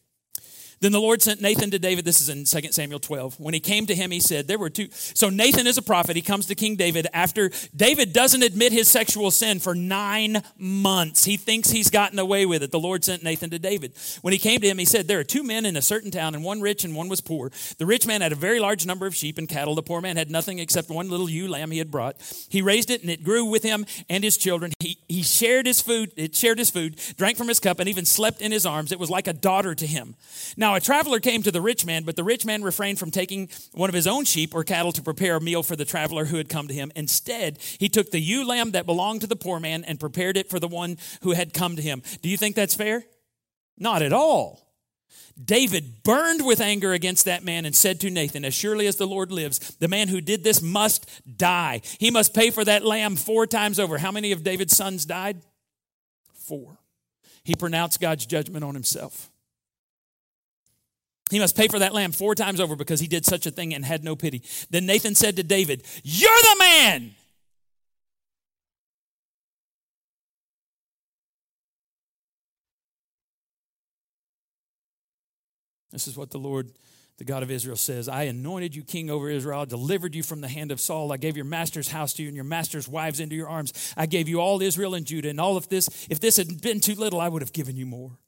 Then 0.80 0.92
the 0.92 1.00
Lord 1.00 1.22
sent 1.22 1.40
Nathan 1.40 1.70
to 1.72 1.78
David. 1.78 2.04
This 2.04 2.20
is 2.20 2.28
in 2.28 2.44
2 2.44 2.72
Samuel 2.72 3.00
12. 3.00 3.40
When 3.40 3.54
he 3.54 3.60
came 3.60 3.86
to 3.86 3.94
him, 3.94 4.10
he 4.10 4.20
said, 4.20 4.46
There 4.46 4.58
were 4.58 4.70
two. 4.70 4.88
So 4.92 5.28
Nathan 5.28 5.66
is 5.66 5.78
a 5.78 5.82
prophet. 5.82 6.16
He 6.16 6.22
comes 6.22 6.46
to 6.46 6.54
King 6.54 6.76
David 6.76 7.06
after 7.12 7.50
David 7.74 8.12
doesn't 8.12 8.42
admit 8.42 8.72
his 8.72 8.88
sexual 8.88 9.30
sin 9.30 9.58
for 9.58 9.74
nine 9.74 10.42
months. 10.56 11.24
He 11.24 11.36
thinks 11.36 11.70
he's 11.70 11.90
gotten 11.90 12.18
away 12.18 12.46
with 12.46 12.62
it. 12.62 12.70
The 12.70 12.78
Lord 12.78 13.04
sent 13.04 13.22
Nathan 13.22 13.50
to 13.50 13.58
David. 13.58 13.92
When 14.22 14.32
he 14.32 14.38
came 14.38 14.60
to 14.60 14.68
him, 14.68 14.78
he 14.78 14.84
said, 14.84 15.08
There 15.08 15.18
are 15.18 15.24
two 15.24 15.42
men 15.42 15.66
in 15.66 15.76
a 15.76 15.82
certain 15.82 16.10
town, 16.10 16.34
and 16.34 16.44
one 16.44 16.60
rich 16.60 16.84
and 16.84 16.94
one 16.94 17.08
was 17.08 17.20
poor. 17.20 17.50
The 17.78 17.86
rich 17.86 18.06
man 18.06 18.20
had 18.20 18.32
a 18.32 18.36
very 18.36 18.60
large 18.60 18.86
number 18.86 19.06
of 19.06 19.14
sheep 19.14 19.38
and 19.38 19.48
cattle. 19.48 19.74
The 19.74 19.82
poor 19.82 20.00
man 20.00 20.16
had 20.16 20.30
nothing 20.30 20.58
except 20.58 20.90
one 20.90 21.10
little 21.10 21.28
ewe 21.28 21.48
lamb 21.48 21.70
he 21.70 21.78
had 21.78 21.90
brought. 21.90 22.16
He 22.48 22.62
raised 22.62 22.90
it, 22.90 23.02
and 23.02 23.10
it 23.10 23.24
grew 23.24 23.44
with 23.44 23.62
him 23.62 23.84
and 24.08 24.22
his 24.22 24.36
children. 24.36 24.72
He, 24.78 24.98
he 25.08 25.22
shared 25.22 25.66
his 25.66 25.80
food, 25.80 26.12
it 26.16 26.36
shared 26.36 26.58
his 26.58 26.70
food, 26.70 27.00
drank 27.16 27.36
from 27.36 27.48
his 27.48 27.60
cup, 27.60 27.80
and 27.80 27.88
even 27.88 28.04
slept 28.04 28.40
in 28.40 28.52
his 28.52 28.64
arms. 28.64 28.92
It 28.92 28.98
was 28.98 29.10
like 29.10 29.26
a 29.26 29.32
daughter 29.32 29.74
to 29.74 29.86
him. 29.86 30.14
Now 30.68 30.74
a 30.74 30.80
traveler 30.80 31.18
came 31.18 31.42
to 31.44 31.50
the 31.50 31.62
rich 31.62 31.86
man, 31.86 32.04
but 32.04 32.14
the 32.14 32.22
rich 32.22 32.44
man 32.44 32.62
refrained 32.62 32.98
from 32.98 33.10
taking 33.10 33.48
one 33.72 33.88
of 33.88 33.94
his 33.94 34.06
own 34.06 34.26
sheep 34.26 34.54
or 34.54 34.64
cattle 34.64 34.92
to 34.92 35.00
prepare 35.00 35.36
a 35.36 35.40
meal 35.40 35.62
for 35.62 35.76
the 35.76 35.86
traveler 35.86 36.26
who 36.26 36.36
had 36.36 36.50
come 36.50 36.68
to 36.68 36.74
him. 36.74 36.92
Instead, 36.94 37.56
he 37.78 37.88
took 37.88 38.10
the 38.10 38.20
ewe 38.20 38.46
lamb 38.46 38.72
that 38.72 38.84
belonged 38.84 39.22
to 39.22 39.26
the 39.26 39.34
poor 39.34 39.60
man 39.60 39.82
and 39.84 39.98
prepared 39.98 40.36
it 40.36 40.50
for 40.50 40.60
the 40.60 40.68
one 40.68 40.98
who 41.22 41.32
had 41.32 41.54
come 41.54 41.74
to 41.76 41.80
him. 41.80 42.02
Do 42.20 42.28
you 42.28 42.36
think 42.36 42.54
that's 42.54 42.74
fair? 42.74 43.02
Not 43.78 44.02
at 44.02 44.12
all. 44.12 44.74
David 45.42 46.02
burned 46.02 46.44
with 46.44 46.60
anger 46.60 46.92
against 46.92 47.24
that 47.24 47.42
man 47.42 47.64
and 47.64 47.74
said 47.74 47.98
to 48.00 48.10
Nathan, 48.10 48.44
As 48.44 48.52
surely 48.52 48.86
as 48.86 48.96
the 48.96 49.06
Lord 49.06 49.32
lives, 49.32 49.74
the 49.76 49.88
man 49.88 50.08
who 50.08 50.20
did 50.20 50.44
this 50.44 50.60
must 50.60 51.08
die. 51.38 51.80
He 51.98 52.10
must 52.10 52.34
pay 52.34 52.50
for 52.50 52.66
that 52.66 52.84
lamb 52.84 53.16
four 53.16 53.46
times 53.46 53.80
over. 53.80 53.96
How 53.96 54.12
many 54.12 54.32
of 54.32 54.44
David's 54.44 54.76
sons 54.76 55.06
died? 55.06 55.40
Four. 56.34 56.76
He 57.42 57.54
pronounced 57.54 58.02
God's 58.02 58.26
judgment 58.26 58.64
on 58.64 58.74
himself. 58.74 59.30
He 61.30 61.38
must 61.38 61.56
pay 61.56 61.68
for 61.68 61.78
that 61.78 61.94
lamb 61.94 62.12
four 62.12 62.34
times 62.34 62.60
over 62.60 62.76
because 62.76 63.00
he 63.00 63.06
did 63.06 63.24
such 63.24 63.46
a 63.46 63.50
thing 63.50 63.74
and 63.74 63.84
had 63.84 64.04
no 64.04 64.16
pity. 64.16 64.42
Then 64.70 64.86
Nathan 64.86 65.14
said 65.14 65.36
to 65.36 65.42
David, 65.42 65.84
You're 66.02 66.30
the 66.30 66.56
man! 66.58 67.14
This 75.90 76.06
is 76.06 76.16
what 76.16 76.30
the 76.30 76.38
Lord, 76.38 76.70
the 77.16 77.24
God 77.24 77.42
of 77.42 77.50
Israel, 77.50 77.76
says 77.76 78.08
I 78.08 78.24
anointed 78.24 78.76
you 78.76 78.82
king 78.82 79.10
over 79.10 79.28
Israel, 79.28 79.62
I 79.62 79.64
delivered 79.64 80.14
you 80.14 80.22
from 80.22 80.40
the 80.40 80.48
hand 80.48 80.70
of 80.70 80.80
Saul. 80.80 81.12
I 81.12 81.16
gave 81.16 81.34
your 81.34 81.44
master's 81.44 81.88
house 81.88 82.12
to 82.14 82.22
you 82.22 82.28
and 82.28 82.36
your 82.36 82.44
master's 82.44 82.88
wives 82.88 83.20
into 83.20 83.34
your 83.34 83.48
arms. 83.48 83.72
I 83.96 84.06
gave 84.06 84.28
you 84.28 84.40
all 84.40 84.62
Israel 84.62 84.94
and 84.94 85.06
Judah, 85.06 85.30
and 85.30 85.40
all 85.40 85.56
of 85.56 85.68
this. 85.68 86.06
If 86.08 86.20
this 86.20 86.36
had 86.36 86.60
been 86.60 86.80
too 86.80 86.94
little, 86.94 87.20
I 87.20 87.28
would 87.28 87.42
have 87.42 87.52
given 87.52 87.76
you 87.76 87.86
more. 87.86 88.18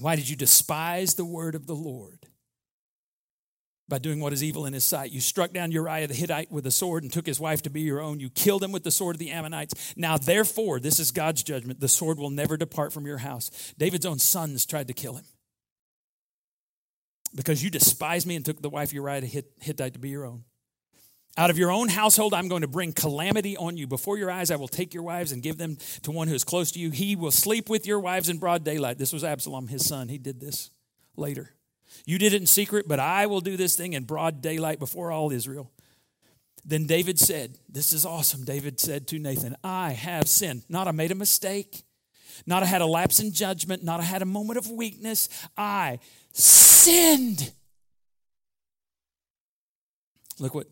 Why 0.00 0.16
did 0.16 0.28
you 0.28 0.36
despise 0.36 1.14
the 1.14 1.24
word 1.24 1.54
of 1.54 1.66
the 1.66 1.74
Lord? 1.74 2.26
By 3.88 3.98
doing 3.98 4.20
what 4.20 4.32
is 4.32 4.42
evil 4.44 4.66
in 4.66 4.72
his 4.72 4.84
sight. 4.84 5.10
You 5.10 5.20
struck 5.20 5.52
down 5.52 5.72
Uriah 5.72 6.06
the 6.06 6.14
Hittite 6.14 6.50
with 6.50 6.64
a 6.66 6.70
sword 6.70 7.02
and 7.02 7.12
took 7.12 7.26
his 7.26 7.40
wife 7.40 7.62
to 7.62 7.70
be 7.70 7.80
your 7.80 8.00
own. 8.00 8.20
You 8.20 8.30
killed 8.30 8.62
him 8.62 8.70
with 8.70 8.84
the 8.84 8.90
sword 8.90 9.16
of 9.16 9.18
the 9.18 9.30
Ammonites. 9.30 9.94
Now, 9.96 10.16
therefore, 10.16 10.78
this 10.78 11.00
is 11.00 11.10
God's 11.10 11.42
judgment. 11.42 11.80
The 11.80 11.88
sword 11.88 12.18
will 12.18 12.30
never 12.30 12.56
depart 12.56 12.92
from 12.92 13.04
your 13.04 13.18
house. 13.18 13.50
David's 13.78 14.06
own 14.06 14.20
sons 14.20 14.64
tried 14.64 14.86
to 14.88 14.94
kill 14.94 15.16
him. 15.16 15.24
Because 17.34 17.62
you 17.62 17.70
despised 17.70 18.26
me 18.26 18.36
and 18.36 18.44
took 18.44 18.62
the 18.62 18.70
wife 18.70 18.90
of 18.90 18.94
Uriah 18.94 19.20
the 19.20 19.44
Hittite 19.60 19.94
to 19.94 19.98
be 19.98 20.10
your 20.10 20.24
own. 20.24 20.44
Out 21.36 21.48
of 21.48 21.58
your 21.58 21.70
own 21.70 21.88
household, 21.88 22.34
I'm 22.34 22.48
going 22.48 22.62
to 22.62 22.68
bring 22.68 22.92
calamity 22.92 23.56
on 23.56 23.76
you. 23.76 23.86
Before 23.86 24.18
your 24.18 24.30
eyes, 24.30 24.50
I 24.50 24.56
will 24.56 24.68
take 24.68 24.92
your 24.92 25.04
wives 25.04 25.32
and 25.32 25.42
give 25.42 25.58
them 25.58 25.78
to 26.02 26.10
one 26.10 26.28
who 26.28 26.34
is 26.34 26.44
close 26.44 26.72
to 26.72 26.80
you. 26.80 26.90
He 26.90 27.14
will 27.14 27.30
sleep 27.30 27.68
with 27.68 27.86
your 27.86 28.00
wives 28.00 28.28
in 28.28 28.38
broad 28.38 28.64
daylight. 28.64 28.98
This 28.98 29.12
was 29.12 29.22
Absalom, 29.22 29.68
his 29.68 29.86
son. 29.86 30.08
He 30.08 30.18
did 30.18 30.40
this 30.40 30.70
later. 31.16 31.54
You 32.04 32.18
did 32.18 32.32
it 32.32 32.40
in 32.40 32.46
secret, 32.46 32.88
but 32.88 32.98
I 32.98 33.26
will 33.26 33.40
do 33.40 33.56
this 33.56 33.76
thing 33.76 33.92
in 33.92 34.04
broad 34.04 34.42
daylight 34.42 34.78
before 34.78 35.12
all 35.12 35.30
Israel. 35.30 35.70
Then 36.64 36.86
David 36.86 37.18
said, 37.18 37.58
This 37.68 37.92
is 37.92 38.04
awesome. 38.04 38.44
David 38.44 38.80
said 38.80 39.06
to 39.08 39.18
Nathan, 39.18 39.56
I 39.62 39.92
have 39.92 40.28
sinned. 40.28 40.64
Not 40.68 40.88
I 40.88 40.92
made 40.92 41.10
a 41.10 41.14
mistake, 41.14 41.84
not 42.46 42.62
I 42.62 42.66
had 42.66 42.82
a 42.82 42.86
lapse 42.86 43.20
in 43.20 43.32
judgment, 43.32 43.82
not 43.82 44.00
I 44.00 44.04
had 44.04 44.22
a 44.22 44.26
moment 44.26 44.58
of 44.58 44.70
weakness. 44.70 45.28
I 45.56 46.00
sinned. 46.32 47.52
Look 50.38 50.54
what 50.54 50.66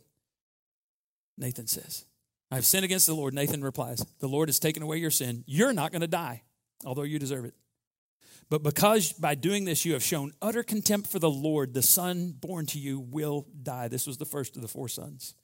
Nathan 1.39 1.67
says. 1.67 2.05
I 2.51 2.57
have 2.57 2.67
sinned 2.67 2.85
against 2.85 3.07
the 3.07 3.15
Lord. 3.15 3.35
Nathan 3.35 3.63
replies, 3.63 4.05
The 4.21 4.29
Lord 4.29 4.49
has 4.49 4.59
taken 4.59 4.83
away 4.83 4.99
your 4.99 5.11
sin. 5.11 5.45
You're 5.47 5.73
not 5.73 5.93
going 5.93 6.01
to 6.01 6.09
die, 6.09 6.43
although 6.85 7.03
you 7.03 7.19
deserve 7.19 7.45
it. 7.45 7.55
But 8.51 8.63
because 8.63 9.13
by 9.13 9.35
doing 9.35 9.67
this 9.67 9.85
you 9.85 9.93
have 9.93 10.03
shown 10.03 10.33
utter 10.41 10.63
contempt 10.63 11.11
for 11.11 11.19
the 11.19 11.31
Lord, 11.31 11.75
the 11.75 11.83
son 11.83 12.33
born 12.33 12.65
to 12.67 12.79
you 12.79 12.99
will 12.99 13.47
die. 13.63 13.89
This 13.89 14.07
was 14.07 14.17
the 14.17 14.25
first 14.25 14.57
of 14.57 14.63
the 14.63 14.69
four 14.69 14.89
sons. 14.89 15.35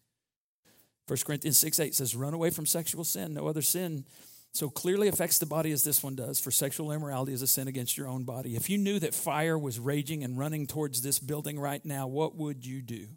1 1.06 1.18
Corinthians 1.26 1.58
6 1.58 1.80
8 1.80 1.94
says, 1.94 2.16
Run 2.16 2.32
away 2.32 2.48
from 2.48 2.64
sexual 2.64 3.04
sin. 3.04 3.34
No 3.34 3.46
other 3.46 3.60
sin 3.60 4.06
so 4.52 4.70
clearly 4.70 5.08
affects 5.08 5.38
the 5.38 5.46
body 5.46 5.72
as 5.72 5.82
this 5.82 6.02
one 6.02 6.14
does, 6.14 6.40
for 6.40 6.50
sexual 6.50 6.92
immorality 6.92 7.32
is 7.32 7.42
a 7.42 7.46
sin 7.46 7.68
against 7.68 7.98
your 7.98 8.06
own 8.06 8.22
body. 8.24 8.54
If 8.54 8.70
you 8.70 8.78
knew 8.78 8.98
that 9.00 9.12
fire 9.12 9.58
was 9.58 9.80
raging 9.80 10.22
and 10.22 10.38
running 10.38 10.66
towards 10.66 11.02
this 11.02 11.18
building 11.18 11.58
right 11.58 11.84
now, 11.84 12.06
what 12.06 12.36
would 12.36 12.64
you 12.64 12.80
do? 12.80 13.08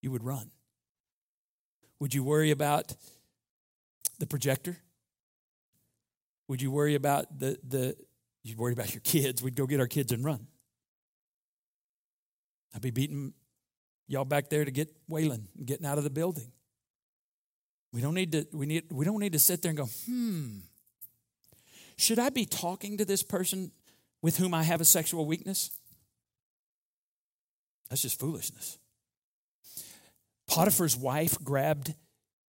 You 0.00 0.10
would 0.10 0.24
run. 0.24 0.50
Would 2.02 2.14
you 2.14 2.24
worry 2.24 2.50
about 2.50 2.92
the 4.18 4.26
projector? 4.26 4.76
Would 6.48 6.60
you 6.60 6.72
worry 6.72 6.96
about 6.96 7.38
the, 7.38 7.56
the 7.62 7.96
you'd 8.42 8.58
worry 8.58 8.72
about 8.72 8.92
your 8.92 9.02
kids? 9.02 9.40
We'd 9.40 9.54
go 9.54 9.68
get 9.68 9.78
our 9.78 9.86
kids 9.86 10.10
and 10.10 10.24
run. 10.24 10.48
I'd 12.74 12.82
be 12.82 12.90
beating 12.90 13.34
y'all 14.08 14.24
back 14.24 14.50
there 14.50 14.64
to 14.64 14.72
get 14.72 14.88
Waylon 15.08 15.42
getting 15.64 15.86
out 15.86 15.96
of 15.96 16.02
the 16.02 16.10
building. 16.10 16.50
We 17.92 18.00
don't 18.00 18.14
need 18.14 18.32
to, 18.32 18.48
we 18.52 18.66
need, 18.66 18.90
we 18.90 19.04
don't 19.04 19.20
need 19.20 19.34
to 19.34 19.38
sit 19.38 19.62
there 19.62 19.70
and 19.70 19.78
go, 19.78 19.86
hmm, 19.86 20.56
should 21.96 22.18
I 22.18 22.30
be 22.30 22.46
talking 22.46 22.98
to 22.98 23.04
this 23.04 23.22
person 23.22 23.70
with 24.22 24.38
whom 24.38 24.54
I 24.54 24.64
have 24.64 24.80
a 24.80 24.84
sexual 24.84 25.24
weakness? 25.24 25.70
That's 27.88 28.02
just 28.02 28.18
foolishness. 28.18 28.78
Potiphar's 30.52 30.94
wife 30.94 31.42
grabbed 31.42 31.94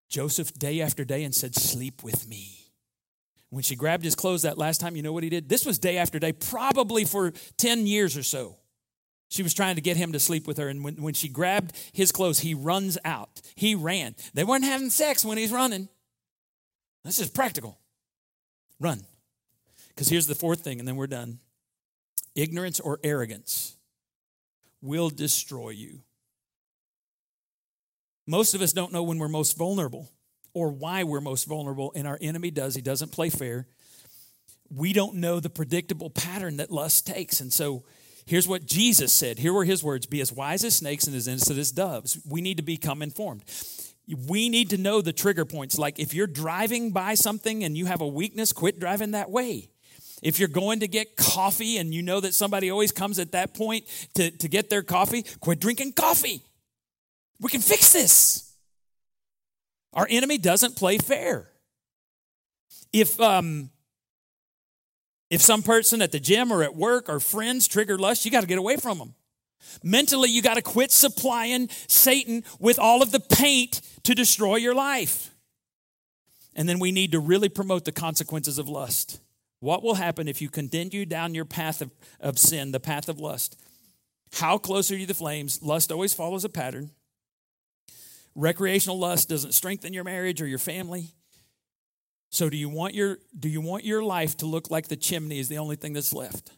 Joseph 0.09 0.55
day 0.55 0.81
after 0.81 1.05
day 1.05 1.25
and 1.25 1.35
said, 1.35 1.55
Sleep 1.55 2.03
with 2.03 2.27
me. 2.27 2.59
When 3.51 3.63
she 3.63 3.77
grabbed 3.77 4.03
his 4.03 4.15
clothes 4.15 4.43
that 4.43 4.57
last 4.57 4.81
time, 4.81 4.97
you 4.97 5.03
know 5.03 5.13
what 5.13 5.25
he 5.25 5.29
did? 5.29 5.51
This 5.51 5.67
was 5.67 5.79
day 5.79 5.99
after 5.99 6.19
day, 6.19 6.33
probably 6.33 7.05
for 7.05 7.33
10 7.59 7.87
years 7.87 8.17
or 8.17 8.23
so. 8.23 8.57
She 9.29 9.43
was 9.43 9.53
trying 9.53 9.75
to 9.75 9.83
get 9.83 9.99
him 9.99 10.13
to 10.13 10.19
sleep 10.19 10.47
with 10.47 10.57
her. 10.57 10.69
And 10.69 10.83
when, 10.83 10.97
when 11.03 11.13
she 11.13 11.29
grabbed 11.29 11.77
his 11.93 12.13
clothes, 12.13 12.39
he 12.41 12.55
runs 12.55 12.97
out. 13.05 13.43
He 13.57 13.75
ran. 13.75 14.15
They 14.33 14.45
weren't 14.45 14.65
having 14.65 14.89
sex 14.89 15.23
when 15.23 15.37
he's 15.37 15.53
running. 15.53 15.91
That's 17.05 17.19
just 17.19 17.35
practical. 17.35 17.79
Run. 18.81 19.05
Because 19.89 20.09
here's 20.09 20.27
the 20.27 20.35
fourth 20.35 20.61
thing, 20.61 20.79
and 20.79 20.89
then 20.89 20.97
we're 20.97 21.07
done 21.07 21.41
ignorance 22.35 22.81
or 22.81 22.99
arrogance 23.05 23.77
will 24.81 25.11
destroy 25.11 25.69
you. 25.69 26.01
Most 28.27 28.55
of 28.55 28.63
us 28.63 28.73
don't 28.73 28.93
know 28.93 29.03
when 29.03 29.19
we're 29.19 29.29
most 29.29 29.57
vulnerable 29.57 30.11
or 30.55 30.71
why 30.71 31.03
we're 31.05 31.21
most 31.21 31.45
vulnerable, 31.45 31.93
and 31.95 32.07
our 32.07 32.19
enemy 32.21 32.51
does. 32.51 32.75
He 32.75 32.83
doesn't 32.83 33.11
play 33.11 33.31
fair. 33.31 33.67
We 34.71 34.93
don't 34.93 35.17
know 35.17 35.41
the 35.41 35.51
predictable 35.51 36.11
pattern 36.11 36.59
that 36.59 36.71
lust 36.71 37.07
takes. 37.07 37.41
And 37.41 37.53
so 37.53 37.85
here's 38.27 38.47
what 38.47 38.67
Jesus 38.67 39.13
said. 39.13 39.39
Here 39.39 39.53
were 39.53 39.65
his 39.65 39.83
words 39.83 40.07
Be 40.07 40.21
as 40.21 40.33
wise 40.33 40.65
as 40.65 40.77
snakes 40.77 41.07
and 41.07 41.17
as 41.17 41.27
innocent 41.27 41.59
as 41.59 41.73
doves. 41.73 42.19
We 42.29 42.41
need 42.41 42.59
to 42.59 42.63
become 42.63 43.03
informed. 43.03 43.45
We 44.29 44.49
need 44.49 44.71
to 44.71 44.77
know 44.77 45.01
the 45.01 45.13
trigger 45.13 45.45
points. 45.45 45.79
Like 45.79 45.99
if 45.99 46.13
you're 46.13 46.27
driving 46.27 46.91
by 46.91 47.15
something 47.15 47.65
and 47.65 47.77
you 47.77 47.87
have 47.87 48.01
a 48.01 48.07
weakness, 48.07 48.53
quit 48.53 48.79
driving 48.79 49.13
that 49.13 49.31
way. 49.31 49.69
If 50.23 50.39
you're 50.39 50.49
going 50.49 50.81
to 50.81 50.89
get 50.89 51.17
coffee 51.17 51.79
and 51.79 51.93
you 51.93 52.03
know 52.03 52.21
that 52.21 52.35
somebody 52.35 52.71
always 52.71 52.93
comes 52.93 53.19
at 53.19 53.33
that 53.33 53.55
point 53.55 53.87
to, 54.15 54.31
to 54.31 54.49
get 54.49 54.71
their 54.71 54.83
coffee, 54.83 55.25
quit 55.41 55.61
drinking 55.61 55.95
coffee. 55.95 56.43
We 57.43 57.51
can 57.51 57.61
fix 57.61 57.93
this. 57.93 58.55
Our 59.93 60.07
enemy 60.09 60.39
doesn't 60.39 60.77
play 60.77 60.97
fair. 60.97 61.51
If 62.93 63.21
um, 63.21 63.71
if 65.29 65.43
some 65.43 65.63
person 65.63 66.01
at 66.01 66.13
the 66.13 66.21
gym 66.21 66.53
or 66.53 66.63
at 66.63 66.77
work 66.77 67.09
or 67.09 67.19
friends 67.19 67.67
trigger 67.67 67.99
lust, 67.99 68.25
you 68.25 68.31
got 68.31 68.43
to 68.43 68.47
get 68.47 68.59
away 68.59 68.77
from 68.77 68.99
them. 68.99 69.15
Mentally, 69.83 70.31
you 70.31 70.41
got 70.41 70.55
to 70.55 70.63
quit 70.63 70.93
supplying 70.93 71.69
Satan 71.89 72.45
with 72.59 72.79
all 72.79 73.03
of 73.03 73.13
the 73.13 73.21
paint 73.21 73.81
to 74.05 74.15
destroy 74.15 74.57
your 74.57 74.75
life. 74.75 75.31
And 76.55 76.69
then 76.69 76.79
we 76.79 76.93
need 76.93 77.13
to 77.13 77.19
really 77.19 77.49
promote 77.49 77.85
the 77.85 77.93
consequences 77.93 78.59
of 78.59 78.69
lust. 78.69 79.21
What 79.61 79.83
will 79.83 79.95
happen 79.95 80.29
if 80.29 80.43
you 80.43 80.49
continue 80.49 81.07
down 81.07 81.35
your 81.35 81.45
path 81.45 81.81
of, 81.81 81.91
of 82.21 82.39
sin, 82.39 82.73
the 82.73 82.81
path 82.81 83.09
of 83.09 83.19
lust? 83.19 83.59
How 84.35 84.59
close 84.59 84.91
are 84.91 84.97
you 84.97 85.07
to 85.07 85.13
the 85.13 85.15
flames? 85.15 85.63
Lust 85.63 85.91
always 85.91 86.13
follows 86.13 86.45
a 86.45 86.49
pattern. 86.49 86.91
Recreational 88.35 88.99
lust 88.99 89.29
doesn't 89.29 89.53
strengthen 89.53 89.93
your 89.93 90.05
marriage 90.05 90.41
or 90.41 90.47
your 90.47 90.59
family. 90.59 91.15
So 92.31 92.49
do 92.49 92.57
you 92.57 92.69
want 92.69 92.95
your 92.95 93.19
do 93.39 93.49
you 93.49 93.61
want 93.61 93.85
your 93.85 94.03
life 94.03 94.39
to 94.39 94.47
look 94.47 94.71
like 94.71 94.89
the 94.89 94.97
chimney 94.97 95.39
is 95.39 95.49
the 95.49 95.59
only 95.59 95.77
thing 95.77 95.93
that's 95.93 96.15
left? 96.15 96.51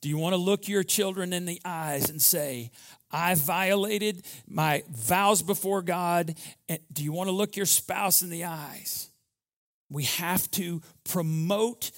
Do 0.00 0.08
you 0.08 0.18
want 0.18 0.32
to 0.32 0.36
look 0.36 0.66
your 0.66 0.82
children 0.82 1.32
in 1.32 1.44
the 1.44 1.60
eyes 1.64 2.10
and 2.10 2.20
say, 2.20 2.72
I 3.12 3.36
violated 3.36 4.26
my 4.48 4.82
vows 4.90 5.42
before 5.42 5.80
God? 5.80 6.34
And 6.68 6.80
do 6.92 7.04
you 7.04 7.12
want 7.12 7.28
to 7.28 7.32
look 7.32 7.56
your 7.56 7.66
spouse 7.66 8.20
in 8.20 8.28
the 8.28 8.44
eyes? 8.44 9.10
We 9.88 10.02
have 10.04 10.50
to 10.52 10.82
promote 11.04 11.92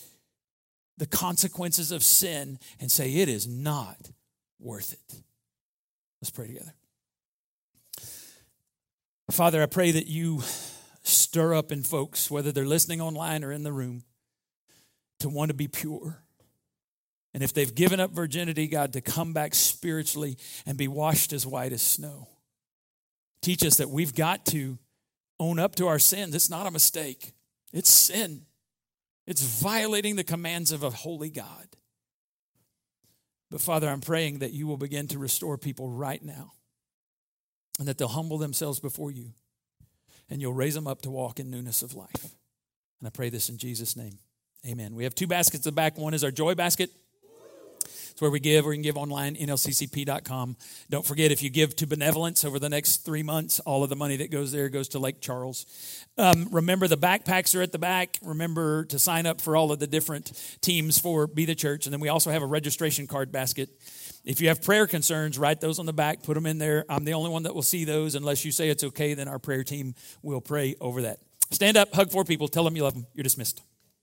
the 0.98 1.06
consequences 1.06 1.90
of 1.92 2.02
sin 2.02 2.58
and 2.78 2.90
say, 2.90 3.14
it 3.14 3.28
is 3.30 3.48
not 3.48 4.10
worth 4.60 4.92
it. 4.92 5.22
Let's 6.20 6.30
pray 6.30 6.48
together. 6.48 6.74
Father, 9.30 9.62
I 9.62 9.66
pray 9.66 9.90
that 9.90 10.06
you 10.06 10.42
stir 11.02 11.54
up 11.54 11.72
in 11.72 11.82
folks, 11.82 12.30
whether 12.30 12.52
they're 12.52 12.66
listening 12.66 13.00
online 13.00 13.42
or 13.42 13.52
in 13.52 13.62
the 13.62 13.72
room, 13.72 14.02
to 15.20 15.28
want 15.28 15.48
to 15.48 15.54
be 15.54 15.68
pure. 15.68 16.22
And 17.32 17.42
if 17.42 17.52
they've 17.52 17.74
given 17.74 18.00
up 18.00 18.12
virginity, 18.12 18.66
God, 18.66 18.92
to 18.92 19.00
come 19.00 19.32
back 19.32 19.54
spiritually 19.54 20.36
and 20.66 20.76
be 20.76 20.88
washed 20.88 21.32
as 21.32 21.46
white 21.46 21.72
as 21.72 21.82
snow. 21.82 22.28
Teach 23.40 23.64
us 23.64 23.78
that 23.78 23.90
we've 23.90 24.14
got 24.14 24.46
to 24.46 24.78
own 25.40 25.58
up 25.58 25.74
to 25.76 25.86
our 25.88 25.98
sins. 25.98 26.34
It's 26.34 26.50
not 26.50 26.66
a 26.66 26.70
mistake, 26.70 27.32
it's 27.72 27.90
sin. 27.90 28.46
It's 29.26 29.42
violating 29.42 30.16
the 30.16 30.24
commands 30.24 30.70
of 30.70 30.82
a 30.82 30.90
holy 30.90 31.30
God. 31.30 31.66
But 33.50 33.62
Father, 33.62 33.88
I'm 33.88 34.02
praying 34.02 34.40
that 34.40 34.52
you 34.52 34.66
will 34.66 34.76
begin 34.76 35.08
to 35.08 35.18
restore 35.18 35.56
people 35.56 35.88
right 35.88 36.22
now 36.22 36.52
and 37.78 37.88
that 37.88 37.98
they'll 37.98 38.08
humble 38.08 38.38
themselves 38.38 38.80
before 38.80 39.10
you 39.10 39.32
and 40.30 40.40
you'll 40.40 40.54
raise 40.54 40.74
them 40.74 40.86
up 40.86 41.02
to 41.02 41.10
walk 41.10 41.38
in 41.38 41.50
newness 41.50 41.82
of 41.82 41.94
life. 41.94 42.34
And 43.00 43.06
I 43.06 43.10
pray 43.10 43.28
this 43.28 43.48
in 43.48 43.58
Jesus' 43.58 43.96
name. 43.96 44.18
Amen. 44.66 44.94
We 44.94 45.04
have 45.04 45.14
two 45.14 45.26
baskets 45.26 45.66
at 45.66 45.72
the 45.72 45.72
back. 45.72 45.98
One 45.98 46.14
is 46.14 46.24
our 46.24 46.30
joy 46.30 46.54
basket. 46.54 46.90
It's 48.14 48.22
where 48.22 48.30
we 48.30 48.38
give, 48.38 48.64
or 48.64 48.72
you 48.72 48.76
can 48.76 48.82
give 48.82 48.96
online, 48.96 49.34
nlccp.com. 49.34 50.56
Don't 50.88 51.04
forget, 51.04 51.32
if 51.32 51.42
you 51.42 51.50
give 51.50 51.74
to 51.74 51.86
benevolence 51.86 52.44
over 52.44 52.60
the 52.60 52.68
next 52.68 52.98
three 52.98 53.24
months, 53.24 53.58
all 53.60 53.82
of 53.82 53.90
the 53.90 53.96
money 53.96 54.16
that 54.18 54.30
goes 54.30 54.52
there 54.52 54.68
goes 54.68 54.86
to 54.90 55.00
Lake 55.00 55.20
Charles. 55.20 55.66
Um, 56.16 56.46
remember, 56.52 56.86
the 56.86 56.96
backpacks 56.96 57.58
are 57.58 57.62
at 57.62 57.72
the 57.72 57.78
back. 57.78 58.20
Remember 58.22 58.84
to 58.84 59.00
sign 59.00 59.26
up 59.26 59.40
for 59.40 59.56
all 59.56 59.72
of 59.72 59.80
the 59.80 59.88
different 59.88 60.30
teams 60.60 60.96
for 60.96 61.26
Be 61.26 61.44
the 61.44 61.56
Church. 61.56 61.86
And 61.86 61.92
then 61.92 61.98
we 61.98 62.08
also 62.08 62.30
have 62.30 62.42
a 62.42 62.46
registration 62.46 63.08
card 63.08 63.32
basket. 63.32 63.68
If 64.24 64.40
you 64.40 64.48
have 64.48 64.62
prayer 64.62 64.86
concerns, 64.86 65.38
write 65.38 65.60
those 65.60 65.78
on 65.78 65.86
the 65.86 65.92
back, 65.92 66.22
put 66.22 66.34
them 66.34 66.46
in 66.46 66.58
there. 66.58 66.86
I'm 66.88 67.04
the 67.04 67.12
only 67.12 67.30
one 67.30 67.42
that 67.42 67.54
will 67.54 67.62
see 67.62 67.84
those. 67.84 68.14
Unless 68.14 68.44
you 68.44 68.52
say 68.52 68.70
it's 68.70 68.82
okay, 68.82 69.14
then 69.14 69.28
our 69.28 69.38
prayer 69.38 69.64
team 69.64 69.94
will 70.22 70.40
pray 70.40 70.76
over 70.80 71.02
that. 71.02 71.18
Stand 71.50 71.76
up, 71.76 71.92
hug 71.94 72.10
four 72.10 72.24
people, 72.24 72.48
tell 72.48 72.64
them 72.64 72.74
you 72.74 72.82
love 72.82 72.94
them. 72.94 73.06
You're 73.14 73.22
dismissed. 73.22 73.62